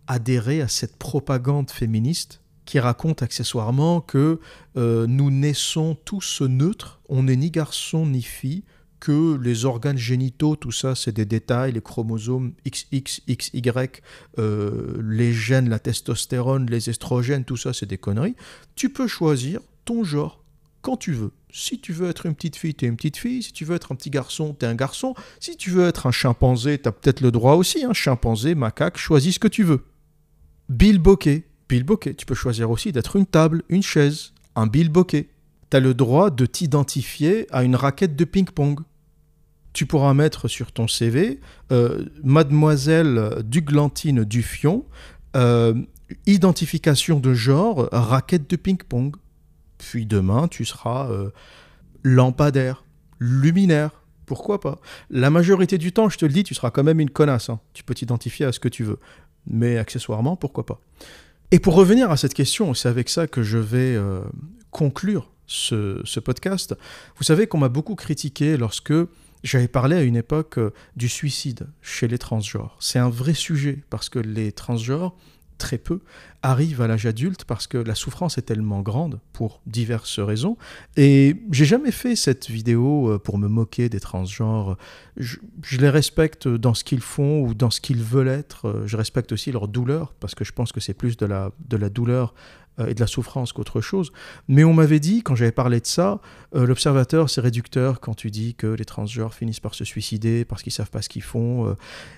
adhéré 0.08 0.62
à 0.62 0.68
cette 0.68 0.98
propagande 0.98 1.70
féministe 1.70 2.42
qui 2.66 2.80
raconte 2.80 3.22
accessoirement 3.22 4.02
que 4.02 4.40
euh, 4.78 5.06
nous 5.08 5.32
naissons 5.32 5.98
tous 6.06 6.42
neutres, 6.42 7.02
on 7.10 7.24
n'est 7.24 7.36
ni 7.36 7.52
garçon 7.52 8.06
ni 8.06 8.22
fille, 8.22 8.64
que 9.04 9.38
les 9.42 9.66
organes 9.66 9.98
génitaux, 9.98 10.56
tout 10.56 10.72
ça, 10.72 10.96
c'est 10.96 11.12
des 11.12 11.26
détails, 11.26 11.74
les 11.74 11.82
chromosomes 11.82 12.54
XX, 12.66 13.22
XY, 13.28 13.62
euh, 14.40 15.02
les 15.04 15.34
gènes, 15.34 15.68
la 15.68 15.80
testostérone, 15.80 16.70
les 16.70 16.90
estrogènes, 16.90 17.44
tout 17.44 17.58
ça, 17.58 17.74
c'est 17.74 17.86
des 17.86 17.98
conneries. 17.98 18.38
Tu 18.76 18.88
peux 18.90 19.08
choisir 19.08 19.60
ton 19.84 20.06
genre 20.06 20.42
quand 20.82 20.96
tu 20.96 21.12
veux. 21.12 21.32
Si 21.52 21.82
tu 21.82 21.92
veux 21.92 22.10
être 22.10 22.26
une 22.26 22.34
petite 22.34 22.56
fille, 22.56 22.76
tu 22.76 22.86
es 22.86 22.88
une 22.88 22.96
petite 22.96 23.18
fille. 23.18 23.44
Si 23.44 23.52
tu 23.52 23.66
veux 23.66 23.76
être 23.76 23.92
un 23.92 23.96
petit 23.96 24.10
garçon, 24.10 24.56
tu 24.58 24.66
es 24.66 24.70
un 24.70 24.76
garçon. 24.76 25.16
Si 25.42 25.58
tu 25.58 25.70
veux 25.70 25.86
être 25.86 26.08
un 26.08 26.12
chimpanzé, 26.12 26.80
tu 26.80 26.88
as 26.88 26.94
peut-être 26.94 27.20
le 27.20 27.32
droit 27.32 27.56
aussi. 27.56 27.84
Hein. 27.84 27.92
chimpanzé, 27.94 28.56
macaque, 28.56 28.98
choisis 28.98 29.36
ce 29.36 29.40
que 29.40 29.50
tu 29.50 29.64
veux. 29.64 29.84
Bokeh. 30.70 31.44
Tu 32.16 32.26
peux 32.26 32.36
choisir 32.36 32.70
aussi 32.70 32.92
d'être 32.92 33.16
une 33.16 33.26
table, 33.26 33.64
une 33.70 33.84
chaise, 33.84 34.34
un 34.56 34.68
Bill 34.68 34.90
Bokeh. 34.90 35.30
Tu 35.72 35.78
as 35.78 35.80
le 35.80 35.94
droit 35.94 36.30
de 36.30 36.46
t'identifier 36.46 37.48
à 37.52 37.64
une 37.64 37.76
raquette 37.76 38.16
de 38.16 38.26
ping-pong. 38.26 38.80
Tu 39.74 39.88
pourras 39.88 40.14
mettre 40.14 40.48
sur 40.48 40.72
ton 40.72 40.88
CV 40.88 41.40
euh, 41.72 42.06
Mademoiselle 42.24 43.42
Duglantine 43.44 44.24
Duffion, 44.24 44.86
euh, 45.36 45.74
identification 46.28 47.20
de 47.20 47.34
genre, 47.34 47.90
raquette 47.92 48.48
de 48.48 48.56
ping-pong. 48.56 49.16
Puis 49.80 50.06
demain, 50.06 50.48
tu 50.48 50.64
seras 50.64 51.10
euh, 51.10 51.32
lampadaire, 52.04 52.86
luminaire, 53.20 54.04
pourquoi 54.26 54.60
pas? 54.60 54.80
La 55.10 55.30
majorité 55.30 55.78
du 55.78 55.92
temps, 55.92 56.10
je 56.10 56.18
te 56.18 56.26
le 56.26 56.32
dis, 56.32 56.44
tu 56.44 56.54
seras 56.54 56.72
quand 56.72 56.84
même 56.84 57.00
une 57.00 57.10
connasse. 57.10 57.50
Hein. 57.50 57.60
Tu 57.74 57.84
peux 57.84 57.94
t'identifier 57.94 58.46
à 58.46 58.52
ce 58.52 58.60
que 58.60 58.70
tu 58.70 58.84
veux. 58.84 59.00
Mais 59.48 59.78
accessoirement, 59.78 60.36
pourquoi 60.36 60.66
pas? 60.66 60.80
Et 61.52 61.60
pour 61.60 61.76
revenir 61.76 62.10
à 62.10 62.18
cette 62.18 62.34
question, 62.34 62.74
c'est 62.74 62.90
avec 62.90 63.10
ça 63.10 63.28
que 63.28 63.44
je 63.44 63.58
vais 63.58 63.96
euh, 63.96 64.22
conclure 64.72 65.30
ce, 65.46 66.20
podcast. 66.20 66.76
Vous 67.18 67.24
savez 67.24 67.48
qu'on 67.48 67.60
m'a 67.60 67.70
beaucoup 67.70 67.96
critiqué 67.96 68.58
lorsque 68.58 68.94
j'avais 69.44 69.68
parlé 69.68 69.96
à 69.96 70.02
une 70.02 70.16
époque 70.16 70.58
euh, 70.58 70.72
du 70.96 71.10
suicide 71.10 71.68
chez 71.82 72.08
les 72.08 72.18
transgenres. 72.18 72.76
C'est 72.80 73.00
un 73.00 73.10
vrai 73.10 73.34
sujet 73.34 73.84
parce 73.90 74.10
que 74.10 74.20
les 74.20 74.52
transgenres 74.52 75.16
très 75.64 75.78
peu, 75.78 76.02
arrivent 76.42 76.82
à 76.82 76.88
l'âge 76.88 77.06
adulte 77.06 77.46
parce 77.46 77.68
que 77.68 77.78
la 77.78 77.96
souffrance 77.96 78.38
est 78.38 78.42
tellement 78.42 78.82
grande 78.82 79.22
pour 79.32 79.62
diverses 79.66 80.20
raisons. 80.20 80.58
Et 80.98 81.38
j'ai 81.52 81.64
jamais 81.64 81.92
fait 81.92 82.18
cette 82.18 82.50
vidéo 82.50 83.12
euh, 83.12 83.18
pour 83.18 83.38
me 83.38 83.48
moquer 83.48 83.88
des 83.88 84.02
transgenres. 84.02 84.78
Je, 85.16 85.38
les 85.80 85.90
respecte 85.90 86.50
dans 86.50 86.74
ce 86.74 86.84
qu'ils 86.84 87.00
font 87.00 87.42
ou 87.44 87.54
dans 87.54 87.70
ce 87.70 87.80
qu'ils 87.80 88.04
veulent 88.04 88.28
être. 88.28 88.68
Euh, 88.68 88.84
je 88.88 88.98
respecte 88.98 89.32
aussi 89.32 89.54
leur 89.54 89.70
douleur 89.70 90.14
parce 90.20 90.36
que 90.36 90.44
je 90.44 90.52
pense 90.52 90.74
que 90.74 90.82
c'est 90.82 90.94
plus 90.94 91.16
de 91.16 91.26
la, 91.26 91.52
de 91.70 91.78
la 91.78 91.88
douleur 91.88 92.34
euh, 92.80 92.88
et 92.88 92.94
de 92.94 93.00
la 93.00 93.08
souffrance 93.08 93.54
qu'autre 93.54 93.80
chose. 93.80 94.12
Mais 94.50 94.66
on 94.66 94.74
m'avait 94.74 95.00
dit, 95.00 95.24
quand 95.24 95.36
j'avais 95.36 95.54
parlé 95.54 95.80
de 95.80 95.88
ça, 95.88 96.20
l'observateur, 96.52 97.30
c'est 97.30 97.40
réducteur 97.40 98.02
quand 98.02 98.16
tu 98.16 98.32
dis 98.32 98.54
que 98.54 98.68
les 98.68 98.86
transgenres 98.86 99.34
finissent 99.34 99.62
par 99.62 99.76
se 99.76 99.86
suicider 99.86 100.44
parce 100.44 100.62
qu'ils 100.62 100.74
savent 100.74 100.92
pas 100.92 101.02
ce 101.02 101.08
qu'ils 101.08 101.24
font. 101.24 101.74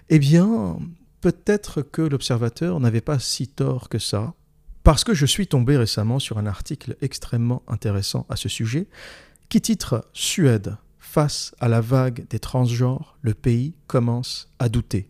eh 0.10 0.20
bien, 0.20 0.78
peut-être 1.26 1.82
que 1.82 2.04
l'observateur 2.04 2.80
n'avait 2.80 3.02
pas 3.02 3.18
si 3.18 3.48
tort 3.48 3.90
que 3.90 3.98
ça, 3.98 4.36
parce 4.84 5.04
que 5.04 5.16
je 5.16 5.26
suis 5.26 5.48
tombé 5.48 5.76
récemment 5.76 6.20
sur 6.20 6.38
un 6.38 6.46
article 6.46 6.98
extrêmement 7.02 7.64
intéressant 7.68 8.28
à 8.30 8.36
ce 8.36 8.48
sujet, 8.48 8.88
qui 9.50 9.60
titre 9.60 10.08
Suède, 10.14 10.78
face 11.00 11.56
à 11.60 11.68
la 11.68 11.82
vague 11.82 12.28
des 12.30 12.38
transgenres, 12.38 13.18
le 13.24 13.34
pays 13.34 13.74
commence 13.88 14.54
à 14.60 14.70
douter. 14.70 15.10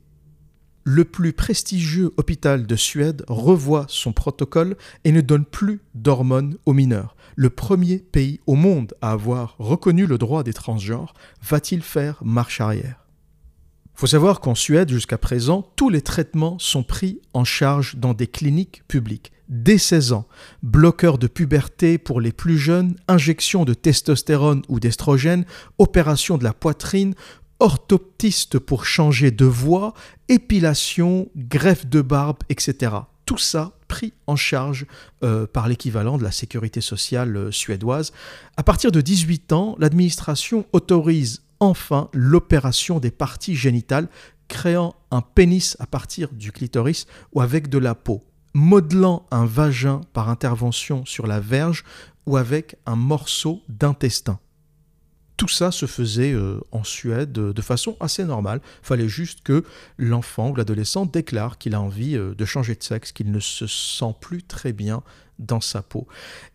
Le 0.86 1.04
plus 1.04 1.34
prestigieux 1.34 2.14
hôpital 2.16 2.66
de 2.66 2.76
Suède 2.78 3.26
revoit 3.28 3.86
son 3.90 4.14
protocole 4.14 4.78
et 5.04 5.12
ne 5.12 5.20
donne 5.20 5.44
plus 5.44 5.82
d'hormones 5.96 6.58
aux 6.66 6.72
mineurs. 6.72 7.18
Le 7.36 7.50
premier 7.50 7.98
pays 7.98 8.40
au 8.48 8.56
monde 8.56 8.94
à 9.02 9.12
avoir 9.12 9.58
reconnu 9.60 10.06
le 10.06 10.18
droit 10.18 10.44
des 10.44 10.54
transgenres 10.54 11.14
va-t-il 11.42 11.82
faire 11.82 12.24
marche 12.24 12.62
arrière? 12.62 13.05
Il 13.96 14.00
faut 14.02 14.08
savoir 14.08 14.42
qu'en 14.42 14.56
Suède, 14.56 14.90
jusqu'à 14.90 15.18
présent, 15.18 15.66
tous 15.78 15.90
les 15.90 16.02
traitements 16.02 16.60
sont 16.60 16.84
pris 16.84 17.22
en 17.34 17.46
charge 17.46 17.96
dans 17.96 18.14
des 18.14 18.28
cliniques 18.28 18.84
publiques. 18.90 19.32
Dès 19.48 19.78
16 19.78 20.12
ans, 20.12 20.28
bloqueurs 20.64 21.18
de 21.18 21.28
puberté 21.28 21.98
pour 21.98 22.20
les 22.20 22.34
plus 22.34 22.58
jeunes, 22.58 22.98
injection 23.08 23.64
de 23.64 23.74
testostérone 23.74 24.64
ou 24.68 24.82
d'estrogène, 24.82 25.46
opération 25.78 26.38
de 26.38 26.44
la 26.44 26.52
poitrine, 26.52 27.16
orthoptiste 27.62 28.60
pour 28.60 28.86
changer 28.86 29.32
de 29.32 29.46
voix, 29.46 29.94
épilation, 30.28 31.30
greffe 31.38 31.86
de 31.86 32.02
barbe, 32.02 32.40
etc. 32.50 32.92
Tout 33.26 33.38
ça 33.38 33.78
pris 33.88 34.12
en 34.28 34.36
charge 34.36 34.88
euh, 35.24 35.48
par 35.48 35.70
l'équivalent 35.70 36.18
de 36.18 36.24
la 36.24 36.32
sécurité 36.32 36.82
sociale 36.82 37.38
euh, 37.38 37.52
suédoise. 37.52 38.12
À 38.58 38.64
partir 38.64 38.92
de 38.92 39.00
18 39.00 39.54
ans, 39.54 39.78
l'administration 39.80 40.66
autorise 40.74 41.45
enfin 41.66 42.10
l'opération 42.14 43.00
des 43.00 43.12
parties 43.12 43.56
génitales, 43.56 44.08
créant 44.48 44.96
un 45.12 45.22
pénis 45.22 45.76
à 45.80 45.88
partir 45.88 46.32
du 46.32 46.52
clitoris 46.52 47.08
ou 47.34 47.42
avec 47.42 47.68
de 47.70 47.78
la 47.78 47.96
peau, 47.96 48.24
modelant 48.54 49.26
un 49.32 49.46
vagin 49.46 50.02
par 50.14 50.30
intervention 50.30 51.06
sur 51.06 51.28
la 51.28 51.40
verge 51.40 51.84
ou 52.26 52.38
avec 52.38 52.78
un 52.86 52.96
morceau 52.96 53.62
d'intestin. 53.70 54.40
Tout 55.38 55.50
ça 55.50 55.72
se 55.72 55.86
faisait 55.86 56.32
euh, 56.32 56.62
en 56.72 56.86
Suède 56.86 57.34
de 57.34 57.62
façon 57.62 57.98
assez 58.00 58.24
normale. 58.24 58.62
Il 58.84 58.88
fallait 58.88 59.10
juste 59.10 59.42
que 59.44 59.66
l'enfant 59.98 60.52
ou 60.52 60.56
l'adolescent 60.56 61.06
déclare 61.06 61.58
qu'il 61.58 61.76
a 61.76 61.82
envie 61.82 62.16
euh, 62.16 62.34
de 62.34 62.46
changer 62.46 62.76
de 62.76 62.84
sexe, 62.84 63.12
qu'il 63.12 63.32
ne 63.32 63.42
se 63.42 63.68
sent 63.68 64.16
plus 64.22 64.44
très 64.44 64.72
bien 64.72 65.04
dans 65.40 65.62
sa 65.62 65.82
peau. 65.82 66.08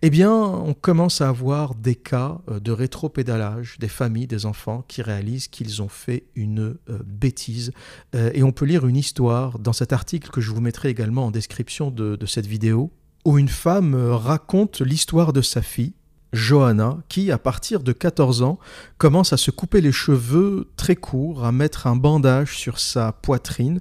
Eh 0.02 0.10
bien, 0.10 0.32
on 0.32 0.74
commence 0.74 1.20
à 1.20 1.28
avoir 1.28 1.74
des 1.74 1.94
cas 1.94 2.38
euh, 2.48 2.60
de 2.60 2.72
rétropédalage 2.72 3.76
des 3.78 3.88
familles, 3.88 4.26
des 4.26 4.46
enfants 4.46 4.84
qui 4.88 5.02
réalisent 5.02 5.48
qu'ils 5.48 5.82
ont 5.82 5.88
fait 5.88 6.24
une 6.34 6.76
euh, 6.88 6.98
bêtise. 7.04 7.72
Euh, 8.14 8.30
et 8.34 8.42
on 8.42 8.52
peut 8.52 8.64
lire 8.64 8.86
une 8.86 8.96
histoire 8.96 9.58
dans 9.58 9.72
cet 9.72 9.92
article 9.92 10.30
que 10.30 10.40
je 10.40 10.50
vous 10.50 10.60
mettrai 10.60 10.88
également 10.88 11.26
en 11.26 11.30
description 11.30 11.90
de, 11.90 12.16
de 12.16 12.26
cette 12.26 12.46
vidéo, 12.46 12.90
où 13.24 13.38
une 13.38 13.48
femme 13.48 13.94
raconte 13.94 14.80
l'histoire 14.80 15.32
de 15.32 15.42
sa 15.42 15.62
fille. 15.62 15.94
Johanna, 16.32 16.98
qui, 17.08 17.32
à 17.32 17.38
partir 17.38 17.82
de 17.82 17.92
14 17.92 18.42
ans, 18.42 18.60
commence 18.98 19.32
à 19.32 19.36
se 19.36 19.50
couper 19.50 19.80
les 19.80 19.90
cheveux 19.90 20.68
très 20.76 20.94
courts, 20.94 21.44
à 21.44 21.50
mettre 21.50 21.88
un 21.88 21.96
bandage 21.96 22.56
sur 22.56 22.78
sa 22.78 23.10
poitrine, 23.10 23.80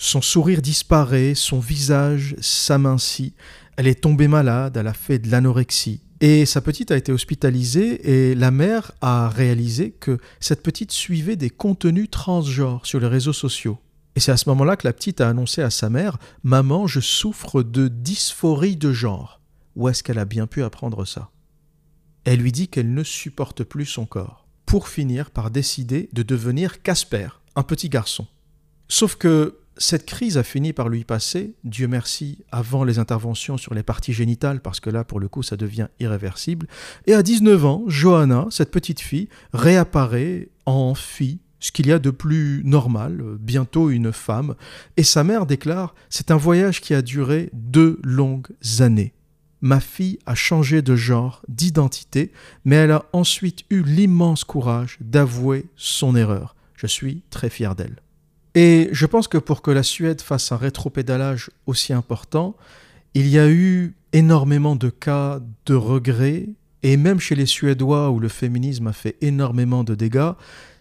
son 0.00 0.22
sourire 0.22 0.62
disparaît, 0.62 1.34
son 1.34 1.58
visage 1.58 2.34
s'amincit, 2.40 3.34
elle 3.76 3.86
est 3.86 4.00
tombée 4.02 4.28
malade, 4.28 4.76
elle 4.76 4.86
a 4.86 4.92
fait 4.92 5.18
de 5.18 5.30
l'anorexie. 5.30 6.00
Et 6.20 6.44
sa 6.44 6.60
petite 6.60 6.90
a 6.90 6.96
été 6.96 7.12
hospitalisée 7.12 8.30
et 8.30 8.34
la 8.34 8.50
mère 8.50 8.92
a 9.00 9.30
réalisé 9.30 9.92
que 9.92 10.18
cette 10.38 10.62
petite 10.62 10.92
suivait 10.92 11.36
des 11.36 11.48
contenus 11.48 12.10
transgenres 12.10 12.84
sur 12.84 13.00
les 13.00 13.06
réseaux 13.06 13.32
sociaux. 13.32 13.78
Et 14.16 14.20
c'est 14.20 14.32
à 14.32 14.36
ce 14.36 14.48
moment-là 14.50 14.76
que 14.76 14.86
la 14.86 14.92
petite 14.92 15.20
a 15.22 15.28
annoncé 15.28 15.62
à 15.62 15.70
sa 15.70 15.88
mère 15.88 16.18
Maman, 16.42 16.86
je 16.86 17.00
souffre 17.00 17.62
de 17.62 17.88
dysphorie 17.88 18.76
de 18.76 18.92
genre. 18.92 19.40
Où 19.76 19.88
est-ce 19.88 20.02
qu'elle 20.02 20.18
a 20.18 20.26
bien 20.26 20.46
pu 20.46 20.62
apprendre 20.62 21.06
ça? 21.06 21.30
Elle 22.24 22.40
lui 22.40 22.52
dit 22.52 22.68
qu'elle 22.68 22.92
ne 22.92 23.02
supporte 23.02 23.64
plus 23.64 23.86
son 23.86 24.04
corps, 24.04 24.46
pour 24.66 24.88
finir 24.88 25.30
par 25.30 25.50
décider 25.50 26.10
de 26.12 26.22
devenir 26.22 26.82
Casper, 26.82 27.28
un 27.56 27.62
petit 27.62 27.88
garçon. 27.88 28.26
Sauf 28.88 29.14
que 29.14 29.58
cette 29.80 30.04
crise 30.04 30.36
a 30.36 30.42
fini 30.42 30.74
par 30.74 30.90
lui 30.90 31.04
passer, 31.04 31.54
Dieu 31.64 31.88
merci, 31.88 32.44
avant 32.52 32.84
les 32.84 32.98
interventions 32.98 33.56
sur 33.56 33.72
les 33.72 33.82
parties 33.82 34.12
génitales, 34.12 34.60
parce 34.60 34.78
que 34.78 34.90
là, 34.90 35.04
pour 35.04 35.20
le 35.20 35.28
coup, 35.28 35.42
ça 35.42 35.56
devient 35.56 35.88
irréversible. 35.98 36.66
Et 37.06 37.14
à 37.14 37.22
19 37.22 37.64
ans, 37.64 37.84
Johanna, 37.86 38.46
cette 38.50 38.70
petite 38.70 39.00
fille, 39.00 39.30
réapparaît 39.54 40.50
en 40.66 40.94
fille, 40.94 41.38
ce 41.60 41.72
qu'il 41.72 41.86
y 41.86 41.92
a 41.92 41.98
de 41.98 42.10
plus 42.10 42.60
normal, 42.66 43.22
bientôt 43.40 43.88
une 43.88 44.12
femme. 44.12 44.54
Et 44.98 45.02
sa 45.02 45.24
mère 45.24 45.46
déclare 45.46 45.94
C'est 46.10 46.30
un 46.30 46.36
voyage 46.36 46.82
qui 46.82 46.92
a 46.92 47.00
duré 47.00 47.48
deux 47.54 47.98
longues 48.04 48.48
années. 48.80 49.14
Ma 49.62 49.80
fille 49.80 50.18
a 50.26 50.34
changé 50.34 50.82
de 50.82 50.94
genre, 50.94 51.42
d'identité, 51.48 52.32
mais 52.66 52.76
elle 52.76 52.92
a 52.92 53.06
ensuite 53.14 53.64
eu 53.70 53.82
l'immense 53.82 54.44
courage 54.44 54.98
d'avouer 55.00 55.64
son 55.76 56.16
erreur. 56.16 56.54
Je 56.76 56.86
suis 56.86 57.22
très 57.30 57.48
fier 57.48 57.74
d'elle. 57.74 57.96
Et 58.54 58.88
je 58.92 59.06
pense 59.06 59.28
que 59.28 59.38
pour 59.38 59.62
que 59.62 59.70
la 59.70 59.82
Suède 59.82 60.20
fasse 60.20 60.50
un 60.52 60.56
rétropédalage 60.56 61.50
aussi 61.66 61.92
important, 61.92 62.56
il 63.14 63.28
y 63.28 63.38
a 63.38 63.48
eu 63.48 63.94
énormément 64.12 64.76
de 64.76 64.88
cas 64.88 65.40
de 65.66 65.74
regrets, 65.74 66.48
et 66.82 66.96
même 66.96 67.20
chez 67.20 67.34
les 67.34 67.46
Suédois 67.46 68.10
où 68.10 68.18
le 68.18 68.28
féminisme 68.28 68.86
a 68.86 68.92
fait 68.92 69.16
énormément 69.20 69.84
de 69.84 69.94
dégâts, 69.94 70.32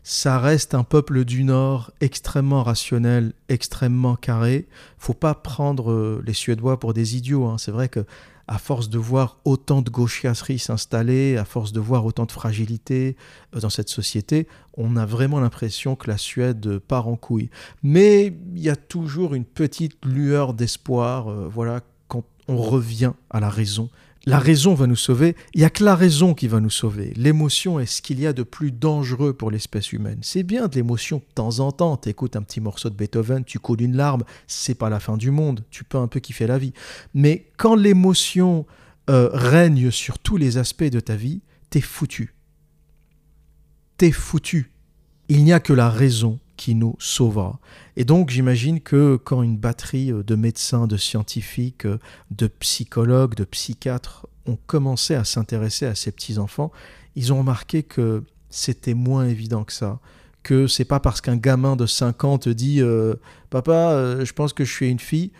ça 0.03 0.39
reste 0.39 0.73
un 0.73 0.83
peuple 0.83 1.25
du 1.25 1.43
Nord 1.43 1.91
extrêmement 2.01 2.63
rationnel, 2.63 3.33
extrêmement 3.49 4.15
carré. 4.15 4.67
Faut 4.97 5.13
pas 5.13 5.35
prendre 5.35 5.91
euh, 5.91 6.23
les 6.25 6.33
Suédois 6.33 6.79
pour 6.79 6.93
des 6.93 7.17
idiots. 7.17 7.45
Hein. 7.45 7.57
C'est 7.57 7.71
vrai 7.71 7.89
que 7.89 8.05
à 8.49 8.57
force 8.57 8.89
de 8.89 8.97
voir 8.97 9.37
autant 9.45 9.83
de 9.83 9.91
gauchiasseries 9.91 10.57
s'installer, 10.57 11.37
à 11.37 11.45
force 11.45 11.71
de 11.71 11.79
voir 11.79 12.03
autant 12.05 12.25
de 12.25 12.31
fragilité 12.31 13.15
euh, 13.55 13.59
dans 13.59 13.69
cette 13.69 13.89
société, 13.89 14.47
on 14.75 14.95
a 14.95 15.05
vraiment 15.05 15.39
l'impression 15.39 15.95
que 15.95 16.09
la 16.09 16.17
Suède 16.17 16.79
part 16.79 17.07
en 17.07 17.15
couille. 17.15 17.51
Mais 17.83 18.33
il 18.55 18.59
y 18.59 18.69
a 18.69 18.75
toujours 18.75 19.35
une 19.35 19.45
petite 19.45 20.03
lueur 20.03 20.55
d'espoir, 20.55 21.29
euh, 21.29 21.47
voilà, 21.47 21.81
quand 22.07 22.23
on 22.47 22.57
revient 22.57 23.13
à 23.29 23.39
la 23.39 23.49
raison 23.49 23.91
la 24.25 24.39
raison 24.39 24.73
va 24.73 24.85
nous 24.85 24.95
sauver. 24.95 25.35
Il 25.53 25.59
n'y 25.59 25.65
a 25.65 25.69
que 25.69 25.83
la 25.83 25.95
raison 25.95 26.33
qui 26.33 26.47
va 26.47 26.59
nous 26.59 26.69
sauver. 26.69 27.13
L'émotion 27.15 27.79
est 27.79 27.85
ce 27.85 28.01
qu'il 28.01 28.19
y 28.19 28.27
a 28.27 28.33
de 28.33 28.43
plus 28.43 28.71
dangereux 28.71 29.33
pour 29.33 29.49
l'espèce 29.49 29.93
humaine. 29.93 30.19
C'est 30.21 30.43
bien 30.43 30.67
de 30.67 30.75
l'émotion 30.75 31.17
de 31.17 31.33
temps 31.33 31.59
en 31.59 31.71
temps. 31.71 31.97
Tu 31.97 32.09
écoutes 32.09 32.35
un 32.35 32.41
petit 32.41 32.61
morceau 32.61 32.89
de 32.89 32.95
Beethoven, 32.95 33.43
tu 33.43 33.59
coules 33.59 33.81
une 33.81 33.95
larme, 33.95 34.23
c'est 34.47 34.75
pas 34.75 34.89
la 34.89 34.99
fin 34.99 35.17
du 35.17 35.31
monde. 35.31 35.63
Tu 35.71 35.83
peux 35.83 35.97
un 35.97 36.07
peu 36.07 36.19
kiffer 36.19 36.47
la 36.47 36.57
vie. 36.57 36.73
Mais 37.13 37.47
quand 37.57 37.75
l'émotion 37.75 38.65
euh, 39.09 39.29
règne 39.33 39.89
sur 39.89 40.19
tous 40.19 40.37
les 40.37 40.57
aspects 40.57 40.83
de 40.83 40.99
ta 40.99 41.15
vie, 41.15 41.41
t'es 41.69 41.81
foutu. 41.81 42.35
T'es 43.97 44.11
foutu. 44.11 44.71
Il 45.29 45.43
n'y 45.43 45.53
a 45.53 45.59
que 45.59 45.73
la 45.73 45.89
raison 45.89 46.39
qui 46.59 46.75
nous 46.75 46.97
sauvera. 46.99 47.57
Et 47.95 48.03
donc 48.03 48.31
j'imagine 48.31 48.81
que 48.81 49.15
quand 49.15 49.43
une 49.43 49.55
batterie 49.55 50.11
euh, 50.11 50.23
de 50.23 50.35
médecins, 50.35 50.87
de 50.87 50.97
scientifiques, 50.97 51.85
euh, 51.85 51.99
de 52.31 52.47
psychologues, 52.47 53.33
de 53.35 53.45
psychiatres 53.45 54.27
ont 54.45 54.57
commencé 54.67 55.15
à 55.15 55.23
s'intéresser 55.23 55.85
à 55.85 55.95
ces 55.95 56.11
petits-enfants, 56.11 56.73
ils 57.15 57.31
ont 57.31 57.37
remarqué 57.39 57.81
que 57.81 58.25
c'était 58.49 58.93
moins 58.93 59.25
évident 59.25 59.63
que 59.63 59.71
ça. 59.71 59.99
Que 60.43 60.67
c'est 60.67 60.83
pas 60.83 60.99
parce 60.99 61.21
qu'un 61.21 61.37
gamin 61.37 61.77
de 61.77 61.85
5 61.85 62.25
ans 62.25 62.37
te 62.37 62.49
dit 62.49 62.81
euh, 62.81 63.15
Papa, 63.51 64.25
je 64.25 64.33
pense 64.33 64.51
que 64.51 64.65
je 64.65 64.73
suis 64.73 64.89
une 64.89 64.99
fille, 64.99 65.31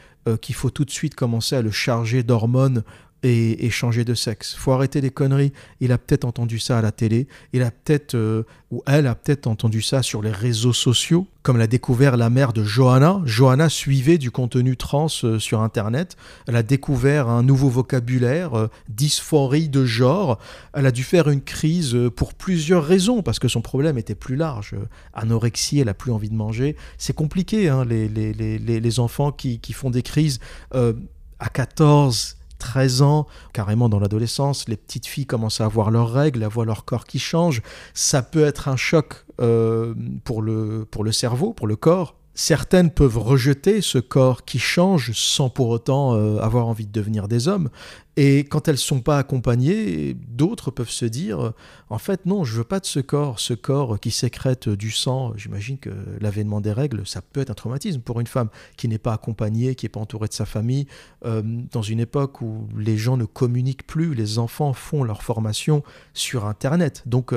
qu'il 0.42 0.54
faut 0.54 0.70
tout 0.70 0.86
de 0.86 0.92
suite 0.92 1.16
commencer 1.16 1.56
à 1.56 1.62
le 1.62 1.72
charger 1.72 2.22
d'hormones 2.24 2.84
et, 3.24 3.70
changer 3.70 4.06
de 4.06 4.14
sexe. 4.14 4.56
Faut 4.56 4.72
arrêter 4.72 5.02
les 5.02 5.12
conneries. 5.12 5.52
Il 5.80 5.92
a 5.92 5.98
peut-être 5.98 6.26
entendu 6.26 6.60
ça 6.60 6.78
à 6.78 6.82
la 6.82 6.92
télé. 6.92 7.28
Il 7.54 7.62
a 7.62 7.72
peut-être, 7.72 8.16
euh, 8.16 8.44
ou 8.72 8.82
elle 8.88 9.08
a 9.08 9.16
peut-être 9.16 9.48
entendu 9.48 9.82
ça 9.82 10.02
sur 10.02 10.22
les 10.22 10.32
réseaux 10.32 10.74
sociaux, 10.74 11.28
comme 11.44 11.58
l'a 11.58 11.68
découvert 11.68 12.18
la 12.18 12.30
mère 12.30 12.54
de 12.54 12.64
Johanna. 12.64 13.22
Johanna 13.26 13.70
suivait 13.70 14.18
du 14.18 14.32
contenu 14.32 14.78
trans 14.78 15.08
euh, 15.24 15.40
sur 15.40 15.62
Internet. 15.62 16.18
Elle 16.48 16.56
a 16.56 16.64
découvert 16.64 17.28
un 17.30 17.44
nouveau 17.44 17.70
vocabulaire, 17.70 18.58
euh, 18.58 18.68
dysphorie 18.88 19.70
de 19.70 19.86
genre. 19.86 20.40
Elle 20.74 20.86
a 20.86 20.92
dû 20.92 21.04
faire 21.04 21.30
une 21.30 21.42
crise 21.42 21.98
pour 22.16 22.34
plusieurs 22.34 22.84
raisons, 22.84 23.22
parce 23.22 23.40
que 23.40 23.48
son 23.48 23.62
problème 23.62 23.98
était 23.98 24.16
plus 24.16 24.36
large. 24.36 24.76
Anorexie, 25.14 25.80
elle 25.80 25.90
a 25.90 25.94
plus 25.94 26.12
envie 26.12 26.30
de 26.30 26.36
manger. 26.36 26.76
C'est 26.98 27.16
compliqué, 27.16 27.70
hein, 27.70 27.86
les, 27.86 28.08
les, 28.08 28.34
les, 28.34 28.58
les, 28.60 29.00
enfants 29.00 29.32
qui, 29.32 29.60
qui 29.60 29.74
font 29.74 29.90
des 29.90 30.02
crises 30.02 30.40
à 30.72 31.50
14, 31.50 32.39
13 32.60 33.02
ans, 33.02 33.28
carrément 33.54 33.90
dans 33.90 34.00
l'adolescence, 34.00 34.68
les 34.68 34.78
petites 34.78 35.08
filles 35.08 35.26
commencent 35.26 35.62
à 35.62 35.66
avoir 35.66 35.90
leurs 35.90 36.12
règles, 36.12 36.44
à 36.44 36.48
voir 36.48 36.66
leur 36.66 36.86
corps 36.86 37.06
qui 37.06 37.20
change. 37.20 37.62
Ça 37.94 38.22
peut 38.22 38.46
être 38.46 38.68
un 38.68 38.76
choc 38.76 39.26
euh, 39.42 39.96
pour, 40.24 40.42
le, 40.42 40.86
pour 40.90 41.04
le 41.04 41.12
cerveau, 41.12 41.54
pour 41.54 41.68
le 41.68 41.76
corps. 41.76 42.19
Certaines 42.42 42.90
peuvent 42.90 43.18
rejeter 43.18 43.82
ce 43.82 43.98
corps 43.98 44.46
qui 44.46 44.60
change 44.60 45.12
sans 45.12 45.50
pour 45.50 45.68
autant 45.68 46.14
euh, 46.14 46.38
avoir 46.40 46.68
envie 46.68 46.86
de 46.86 46.92
devenir 46.94 47.28
des 47.28 47.50
hommes. 47.50 47.70
Et 48.16 48.46
quand 48.46 48.70
elles 48.70 48.76
ne 48.76 48.78
sont 48.78 49.02
pas 49.02 49.18
accompagnées, 49.18 50.14
d'autres 50.14 50.72
peuvent 50.72 50.90
se 50.90 51.04
dire, 51.04 51.48
euh, 51.48 51.52
en 51.90 51.98
fait 51.98 52.26
non, 52.26 52.46
je 52.46 52.56
veux 52.56 52.64
pas 52.64 52.80
de 52.80 52.86
ce 52.86 53.02
corps, 53.02 53.42
ce 53.42 53.54
corps 53.54 54.00
qui 54.00 54.10
sécrète 54.10 54.70
du 54.70 54.90
sang. 54.90 55.34
J'imagine 55.36 55.80
que 55.80 55.90
l'avènement 56.22 56.62
des 56.62 56.72
règles, 56.72 57.06
ça 57.06 57.22
peut 57.22 57.42
être 57.42 57.50
un 57.50 57.56
traumatisme 57.56 58.00
pour 58.00 58.22
une 58.22 58.28
femme 58.28 58.48
qui 58.78 58.88
n'est 58.88 59.00
pas 59.00 59.12
accompagnée, 59.12 59.76
qui 59.76 59.84
n'est 59.84 59.90
pas 59.90 60.00
entourée 60.00 60.30
de 60.30 60.34
sa 60.34 60.46
famille, 60.46 60.88
euh, 61.26 61.42
dans 61.74 61.82
une 61.82 62.00
époque 62.00 62.40
où 62.40 62.70
les 62.78 62.98
gens 62.98 63.18
ne 63.18 63.26
communiquent 63.26 63.86
plus, 63.86 64.14
les 64.14 64.40
enfants 64.40 64.72
font 64.72 65.04
leur 65.04 65.24
formation 65.24 65.84
sur 66.14 66.46
Internet. 66.46 67.04
Donc 67.06 67.34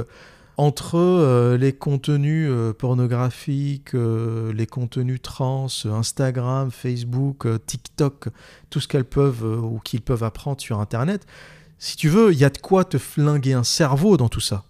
entre 0.56 0.96
euh, 0.96 1.56
les 1.56 1.72
contenus 1.72 2.48
euh, 2.50 2.72
pornographiques, 2.72 3.94
euh, 3.94 4.52
les 4.52 4.66
contenus 4.66 5.20
trans, 5.22 5.68
Instagram, 5.84 6.70
Facebook, 6.70 7.46
TikTok, 7.66 8.28
tout 8.70 8.80
ce 8.80 8.88
qu'elles 8.88 9.04
peuvent 9.04 9.44
ou 9.44 9.80
qu'ils 9.82 10.02
peuvent 10.02 10.24
apprendre 10.24 10.60
sur 10.60 10.80
Internet, 10.80 11.26
si 11.78 11.96
tu 11.96 12.08
veux, 12.08 12.32
il 12.32 12.38
y 12.38 12.44
a 12.44 12.50
de 12.50 12.58
quoi 12.58 12.84
te 12.84 12.98
flinguer 12.98 13.54
un 13.54 13.64
cerveau 13.64 14.16
dans 14.16 14.28
tout 14.28 14.40
ça. 14.40 14.64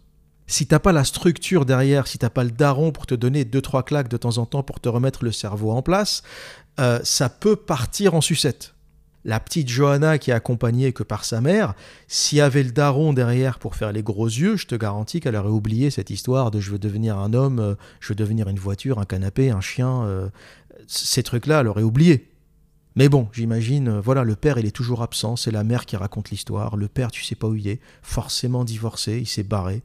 Si 0.46 0.66
t'as 0.66 0.78
pas 0.78 0.92
la 0.92 1.04
structure 1.04 1.64
derrière, 1.64 2.06
si 2.06 2.18
t'as 2.18 2.30
pas 2.30 2.44
le 2.44 2.50
daron 2.50 2.92
pour 2.92 3.06
te 3.06 3.14
donner 3.14 3.44
deux 3.44 3.60
trois 3.60 3.82
claques 3.82 4.08
de 4.08 4.16
temps 4.16 4.38
en 4.38 4.46
temps 4.46 4.62
pour 4.62 4.80
te 4.80 4.88
remettre 4.88 5.24
le 5.24 5.32
cerveau 5.32 5.70
en 5.70 5.82
place, 5.82 6.22
ça 7.04 7.28
peut 7.28 7.56
partir 7.56 8.14
en 8.14 8.20
sucette 8.20 8.74
la 9.24 9.40
petite 9.40 9.68
Johanna 9.68 10.18
qui 10.18 10.30
est 10.30 10.34
accompagnée 10.34 10.92
que 10.92 11.02
par 11.02 11.24
sa 11.24 11.40
mère, 11.40 11.74
s'il 12.08 12.38
y 12.38 12.40
avait 12.40 12.62
le 12.62 12.72
daron 12.72 13.12
derrière 13.12 13.58
pour 13.58 13.76
faire 13.76 13.92
les 13.92 14.02
gros 14.02 14.26
yeux, 14.26 14.56
je 14.56 14.66
te 14.66 14.74
garantis 14.74 15.20
qu'elle 15.20 15.36
aurait 15.36 15.48
oublié 15.48 15.90
cette 15.90 16.10
histoire 16.10 16.50
de 16.50 16.60
je 16.60 16.72
veux 16.72 16.78
devenir 16.78 17.18
un 17.18 17.32
homme, 17.32 17.60
euh, 17.60 17.74
je 18.00 18.08
veux 18.08 18.14
devenir 18.14 18.48
une 18.48 18.58
voiture, 18.58 18.98
un 18.98 19.04
canapé, 19.04 19.50
un 19.50 19.60
chien. 19.60 20.02
Euh, 20.04 20.28
ces 20.86 21.22
trucs-là, 21.22 21.60
elle 21.60 21.68
aurait 21.68 21.82
oublié. 21.82 22.28
Mais 22.96 23.08
bon, 23.08 23.28
j'imagine, 23.32 23.88
euh, 23.88 24.00
voilà, 24.00 24.24
le 24.24 24.36
père, 24.36 24.58
il 24.58 24.66
est 24.66 24.72
toujours 24.72 25.02
absent, 25.02 25.36
c'est 25.36 25.50
la 25.50 25.64
mère 25.64 25.86
qui 25.86 25.96
raconte 25.96 26.30
l'histoire. 26.30 26.76
Le 26.76 26.88
père, 26.88 27.10
tu 27.10 27.22
sais 27.22 27.36
pas 27.36 27.46
où 27.46 27.54
il 27.54 27.68
est, 27.68 27.80
forcément 28.02 28.64
divorcé, 28.64 29.18
il 29.18 29.26
s'est 29.26 29.44
barré. 29.44 29.82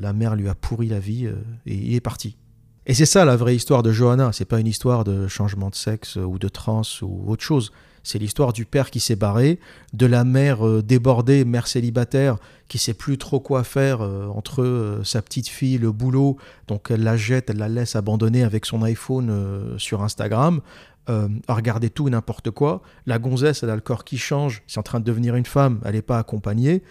la 0.00 0.12
mère 0.12 0.34
lui 0.34 0.48
a 0.48 0.56
pourri 0.56 0.88
la 0.88 0.98
vie 0.98 1.26
et 1.66 1.74
il 1.74 1.94
est 1.94 2.00
parti. 2.00 2.36
Et 2.84 2.94
c'est 2.94 3.06
ça 3.06 3.24
la 3.24 3.36
vraie 3.36 3.54
histoire 3.54 3.84
de 3.84 3.92
Johanna, 3.92 4.32
c'est 4.32 4.44
pas 4.44 4.58
une 4.58 4.66
histoire 4.66 5.04
de 5.04 5.28
changement 5.28 5.70
de 5.70 5.76
sexe 5.76 6.16
ou 6.16 6.40
de 6.40 6.48
trans 6.48 6.82
ou 7.02 7.30
autre 7.30 7.44
chose. 7.44 7.70
C'est 8.04 8.18
l'histoire 8.18 8.52
du 8.52 8.64
père 8.64 8.90
qui 8.90 9.00
s'est 9.00 9.16
barré, 9.16 9.60
de 9.92 10.06
la 10.06 10.24
mère 10.24 10.66
euh, 10.66 10.82
débordée, 10.82 11.44
mère 11.44 11.66
célibataire, 11.66 12.36
qui 12.68 12.78
sait 12.78 12.94
plus 12.94 13.18
trop 13.18 13.38
quoi 13.38 13.64
faire 13.64 14.00
euh, 14.00 14.26
entre 14.28 14.62
euh, 14.62 15.04
sa 15.04 15.22
petite 15.22 15.48
fille, 15.48 15.78
le 15.78 15.92
boulot, 15.92 16.36
donc 16.66 16.90
elle 16.90 17.02
la 17.02 17.16
jette, 17.16 17.50
elle 17.50 17.58
la 17.58 17.68
laisse 17.68 17.94
abandonner 17.94 18.42
avec 18.42 18.66
son 18.66 18.82
iPhone 18.82 19.76
sur 19.78 20.02
Instagram, 20.02 20.60
à 21.08 21.54
regarder 21.54 21.90
tout 21.90 22.06
et 22.06 22.10
n'importe 22.10 22.50
quoi. 22.50 22.80
La 23.06 23.18
gonzesse, 23.18 23.62
elle 23.62 23.70
a 23.70 23.74
le 23.74 23.80
corps 23.80 24.04
qui 24.04 24.18
change, 24.18 24.62
c'est 24.66 24.78
en 24.78 24.84
train 24.84 25.00
de 25.00 25.04
devenir 25.04 25.34
une 25.34 25.46
femme, 25.46 25.80
elle 25.84 25.94
n'est 25.94 26.02
pas 26.02 26.18
accompagnée. 26.18 26.82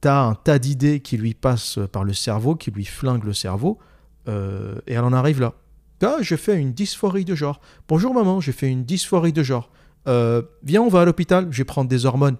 T'as 0.00 0.22
un 0.22 0.34
tas 0.34 0.58
d'idées 0.58 1.00
qui 1.00 1.18
lui 1.18 1.34
passent 1.34 1.78
par 1.92 2.04
le 2.04 2.14
cerveau, 2.14 2.54
qui 2.54 2.70
lui 2.70 2.86
flinguent 2.86 3.24
le 3.24 3.34
cerveau, 3.34 3.78
et 4.26 4.92
elle 4.92 5.04
en 5.04 5.12
arrive 5.12 5.40
là. 5.40 5.54
Ah, 6.02 6.16
j'ai 6.20 6.38
fait 6.38 6.56
une 6.56 6.72
dysphorie 6.72 7.26
de 7.26 7.34
genre. 7.34 7.60
Bonjour 7.86 8.14
maman, 8.14 8.40
j'ai 8.40 8.52
fait 8.52 8.68
une 8.68 8.84
dysphorie 8.84 9.34
de 9.34 9.42
genre. 9.42 9.70
Euh, 10.08 10.42
viens, 10.62 10.82
on 10.82 10.88
va 10.88 11.02
à 11.02 11.04
l'hôpital, 11.04 11.48
je 11.50 11.58
vais 11.58 11.64
prendre 11.64 11.88
des 11.88 12.06
hormones. 12.06 12.36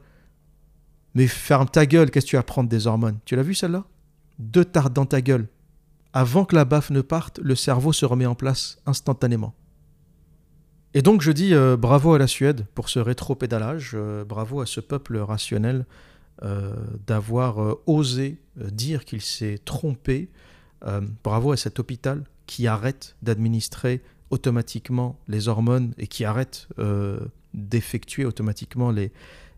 Mais 1.14 1.26
ferme 1.26 1.68
ta 1.68 1.86
gueule, 1.86 2.10
qu'est-ce 2.10 2.26
que 2.26 2.30
tu 2.30 2.36
vas 2.36 2.42
prendre 2.42 2.68
des 2.68 2.86
hormones? 2.86 3.18
Tu 3.24 3.36
l'as 3.36 3.42
vu 3.42 3.54
celle-là? 3.54 3.84
Deux 4.38 4.64
tartes 4.64 4.92
dans 4.92 5.06
ta 5.06 5.20
gueule. 5.20 5.48
Avant 6.12 6.44
que 6.44 6.56
la 6.56 6.64
baffe 6.64 6.90
ne 6.90 7.00
parte, 7.00 7.38
le 7.42 7.54
cerveau 7.54 7.92
se 7.92 8.06
remet 8.06 8.26
en 8.26 8.34
place 8.34 8.78
instantanément. 8.86 9.54
Et 10.94 11.02
donc 11.02 11.20
je 11.22 11.30
dis 11.30 11.54
euh, 11.54 11.76
bravo 11.76 12.14
à 12.14 12.18
la 12.18 12.26
Suède 12.26 12.66
pour 12.74 12.88
ce 12.88 12.98
rétro-pédalage, 12.98 13.92
euh, 13.94 14.24
bravo 14.24 14.60
à 14.60 14.66
ce 14.66 14.80
peuple 14.80 15.18
rationnel 15.18 15.86
d'avoir 17.06 17.76
osé 17.86 18.40
dire 18.56 19.04
qu'il 19.04 19.20
s'est 19.20 19.58
trompé, 19.62 20.30
bravo 21.22 21.52
à 21.52 21.58
cet 21.58 21.78
hôpital 21.78 22.24
qui 22.46 22.66
arrête 22.66 23.14
d'administrer 23.20 24.00
automatiquement 24.30 25.20
les 25.28 25.48
hormones 25.48 25.92
et 25.98 26.06
qui 26.06 26.24
arrête 26.24 26.66
d'effectuer 27.54 28.24
automatiquement 28.24 28.90
les, 28.90 29.12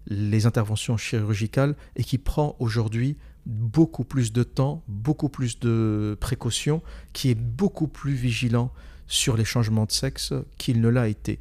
les 0.07 0.47
interventions 0.47 0.97
chirurgicales 0.97 1.76
et 1.97 2.05
qui 2.05 2.18
prend 2.18 2.57
aujourd'hui 2.59 3.16
beaucoup 3.47 4.05
plus 4.05 4.32
de 4.32 4.43
temps, 4.43 4.82
beaucoup 4.88 5.28
plus 5.28 5.59
de 5.59 6.16
précautions, 6.20 6.82
qui 7.12 7.30
est 7.30 7.34
beaucoup 7.34 7.88
plus 7.88 8.14
vigilant 8.14 8.72
sur 9.07 9.36
les 9.36 9.45
changements 9.45 9.84
de 9.84 9.93
sexe 9.93 10.32
qu'il 10.59 10.80
ne 10.80 10.88
l'a 10.88 11.09
été. 11.09 11.40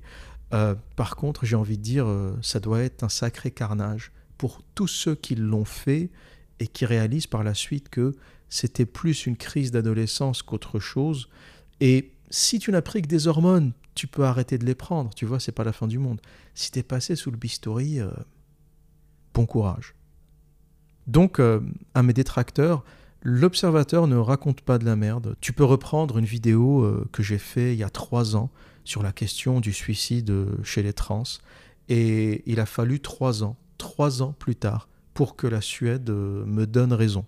Euh, 0.53 0.75
par 0.95 1.15
contre, 1.15 1.45
j'ai 1.45 1.55
envie 1.55 1.77
de 1.77 1.83
dire, 1.83 2.07
euh, 2.07 2.37
ça 2.41 2.59
doit 2.59 2.81
être 2.81 3.03
un 3.03 3.09
sacré 3.09 3.51
carnage 3.51 4.11
pour 4.37 4.61
tous 4.75 4.87
ceux 4.87 5.15
qui 5.15 5.35
l'ont 5.35 5.65
fait 5.65 6.09
et 6.59 6.67
qui 6.67 6.85
réalisent 6.85 7.27
par 7.27 7.43
la 7.43 7.53
suite 7.53 7.89
que 7.89 8.15
c'était 8.49 8.85
plus 8.85 9.25
une 9.25 9.37
crise 9.37 9.71
d'adolescence 9.71 10.41
qu'autre 10.41 10.79
chose. 10.79 11.29
Et 11.79 12.11
si 12.31 12.57
tu 12.57 12.71
n'as 12.71 12.81
pris 12.81 13.03
que 13.03 13.07
des 13.07 13.27
hormones, 13.27 13.73
tu 13.93 14.07
peux 14.07 14.23
arrêter 14.23 14.57
de 14.57 14.65
les 14.65 14.73
prendre, 14.73 15.13
tu 15.13 15.25
vois, 15.25 15.39
c'est 15.39 15.51
pas 15.51 15.63
la 15.63 15.73
fin 15.73 15.85
du 15.85 15.99
monde. 15.99 16.19
Si 16.55 16.71
t'es 16.71 16.81
passé 16.81 17.15
sous 17.15 17.29
le 17.29 17.37
bistouri, 17.37 17.99
euh, 17.99 18.09
bon 19.33 19.45
courage. 19.45 19.93
Donc, 21.07 21.39
à 21.39 22.03
mes 22.03 22.13
détracteurs, 22.13 22.83
l'observateur 23.21 24.07
ne 24.07 24.15
raconte 24.15 24.61
pas 24.61 24.77
de 24.77 24.85
la 24.85 24.95
merde. 24.95 25.35
Tu 25.41 25.51
peux 25.51 25.65
reprendre 25.65 26.17
une 26.19 26.25
vidéo 26.25 27.05
que 27.11 27.21
j'ai 27.23 27.39
fait 27.39 27.73
il 27.73 27.79
y 27.79 27.83
a 27.83 27.89
trois 27.89 28.35
ans 28.35 28.49
sur 28.85 29.03
la 29.03 29.11
question 29.11 29.59
du 29.59 29.73
suicide 29.73 30.31
chez 30.63 30.83
les 30.83 30.93
trans. 30.93 31.23
Et 31.89 32.43
il 32.45 32.61
a 32.61 32.65
fallu 32.65 33.01
trois 33.01 33.43
ans, 33.43 33.57
trois 33.77 34.21
ans 34.21 34.33
plus 34.37 34.55
tard, 34.55 34.87
pour 35.13 35.35
que 35.35 35.47
la 35.47 35.59
Suède 35.59 36.09
euh, 36.09 36.45
me 36.45 36.65
donne 36.65 36.93
raison. 36.93 37.25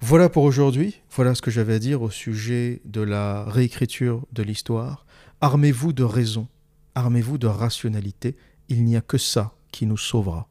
Voilà 0.00 0.28
pour 0.28 0.44
aujourd'hui, 0.44 1.00
voilà 1.10 1.34
ce 1.34 1.42
que 1.42 1.50
j'avais 1.50 1.74
à 1.74 1.78
dire 1.78 2.02
au 2.02 2.10
sujet 2.10 2.82
de 2.84 3.00
la 3.00 3.44
réécriture 3.44 4.26
de 4.32 4.42
l'histoire. 4.42 5.06
Armez-vous 5.40 5.92
de 5.92 6.04
raison, 6.04 6.46
armez-vous 6.94 7.38
de 7.38 7.46
rationalité, 7.46 8.36
il 8.68 8.84
n'y 8.84 8.96
a 8.96 9.00
que 9.00 9.18
ça 9.18 9.54
qui 9.72 9.86
nous 9.86 9.96
sauvera. 9.96 10.48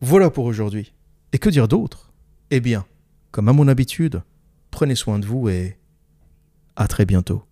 Voilà 0.00 0.30
pour 0.30 0.46
aujourd'hui. 0.46 0.92
Et 1.32 1.38
que 1.38 1.50
dire 1.50 1.68
d'autre? 1.68 2.12
Eh 2.50 2.60
bien, 2.60 2.86
comme 3.30 3.48
à 3.48 3.52
mon 3.52 3.68
habitude, 3.68 4.22
prenez 4.70 4.94
soin 4.94 5.18
de 5.18 5.26
vous 5.26 5.48
et 5.48 5.78
à 6.76 6.88
très 6.88 7.04
bientôt. 7.04 7.44